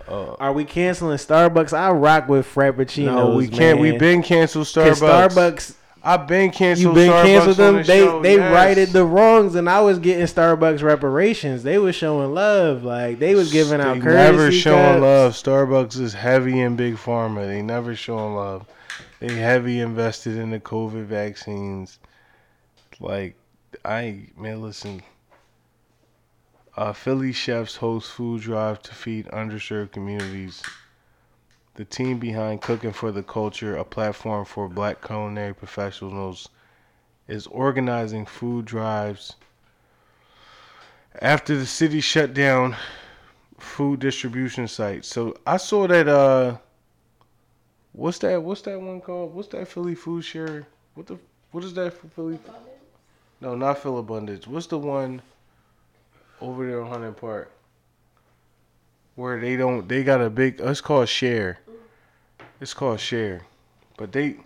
[0.08, 1.74] uh Are we canceling Starbucks?
[1.74, 3.06] I rock with Frappuccinos.
[3.06, 3.80] no, we can't.
[3.80, 4.00] We man.
[4.00, 5.30] been canceled Starbucks.
[5.30, 5.76] Starbucks.
[6.06, 6.84] I've been canceled.
[6.84, 7.76] You've been Starbucks canceled them.
[7.78, 8.54] the They show, they yes.
[8.54, 11.64] righted the wrongs, and I was getting Starbucks reparations.
[11.64, 15.02] They was showing love, like they was giving out They never showing cups.
[15.02, 15.34] love.
[15.34, 17.46] Starbucks is heavy in big pharma.
[17.48, 18.66] They never showing love.
[19.22, 22.00] They heavy invested in the COVID vaccines.
[23.04, 23.36] Like
[23.84, 25.04] I man, listen.
[26.78, 30.64] Uh, Philly chefs host food drive to feed underserved communities.
[31.76, 36.48] The team behind Cooking for the Culture, a platform for black culinary professionals,
[37.28, 39.36] is organizing food drives
[41.22, 42.76] after the city shut down
[43.60, 45.10] food distribution sites.
[45.10, 46.58] So I saw that uh
[47.92, 49.36] what's that what's that one called?
[49.36, 50.66] What's that Philly food share?
[50.96, 51.20] What the
[51.52, 52.40] what is that for Philly?
[53.44, 54.48] No, not Philabundance.
[54.48, 55.22] What's the one
[56.40, 57.52] over there on Hunting Park?
[59.16, 61.60] Where they don't they got a big it's called share.
[62.62, 63.42] It's called share.
[63.98, 64.38] But they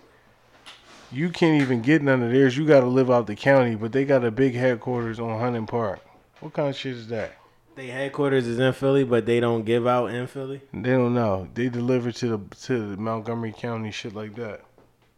[1.12, 2.58] you can't even get none of theirs.
[2.58, 6.00] You gotta live out the county, but they got a big headquarters on Hunting Park.
[6.40, 7.38] What kind of shit is that?
[7.76, 10.62] They headquarters is in Philly, but they don't give out in Philly.
[10.74, 11.48] They don't know.
[11.54, 14.62] They deliver to the to the Montgomery County, shit like that.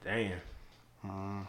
[0.04, 0.34] Damn.
[1.06, 1.46] Mm.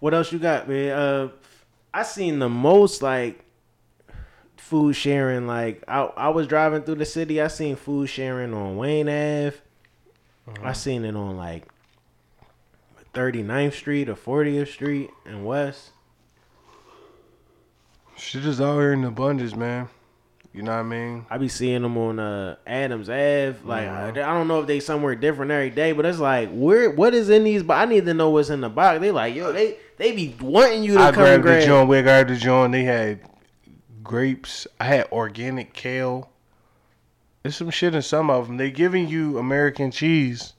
[0.00, 0.90] What else you got, man?
[0.92, 1.28] Uh,
[1.92, 3.44] I seen the most like
[4.56, 5.46] food sharing.
[5.46, 7.40] Like I, I was driving through the city.
[7.40, 9.56] I seen food sharing on Wayne Ave.
[10.62, 11.64] I seen it on like
[13.14, 15.90] 39th Street or 40th Street and West.
[18.16, 19.88] Shit is out here in the abundance, man.
[20.52, 21.26] You know what I mean?
[21.30, 23.56] I be seeing them on uh, Adams Ave.
[23.64, 24.24] Like I, Mhm.
[24.24, 27.28] I don't know if they somewhere different every day, but it's like where what is
[27.30, 27.62] in these?
[27.62, 29.00] But I need to know what's in the box.
[29.00, 31.66] They like yo, they they be wanting you to I come grabbed the grab.
[31.66, 31.88] joint.
[31.88, 32.72] We grabbed the joint.
[32.72, 33.20] They had
[34.02, 34.66] grapes.
[34.80, 36.30] I had organic kale.
[37.42, 38.56] There's some shit in some of them.
[38.56, 40.54] They giving you American cheese.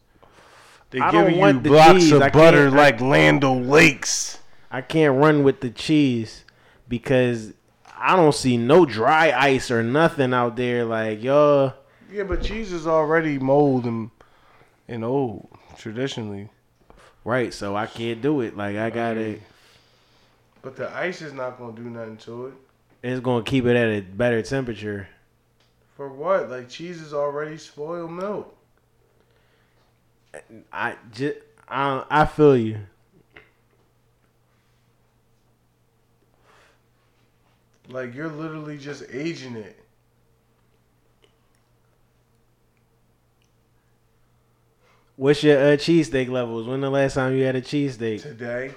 [0.92, 2.12] They I giving you the blocks cheese.
[2.12, 4.40] of butter I- like Land O'Lakes.
[4.72, 6.46] I can't run with the cheese
[6.88, 7.54] because
[7.98, 10.86] I don't see no dry ice or nothing out there.
[10.86, 11.74] Like yo,
[12.12, 14.12] Yeah, but cheese is already mold and
[14.88, 15.48] and old
[15.78, 16.50] traditionally.
[17.24, 17.54] Right?
[17.54, 18.56] So I can't do it.
[18.58, 19.40] Like I got to
[20.62, 22.54] But the ice is not gonna do nothing to it.
[23.02, 25.08] It's gonna keep it at a better temperature.
[25.96, 26.50] For what?
[26.50, 28.56] Like cheese is already spoiled milk.
[30.72, 31.38] I just
[31.68, 32.80] I I feel you.
[37.90, 39.78] Like you're literally just aging it.
[45.20, 46.66] What's your uh, cheesesteak levels?
[46.66, 48.22] When the last time you had a cheesesteak?
[48.22, 48.74] Today.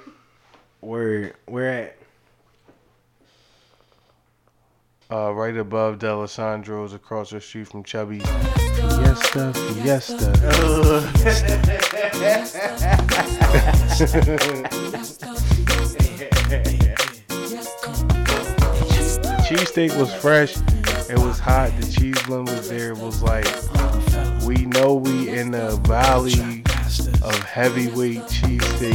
[0.81, 1.97] Where where at?
[5.09, 8.27] Uh, right above D'Alessandro's across the street from Chubby's.
[8.27, 10.33] Fiesta, Fiesta.
[19.47, 20.57] Cheesesteak was fresh.
[21.09, 21.71] It was hot.
[21.79, 22.91] The cheese blend was there.
[22.91, 23.47] It was like
[24.45, 26.65] We know we in the valley
[27.23, 28.95] of heavyweight cheesesteak.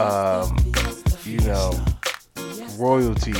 [0.00, 0.56] Um,
[1.24, 1.72] you know,
[2.78, 3.34] royalty.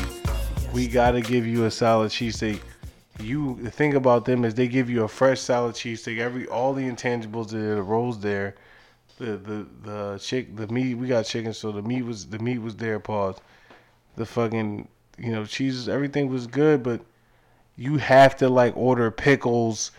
[0.72, 2.60] We gotta give you a solid cheesesteak.
[3.20, 6.18] You the thing about them is they give you a fresh solid cheesesteak.
[6.18, 8.56] Every all the intangibles there, the rolls there,
[9.18, 10.94] the the the chick, the meat.
[10.94, 12.98] We got chicken, so the meat was the meat was there.
[12.98, 13.36] Pause.
[14.16, 17.00] The fucking you know cheeses, everything was good, but
[17.76, 19.92] you have to like order pickles.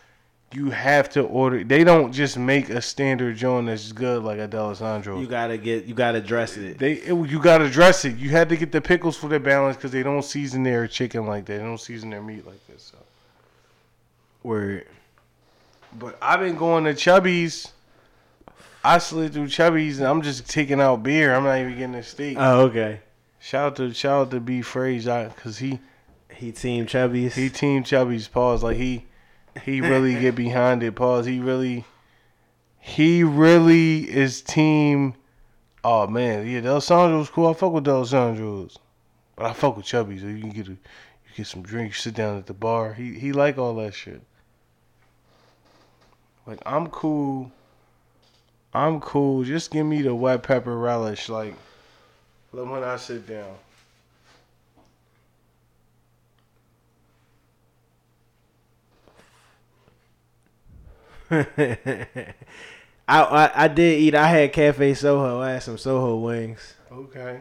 [0.52, 1.64] You have to order.
[1.64, 5.20] They don't just make a standard joint that's good like a D'Alessandro.
[5.20, 6.80] You gotta get, you gotta dress it.
[6.80, 8.18] They it, you gotta dress it.
[8.18, 11.28] You had to get the pickles for the balance because they don't season their chicken
[11.28, 11.58] like that.
[11.58, 12.82] They don't season their meat like this.
[12.82, 12.98] So.
[14.42, 14.88] Word.
[16.00, 17.72] But I've been going to Chubby's.
[18.84, 21.36] I slid through Chubby's and I'm just taking out beer.
[21.36, 22.38] I'm not even getting a steak.
[22.40, 23.02] Oh, okay.
[23.40, 25.80] shout out to shout out to B Phrase because he
[26.34, 27.36] He team Chubby's.
[27.36, 29.06] he team Chubby's pause like he
[29.64, 31.26] he really get behind it pause.
[31.26, 31.86] He really
[32.80, 35.16] he really is team.
[35.84, 37.48] Oh man, yeah, D'Alessandro's cool.
[37.48, 38.78] I fuck with D'Alessandro's,
[39.36, 40.20] but I fuck with Chubby.
[40.20, 40.78] So you can get a you
[41.36, 42.94] get some drinks, sit down at the bar.
[42.94, 44.22] He he like all that shit.
[46.46, 47.52] Like I'm cool.
[48.74, 49.44] I'm cool.
[49.44, 51.30] Just give me the wet pepper relish.
[51.30, 51.56] Like
[52.52, 53.56] when I sit down.
[61.32, 62.34] I,
[63.08, 64.16] I I did eat.
[64.16, 65.42] I had Cafe Soho.
[65.42, 67.40] I had some Soho wings, Okay.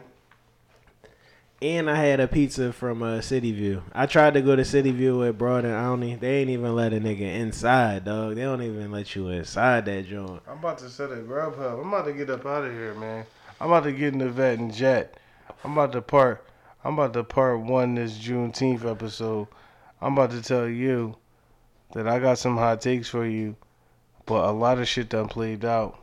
[1.61, 3.83] and I had a pizza from uh, City View.
[3.93, 6.15] I tried to go to City View with Broad and Olney.
[6.15, 8.35] They ain't even let a nigga inside, dog.
[8.35, 10.41] They don't even let you inside that joint.
[10.47, 11.79] I'm about to set a grub hub.
[11.79, 13.25] I'm about to get up out of here, man.
[13.61, 15.19] I'm about to get in the vet and jet.
[15.63, 16.45] I'm about to part.
[16.83, 19.47] I'm about to part one this Juneteenth episode.
[20.01, 21.15] I'm about to tell you
[21.93, 23.57] that I got some hot takes for you,
[24.29, 25.99] but a lot of shit done played out.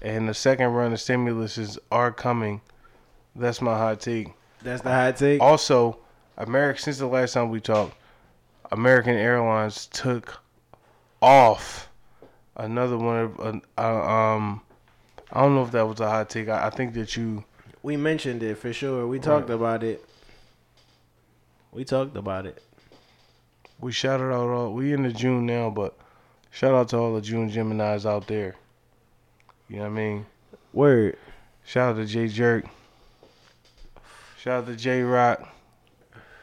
[0.00, 2.60] And the second run of stimuluses are coming.
[3.34, 4.28] That's my hot take.
[4.62, 5.42] That's the hot take.
[5.42, 5.98] Also,
[6.38, 7.96] America since the last time we talked,
[8.70, 10.40] American Airlines took
[11.20, 11.90] off
[12.56, 14.60] another one of uh, uh, um.
[15.32, 16.48] I don't know if that was a hot take.
[16.48, 17.44] I, I think that you
[17.82, 19.04] We mentioned it for sure.
[19.08, 20.04] We talked about it.
[21.72, 22.62] We talked about it.
[23.80, 24.72] we shouted out all.
[24.72, 25.96] We in the June now, but
[26.50, 28.56] shout out to all the June Geminis out there.
[29.68, 30.26] You know what I mean?
[30.72, 31.16] Word.
[31.64, 32.64] Shout out to Jay Jerk.
[34.38, 35.48] Shout out to J Rock.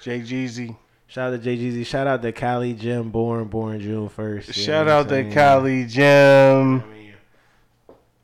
[0.02, 0.76] Jay Jeezy.
[1.08, 1.86] Shout out to JGZ.
[1.86, 4.54] Shout out to Cali Jim, born born June first.
[4.54, 6.84] Shout out to Kylie Jim.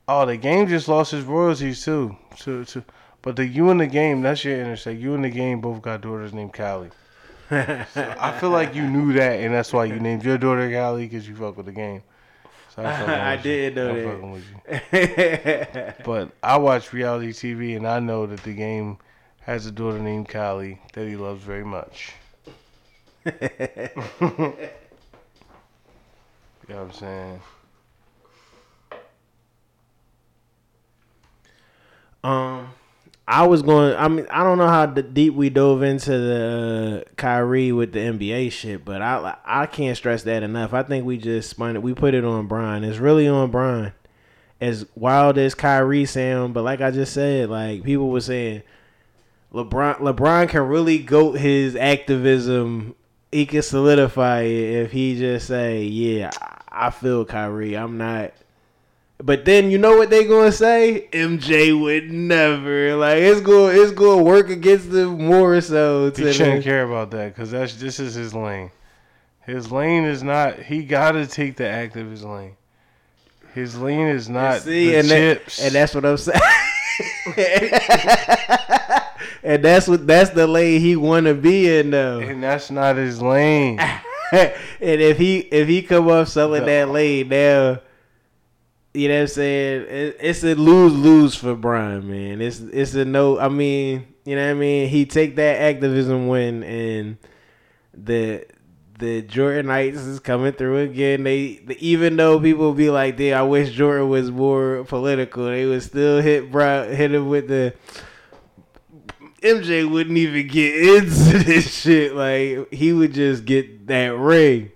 [0.05, 2.18] Oh, the game just lost his royalties too.
[2.39, 2.84] To, to,
[3.22, 4.99] but the you in the game, that's your intersect.
[4.99, 6.89] You in the game both got daughters named Callie.
[7.49, 11.05] So I feel like you knew that, and that's why you named your daughter Callie
[11.07, 12.01] because you fuck with the game.
[12.75, 13.43] So I you.
[13.43, 14.03] did know that.
[14.03, 16.03] fucking with you.
[16.05, 18.97] But I watch reality TV, and I know that the game
[19.41, 22.13] has a daughter named Callie that he loves very much.
[23.25, 24.55] you know
[26.67, 27.41] what I'm saying?
[32.23, 32.69] Um,
[33.27, 33.95] I was going.
[33.95, 37.99] I mean, I don't know how deep we dove into the uh, Kyrie with the
[37.99, 40.73] NBA shit, but I I can't stress that enough.
[40.73, 41.81] I think we just spun it.
[41.81, 42.83] We put it on Brian.
[42.83, 43.93] It's really on Brian.
[44.59, 48.63] As wild as Kyrie sound, but like I just said, like people were saying,
[49.53, 52.95] LeBron LeBron can really goat his activism.
[53.31, 56.31] He can solidify it if he just say, "Yeah,
[56.69, 57.75] I feel Kyrie.
[57.75, 58.33] I'm not."
[59.25, 61.07] But then you know what they gonna say?
[61.13, 66.11] MJ would never like it's going it's to work against them more so.
[66.11, 68.69] He shouldn't care about that because that's this is his lane.
[69.45, 70.59] His lane is not.
[70.59, 72.57] He gotta take the act of his lane.
[73.53, 75.63] His lane is not see, the and that, chips.
[75.63, 76.41] and that's what I'm saying.
[79.43, 82.19] and that's what that's the lane he want to be in though.
[82.19, 83.79] and that's not his lane.
[84.33, 84.51] and
[84.81, 87.79] if he if he come up selling that lane now,
[88.93, 89.81] you know what I'm saying?
[89.89, 92.41] It, it's a lose lose for Brian, man.
[92.41, 93.39] It's it's a no.
[93.39, 94.89] I mean, you know what I mean?
[94.89, 97.17] He take that activism win, and
[97.93, 98.45] the
[98.99, 101.23] the Jordanites is coming through again.
[101.23, 105.65] They, the, even though people be like, "Dude, I wish Jordan was more political," they
[105.65, 107.73] would still hit Brian, hit him with the.
[109.41, 112.15] MJ wouldn't even get into this shit.
[112.15, 114.71] Like he would just get that ring.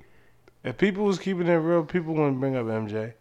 [0.63, 3.13] If people was keeping it real, people wouldn't bring up MJ.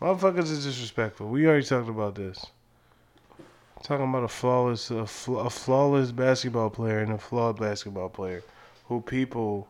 [0.00, 1.28] Motherfuckers is disrespectful.
[1.28, 2.46] We already talked about this.
[3.82, 8.42] Talking about a flawless, a, fl- a flawless basketball player and a flawed basketball player,
[8.88, 9.68] who people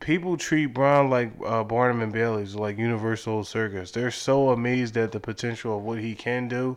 [0.00, 3.90] people treat Bron like uh, Barnum and Bailey's, like UniverSoul Circus.
[3.90, 6.76] They're so amazed at the potential of what he can do,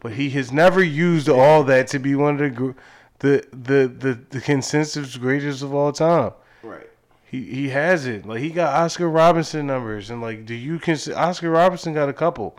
[0.00, 2.74] but he has never used all that to be one of the
[3.18, 6.32] the the the, the consensus greatest of all time.
[6.62, 6.88] Right.
[7.30, 8.24] He he has it.
[8.26, 12.14] Like he got Oscar Robinson numbers, and like, do you consider Oscar Robinson got a
[12.14, 12.58] couple?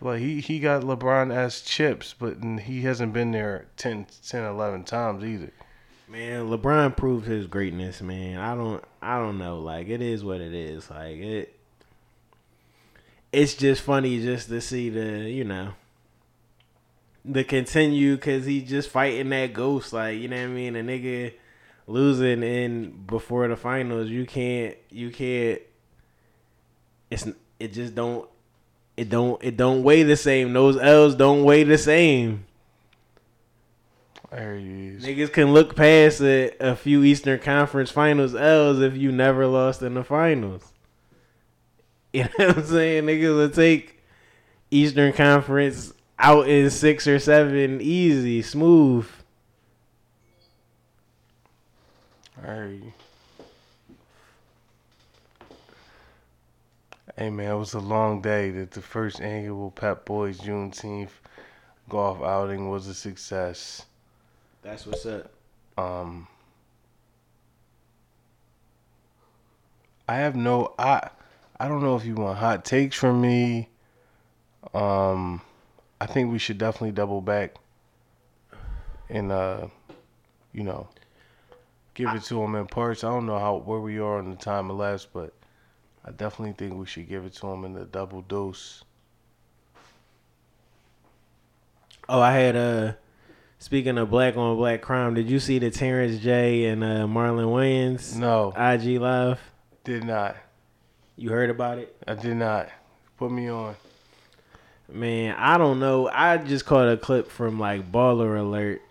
[0.00, 4.84] Like he he got LeBron as chips, but he hasn't been there 10, 10 11
[4.84, 5.52] times either.
[6.08, 8.38] Man, LeBron proved his greatness, man.
[8.38, 9.58] I don't I don't know.
[9.58, 10.88] Like it is what it is.
[10.88, 11.54] Like it
[13.32, 15.74] it's just funny just to see the, you know,
[17.22, 20.74] the continue cuz he just fighting that ghost like, you know what I mean?
[20.74, 21.34] A nigga
[21.90, 25.60] losing in before the finals, you can't you can't
[27.10, 27.26] it's
[27.58, 28.28] it just don't
[28.96, 30.52] it don't it don't weigh the same.
[30.52, 32.46] Those L's don't weigh the same.
[34.30, 35.04] There he is.
[35.04, 39.82] Niggas can look past a, a few Eastern Conference Finals L's if you never lost
[39.82, 40.64] in the finals.
[42.12, 43.04] You know what I'm saying?
[43.04, 44.02] Niggas will take
[44.68, 49.08] Eastern Conference out in six or seven easy, smooth.
[52.44, 52.94] Hey.
[57.16, 58.50] Hey man, it was a long day.
[58.50, 61.10] That the first annual Pep Boys Juneteenth
[61.88, 63.84] golf outing was a success.
[64.62, 65.30] That's what's up.
[65.76, 66.28] Um,
[70.08, 71.10] I have no I
[71.58, 73.68] I don't know if you want hot takes from me.
[74.72, 75.42] Um,
[76.00, 77.56] I think we should definitely double back
[79.10, 79.66] and uh,
[80.52, 80.88] you know,
[82.00, 83.04] give it to him in parts.
[83.04, 85.32] I don't know how where we are on the time elapsed, but
[86.04, 88.82] I definitely think we should give it to him in the double dose.
[92.08, 92.92] Oh, I had uh
[93.58, 97.46] speaking of black on black crime, did you see the Terrence J and uh Marlon
[97.52, 99.40] Wayans No, IG live?
[99.84, 100.36] did not.
[101.16, 101.94] You heard about it?
[102.06, 102.68] I did not.
[103.18, 103.76] Put me on.
[104.90, 106.08] Man, I don't know.
[106.08, 108.82] I just caught a clip from like Baller Alert,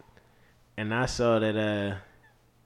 [0.78, 1.96] and I saw that uh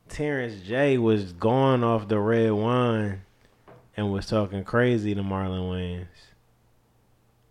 [0.10, 3.22] Terrence J was going off the red wine
[3.96, 6.08] and was talking crazy to Marlon Wayans,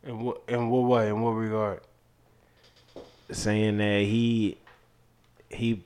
[0.03, 1.09] In what in what way?
[1.09, 1.81] In what regard?
[3.31, 4.59] saying that he
[5.49, 5.85] he.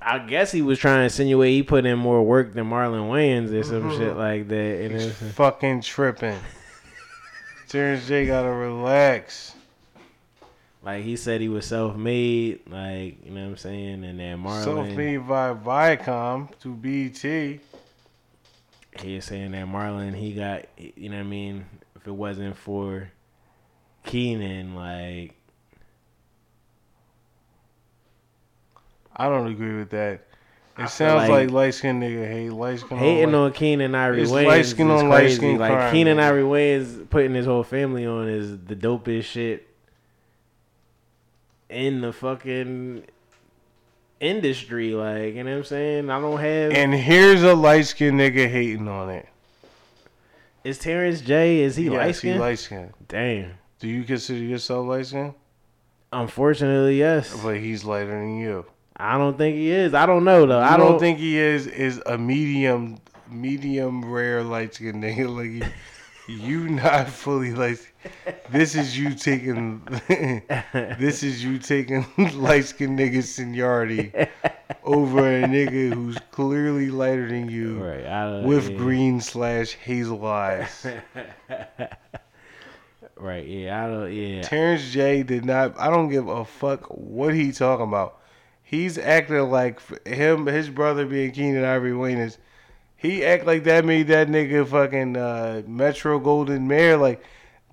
[0.00, 3.52] I guess he was trying to insinuate he put in more work than Marlon Wayans
[3.52, 3.98] or some mm-hmm.
[3.98, 4.84] shit like that.
[4.84, 6.38] And He's it's, fucking tripping.
[7.68, 9.53] Terrence J gotta relax.
[10.84, 14.38] Like he said he was self made, like you know what I'm saying, and then
[14.42, 17.60] Marlon Self-made by Viacom to BT.
[19.00, 21.64] he was saying that Marlon he got you know what I mean
[21.96, 23.10] if it wasn't for
[24.04, 25.34] Keenen like
[29.16, 30.26] I don't agree with that.
[30.76, 32.98] It I sounds like- like, light skinned nigga hate light skin.
[32.98, 36.18] hating on Keenen Ivory It's Wayans light skin on light skin like Keenen.
[36.18, 39.68] Ivory Wayans putting his whole family on is the dopest shit
[41.74, 43.04] in the fucking
[44.20, 48.18] industry like you know what I'm saying I don't have And here's a light skinned
[48.20, 49.28] nigga hating on it.
[50.62, 52.92] is Terrence J is he yes, light skinned light skinned.
[53.08, 55.34] damn Do you consider yourself light skinned?
[56.12, 58.64] unfortunately yes But he's lighter than you.
[58.96, 61.66] I don't think he is I don't know though I I don't, think he is
[61.66, 62.98] is a medium
[63.28, 65.60] medium rare light skinned nigga.
[65.62, 65.70] Like
[66.26, 67.94] you, not fully like
[68.50, 74.12] this is you taking this is you taking light skinned nigga seniority
[74.82, 78.76] over a nigga who's clearly lighter than you right with yeah.
[78.76, 80.86] green slash hazel eyes.
[83.16, 85.78] right yeah I don't yeah Terrence J did not.
[85.78, 88.20] I don't give a fuck what he talking about.
[88.62, 92.38] He's acting like him, his brother being Keenen Ivory Wayans.
[93.04, 96.96] He act like that made that nigga fucking uh, Metro-Goldwyn-Mayer.
[96.96, 97.22] Like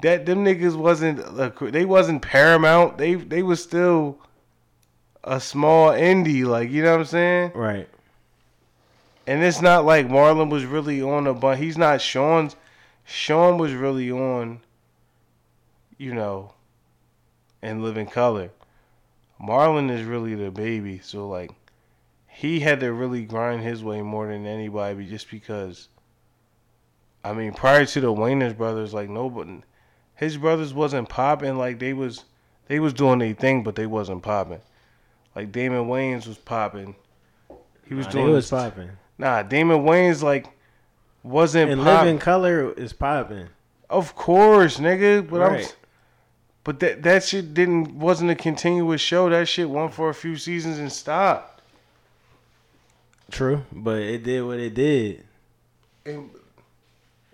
[0.02, 1.22] that, them niggas wasn't.
[1.22, 2.98] Uh, they wasn't Paramount.
[2.98, 4.18] They they was still
[5.24, 6.44] a small indie.
[6.44, 7.52] Like you know what I'm saying.
[7.56, 7.88] right
[9.26, 12.58] And it's not like Marlon was really on a but he's not Sean's
[13.06, 14.60] Sean was really on
[15.98, 16.56] you know
[17.64, 18.50] in living color.
[19.42, 21.52] Marlon is really the baby, so like
[22.42, 25.90] he had to really grind his way more than anybody just because
[27.24, 29.62] I mean prior to the Wayans brothers like nobody
[30.16, 32.24] his brothers wasn't popping like they was
[32.68, 34.62] they was doing their thing but they wasn't popping.
[35.36, 36.96] Like Damon Wayans was popping.
[37.88, 38.90] He was Nah, doing was popping
[39.20, 40.48] Nah, Damon Wayans like
[41.22, 43.50] wasn't and pop- living color is popping
[43.88, 45.30] Of course, nigga.
[45.30, 45.76] But I'm Right.
[46.64, 49.30] but that that shit didn't wasn't a continuous show.
[49.30, 51.51] That shit went for a few seasons and stopped.
[53.32, 55.24] True, but it did what it did.
[56.06, 56.30] And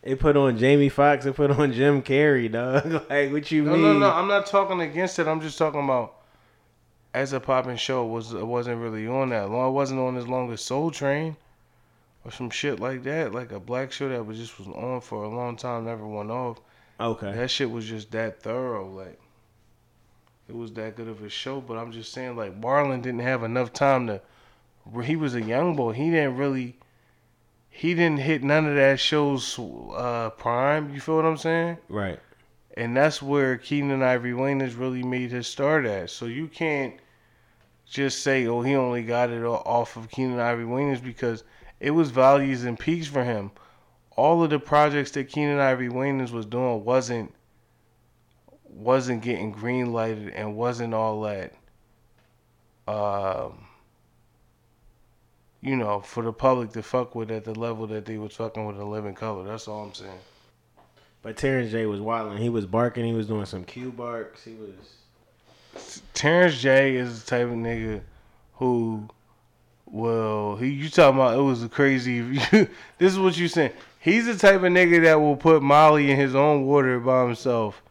[0.03, 1.26] They put on Jamie Foxx.
[1.26, 2.86] It put on Jim Carrey, dog.
[3.10, 3.82] like, what you no, mean?
[3.82, 3.99] no, no.
[3.99, 4.11] No.
[4.11, 5.28] I'm not talking against it.
[5.28, 6.14] I'm just talking about
[7.14, 9.69] as a popping show it was it wasn't really on that long.
[9.69, 11.36] It wasn't on as long as Soul Train
[12.24, 13.34] or some shit like that.
[13.34, 16.30] Like a black show that was just was on for a long time, never went
[16.30, 16.60] off.
[16.99, 17.32] Okay.
[17.32, 18.88] That shit was just that thorough.
[18.88, 19.19] Like
[20.48, 21.60] it was that good of a show.
[21.60, 24.22] But I'm just saying, like Marlon didn't have enough time to.
[25.03, 25.93] He was a young boy.
[25.93, 26.77] He didn't really.
[27.69, 30.93] He didn't hit none of that show's uh, prime.
[30.93, 31.77] You feel what I'm saying?
[31.89, 32.19] Right.
[32.76, 36.09] And that's where Keenen Ivory Wayne has really made his start at.
[36.09, 36.95] So you can't
[37.89, 41.43] just say, oh, he only got it off of Keenen Ivory Wayans because
[41.80, 43.51] it was values and peaks for him.
[44.15, 47.34] All of the projects that Keenen Ivory Wayans was doing wasn't
[48.64, 51.51] wasn't getting green lighted and wasn't all that
[52.88, 53.66] um
[55.68, 58.65] you know, for the public to fuck with at the level that they was fucking
[58.65, 59.44] with a living color.
[59.44, 60.19] That's all I'm saying.
[61.22, 62.38] But Terrence J was wilding.
[62.38, 63.06] He was barking.
[63.06, 64.44] He was doing some cue barks.
[64.44, 66.02] He was.
[66.14, 68.02] Terrence J is the type of nigga
[68.53, 69.10] who
[69.89, 72.22] well, he you talking about it was a crazy
[72.52, 73.72] this is what you saying.
[73.99, 77.81] He's the type of nigga that will put Molly in his own water by himself.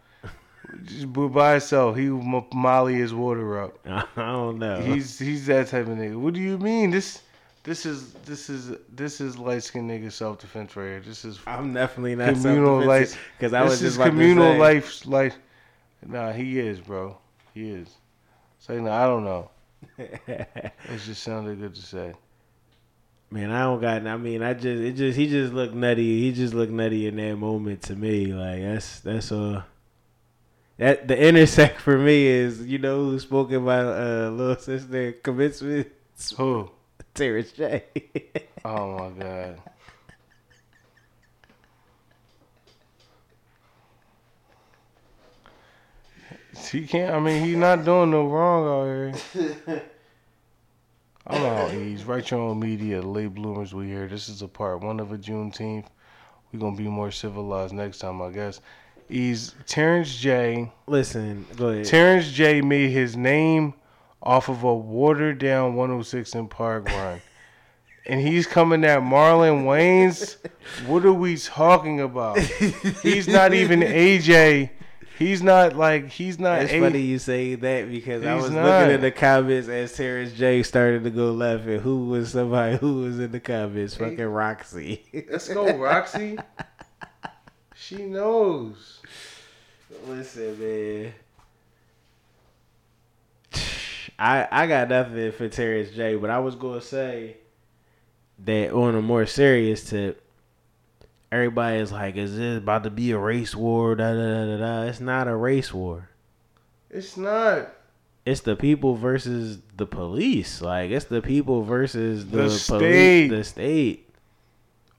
[0.85, 3.78] Just by himself, he Molly his water up.
[3.86, 4.81] I don't know.
[4.81, 6.16] He's he's that type of nigga.
[6.16, 6.90] What do you mean?
[6.90, 7.23] This
[7.66, 11.01] this is this is this is light skinned nigga self defense right here.
[11.01, 15.36] This is I'm definitely not communal life because I this was just communal life life.
[16.06, 17.18] Nah, he is, bro.
[17.55, 17.88] He is.
[18.60, 19.51] Say no, I don't know.
[19.98, 22.14] It just sounded good to say.
[23.32, 24.06] Man, I don't got.
[24.06, 26.20] I mean, I just it just he just looked nutty.
[26.20, 28.26] He just looked nutty in that moment to me.
[28.32, 29.64] Like that's that's all.
[30.78, 35.88] That the intersect for me is you know who spoke about uh little sister commencement.
[36.36, 36.70] Who?
[37.16, 37.84] Terrence J.
[38.64, 39.62] Oh my god.
[46.72, 47.14] He can't.
[47.14, 49.82] I mean, he's not doing no wrong out here.
[51.28, 52.02] I'm out, Ease.
[52.05, 53.01] Write your own media.
[53.02, 54.09] Late bloomers we here.
[54.09, 55.86] This is a part one of a Juneteenth.
[56.52, 58.60] We're gonna be more civilized next time, I guess.
[59.09, 60.72] Ease Terrence J.
[60.88, 61.84] Listen, go ahead.
[61.84, 63.74] Terrence J made his name
[64.27, 67.20] off of a watered down 106 & Park run.
[68.07, 70.36] and he's coming at Marlon Wayans.
[70.86, 72.39] What are we talking about?
[72.39, 74.70] He's not even AJ.
[75.19, 76.61] He's not like he's not.
[76.62, 78.65] It's A- funny you say that because I was not.
[78.65, 82.77] looking at the comments as Terrence J started to go left, and who was somebody
[82.77, 83.94] who was in the comments?
[83.97, 85.01] Fucking Rocsi.
[85.31, 86.39] Let's go, Rocsi.
[87.74, 89.01] she knows.
[90.07, 91.12] Listen, man.
[94.18, 97.36] I I got nothing for Terrence J, but I was gonna say
[98.44, 100.22] that on a more serious tip,
[101.30, 104.56] everybody is like, "Is this about to be a race war?" Da da da da.
[104.56, 104.82] da.
[104.88, 106.09] It's not a race war.
[106.90, 107.72] It's not.
[108.24, 110.60] It's the people versus the police.
[110.60, 113.28] Like it's the people versus the, The police, state.
[113.28, 114.09] the state.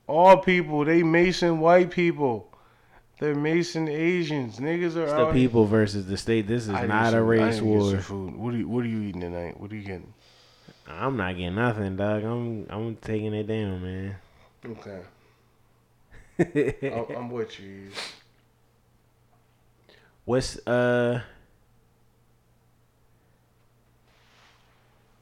[0.07, 2.53] All people, they Mason white people.
[3.19, 4.57] They're Mason Asians.
[4.60, 6.48] Niggas are It's the here- people versus the state.
[6.48, 7.98] This is I not a some- I race war.
[7.98, 8.35] food.
[8.35, 9.60] What are you What are you eating tonight?
[9.60, 10.14] What are you getting?
[10.88, 12.23] I'm not getting nothing, dog.
[12.23, 14.15] I'm I'm taking it down, man.
[14.65, 15.02] Okay,
[16.94, 17.89] I'm, I'm with you.
[20.26, 21.22] What's uh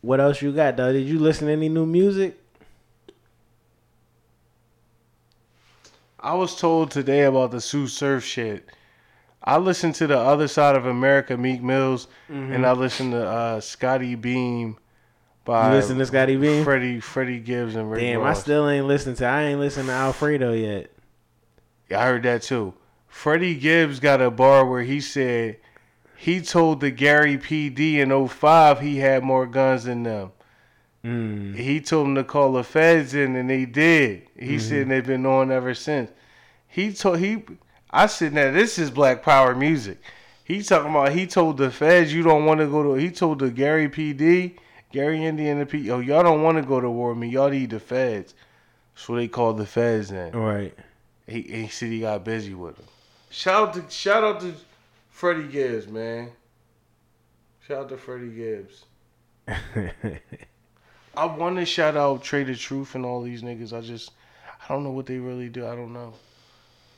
[0.02, 0.94] What else you got, though?
[0.94, 2.38] Did you listen to any new music?
[6.26, 8.68] I was told today about the Sue Surf shit.
[9.44, 13.60] I listened to the other side of America, Meek Mills, and I listened to uh,
[13.60, 14.78] Scottie Beam
[15.44, 16.64] by You listen to Scottie Beam?
[16.64, 19.26] Freddie Freddie Gibbs and Rick Damn, I still ain't listened to.
[19.28, 20.90] I ain't listened to Alfredo yet.
[21.92, 22.74] Yeah, I heard that too.
[23.08, 25.58] Freddie Gibbs got a bar where he said
[26.18, 30.32] he told the Gary PD in 05 he had more guns than them.
[31.06, 31.56] Mm.
[31.56, 34.24] He told them to call the feds in, and they did.
[34.38, 36.10] He said they've been on ever since.
[36.68, 37.44] He told he.
[37.92, 40.00] I said, now this is Black Power music.
[40.44, 42.94] He talking about he told the feds you don't want to go to.
[42.96, 44.56] He told the Gary PD,
[44.92, 45.92] Gary Indian the P.
[45.92, 47.30] Oh, y'all don't want to go to war with me.
[47.30, 48.34] Y'all need the feds.
[48.96, 50.32] So they called the feds in.
[50.32, 50.74] Right.
[51.28, 52.86] He, he said he got busy with him.
[53.30, 54.54] Shout out to shout out to
[55.10, 56.32] Freddie Gibbs, man.
[57.68, 58.86] Shout out to Freddie Gibbs.
[61.18, 63.74] I want to shout out Trae tha Truth and all these niggas.
[63.74, 64.12] I just
[64.48, 65.66] I don't know what they really do.
[65.66, 66.14] I don't know.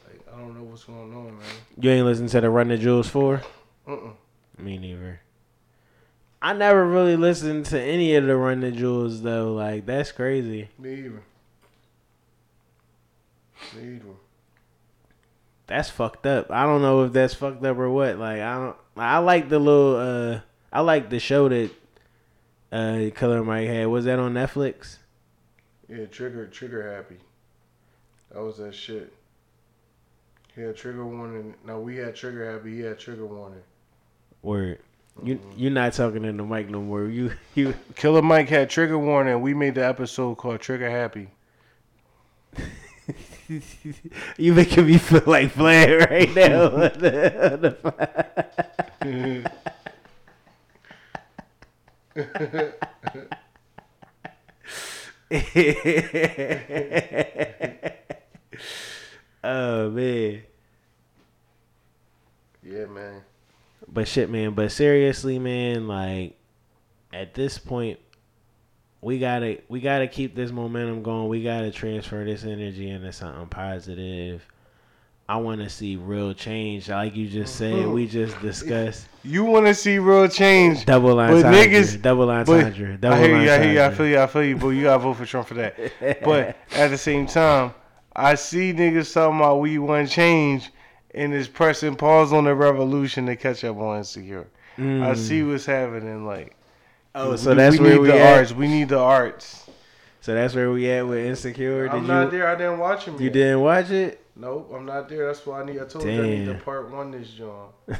[0.07, 1.47] Like I don't know what's going on, man.
[1.79, 3.41] you ain't listened to the Run the Jewels 4?
[3.87, 3.97] Uh-uh.
[4.57, 5.21] Me neither.
[6.41, 9.53] I never really listened to any of the Run the Jewels, though.
[9.53, 10.69] Like, that's crazy.
[10.77, 11.23] Me either.
[13.75, 14.15] Need one.
[15.67, 16.51] That's fucked up.
[16.51, 18.17] I don't know if that's fucked up or what.
[18.17, 18.75] Like I don't.
[18.95, 19.97] I like the little.
[19.97, 20.39] uh
[20.71, 21.71] I like the show that
[22.71, 23.87] uh Killer Mike had.
[23.87, 24.97] Was that on Netflix?
[25.89, 27.17] Yeah, trigger trigger happy.
[28.31, 29.13] That was that shit.
[30.55, 31.53] He had trigger warning.
[31.65, 32.75] No, we had trigger happy.
[32.77, 33.61] He had trigger warning.
[34.41, 34.79] Word.
[35.23, 37.05] You you're not talking in the mic no more.
[37.05, 39.41] You you Killer Mike had trigger warning.
[39.41, 41.29] We made the episode called Trigger Happy.
[44.37, 46.63] you making me feel like playing right now.
[46.65, 47.61] on the- on
[49.01, 49.51] the-
[59.43, 60.41] oh man.
[62.63, 63.21] Yeah, man.
[63.87, 64.53] But shit, man.
[64.53, 65.87] But seriously, man.
[65.87, 66.35] Like
[67.13, 67.99] at this point,
[69.01, 71.27] we gotta we gotta keep this momentum going.
[71.27, 74.43] We gotta transfer this energy into something positive.
[75.29, 77.73] I want to see real change, like you just said.
[77.73, 77.91] Mm-hmm.
[77.91, 80.85] We just discussed You want to see real change?
[80.85, 83.89] double But entendre, niggas, double but entendre, double I hear you, I hear you, I
[83.93, 85.77] feel you, I feel you, but you gotta vote for Trump for that.
[86.23, 87.73] but at the same time,
[88.15, 90.71] I see niggas talking about we want change
[91.13, 94.47] and is pressing pause on the revolution to catch up on insecure.
[94.77, 95.17] I mm.
[95.17, 96.25] see what's happening.
[96.25, 96.55] Like,
[97.15, 98.37] Oh, we- so that's we where need we the at.
[98.37, 98.53] arts.
[98.53, 99.65] We need the arts.
[100.21, 101.83] So that's where we at with insecure.
[101.83, 102.47] Did I'm you not there.
[102.47, 103.19] I didn't watch him.
[103.19, 104.21] you didn't watch it?
[104.39, 105.25] Nope, I'm not there.
[105.27, 105.79] That's why I need.
[105.81, 107.69] I told you I need the part one this John.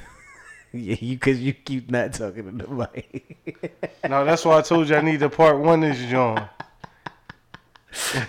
[0.74, 3.38] Yeah, you because you keep not talking to the mic.
[4.08, 6.38] No, that's why I told you I need the part one this John.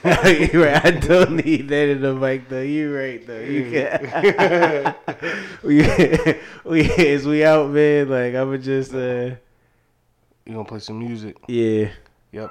[0.05, 0.83] you right.
[0.87, 2.63] I don't need that in the mic though.
[2.63, 3.41] You right though.
[3.41, 4.95] You can.
[5.65, 5.83] we
[6.65, 8.09] we is we out, man.
[8.09, 9.35] Like I'ma just uh
[10.47, 11.37] You gonna play some music?
[11.49, 11.91] yeah.
[12.31, 12.51] Yep.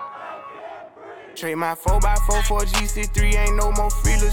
[1.35, 4.31] Trade my 4x4 for a GC3, ain't no more free little.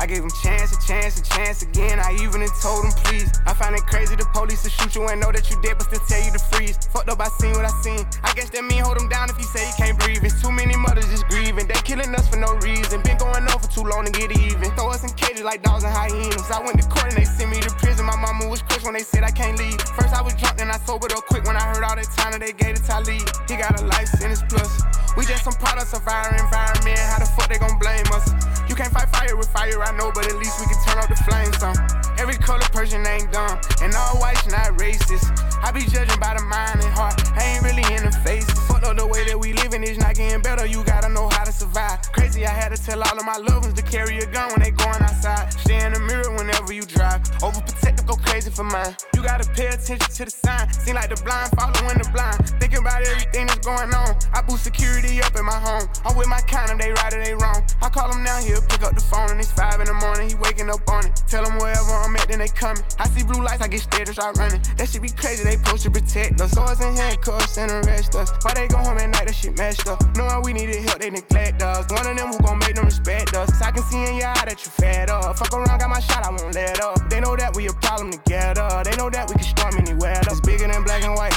[0.00, 2.00] I gave him chance, a chance, a chance again.
[2.00, 3.28] I even told him please.
[3.44, 5.92] I find it crazy the police to shoot you and know that you dead, but
[5.92, 6.80] still tell you to freeze.
[6.88, 8.00] Fucked up, I seen what I seen.
[8.24, 10.24] I guess that mean hold him down if he say he can't breathe.
[10.24, 11.68] It's too many mothers just grieving.
[11.68, 13.04] They killing us for no reason.
[13.04, 14.72] Been going on for too long to get even.
[14.72, 16.48] Throw us in cages like dogs and hyenas.
[16.48, 18.08] I went to court and they sent me to prison.
[18.08, 19.76] My mama was crushed when they said I can't leave.
[19.92, 22.32] First I was drunk, then I sobered up quick when I heard all that time
[22.32, 23.20] that they gave to Talib.
[23.44, 24.80] He got a life sentence plus.
[25.16, 26.98] We just some products of our environment.
[26.98, 28.30] How the fuck they gon' blame us?
[28.68, 31.08] You can't fight fire with fire, I know, but at least we can turn up
[31.08, 31.74] the flames some.
[32.18, 35.26] Every color person ain't dumb, and all whites not racist.
[35.62, 38.46] I be judging by the mind and heart, I ain't really in the face.
[38.68, 41.44] Fuck up the way that we living is not getting better, you gotta know how
[41.44, 42.00] to survive.
[42.12, 44.60] Crazy, I had to tell all of my loved ones to carry a gun when
[44.60, 45.52] they going outside.
[45.52, 47.20] Stay in the mirror whenever you drive.
[47.44, 48.96] Overprotective, go crazy for mine.
[49.14, 50.72] You gotta pay attention to the sign.
[50.72, 52.40] Seem like the blind following the blind.
[52.58, 54.16] Thinking about everything that's going on.
[54.32, 55.84] I boost security up in my home.
[56.04, 57.60] I'm with my kind of they right or they wrong.
[57.82, 60.28] I call him now, he'll pick up the phone and it's five in the morning.
[60.28, 61.12] He waking up on it.
[61.28, 62.82] Tell him wherever I'm at, then they coming.
[62.98, 64.62] I see blue lights, I get scared and start running.
[64.76, 66.52] That shit be crazy, they supposed to protect us.
[66.52, 68.32] Swords and handcuffs and arrest us.
[68.42, 70.00] Why they go home at night, that shit messed up.
[70.16, 71.84] Knowing we needed help, they neglect us.
[71.92, 73.60] One of them who gon' make them respect us.
[73.60, 75.36] I can see in your eye that you fed up.
[75.36, 77.08] Fuck around, got my shot, I won't let up.
[77.08, 78.82] They know that we a problem together.
[78.84, 80.20] They know that we can storm anywhere.
[80.22, 81.34] It's bigger than black and white.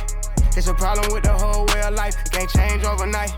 [0.55, 2.15] It's a problem with the whole way of life.
[2.25, 3.33] It can't change overnight.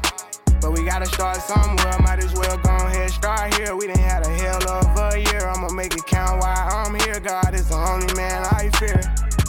[0.62, 1.98] But we gotta start somewhere.
[2.02, 3.76] Might as well go ahead, start here.
[3.76, 5.48] We done had a hell of a year.
[5.48, 7.20] I'ma make it count while I'm here.
[7.20, 9.25] God is the only man I fear.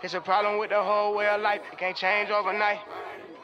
[0.00, 1.60] It's a problem with the whole way of life.
[1.72, 2.78] It can't change overnight.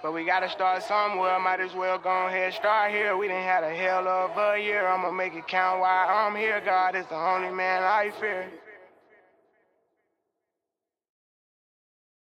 [0.03, 1.39] But we gotta start somewhere.
[1.41, 3.17] Might as well go ahead, start here.
[3.17, 4.87] We didn't had a hell of a year.
[4.87, 6.63] I'ma make it count why I'm here.
[6.65, 8.47] God is the only man I fear.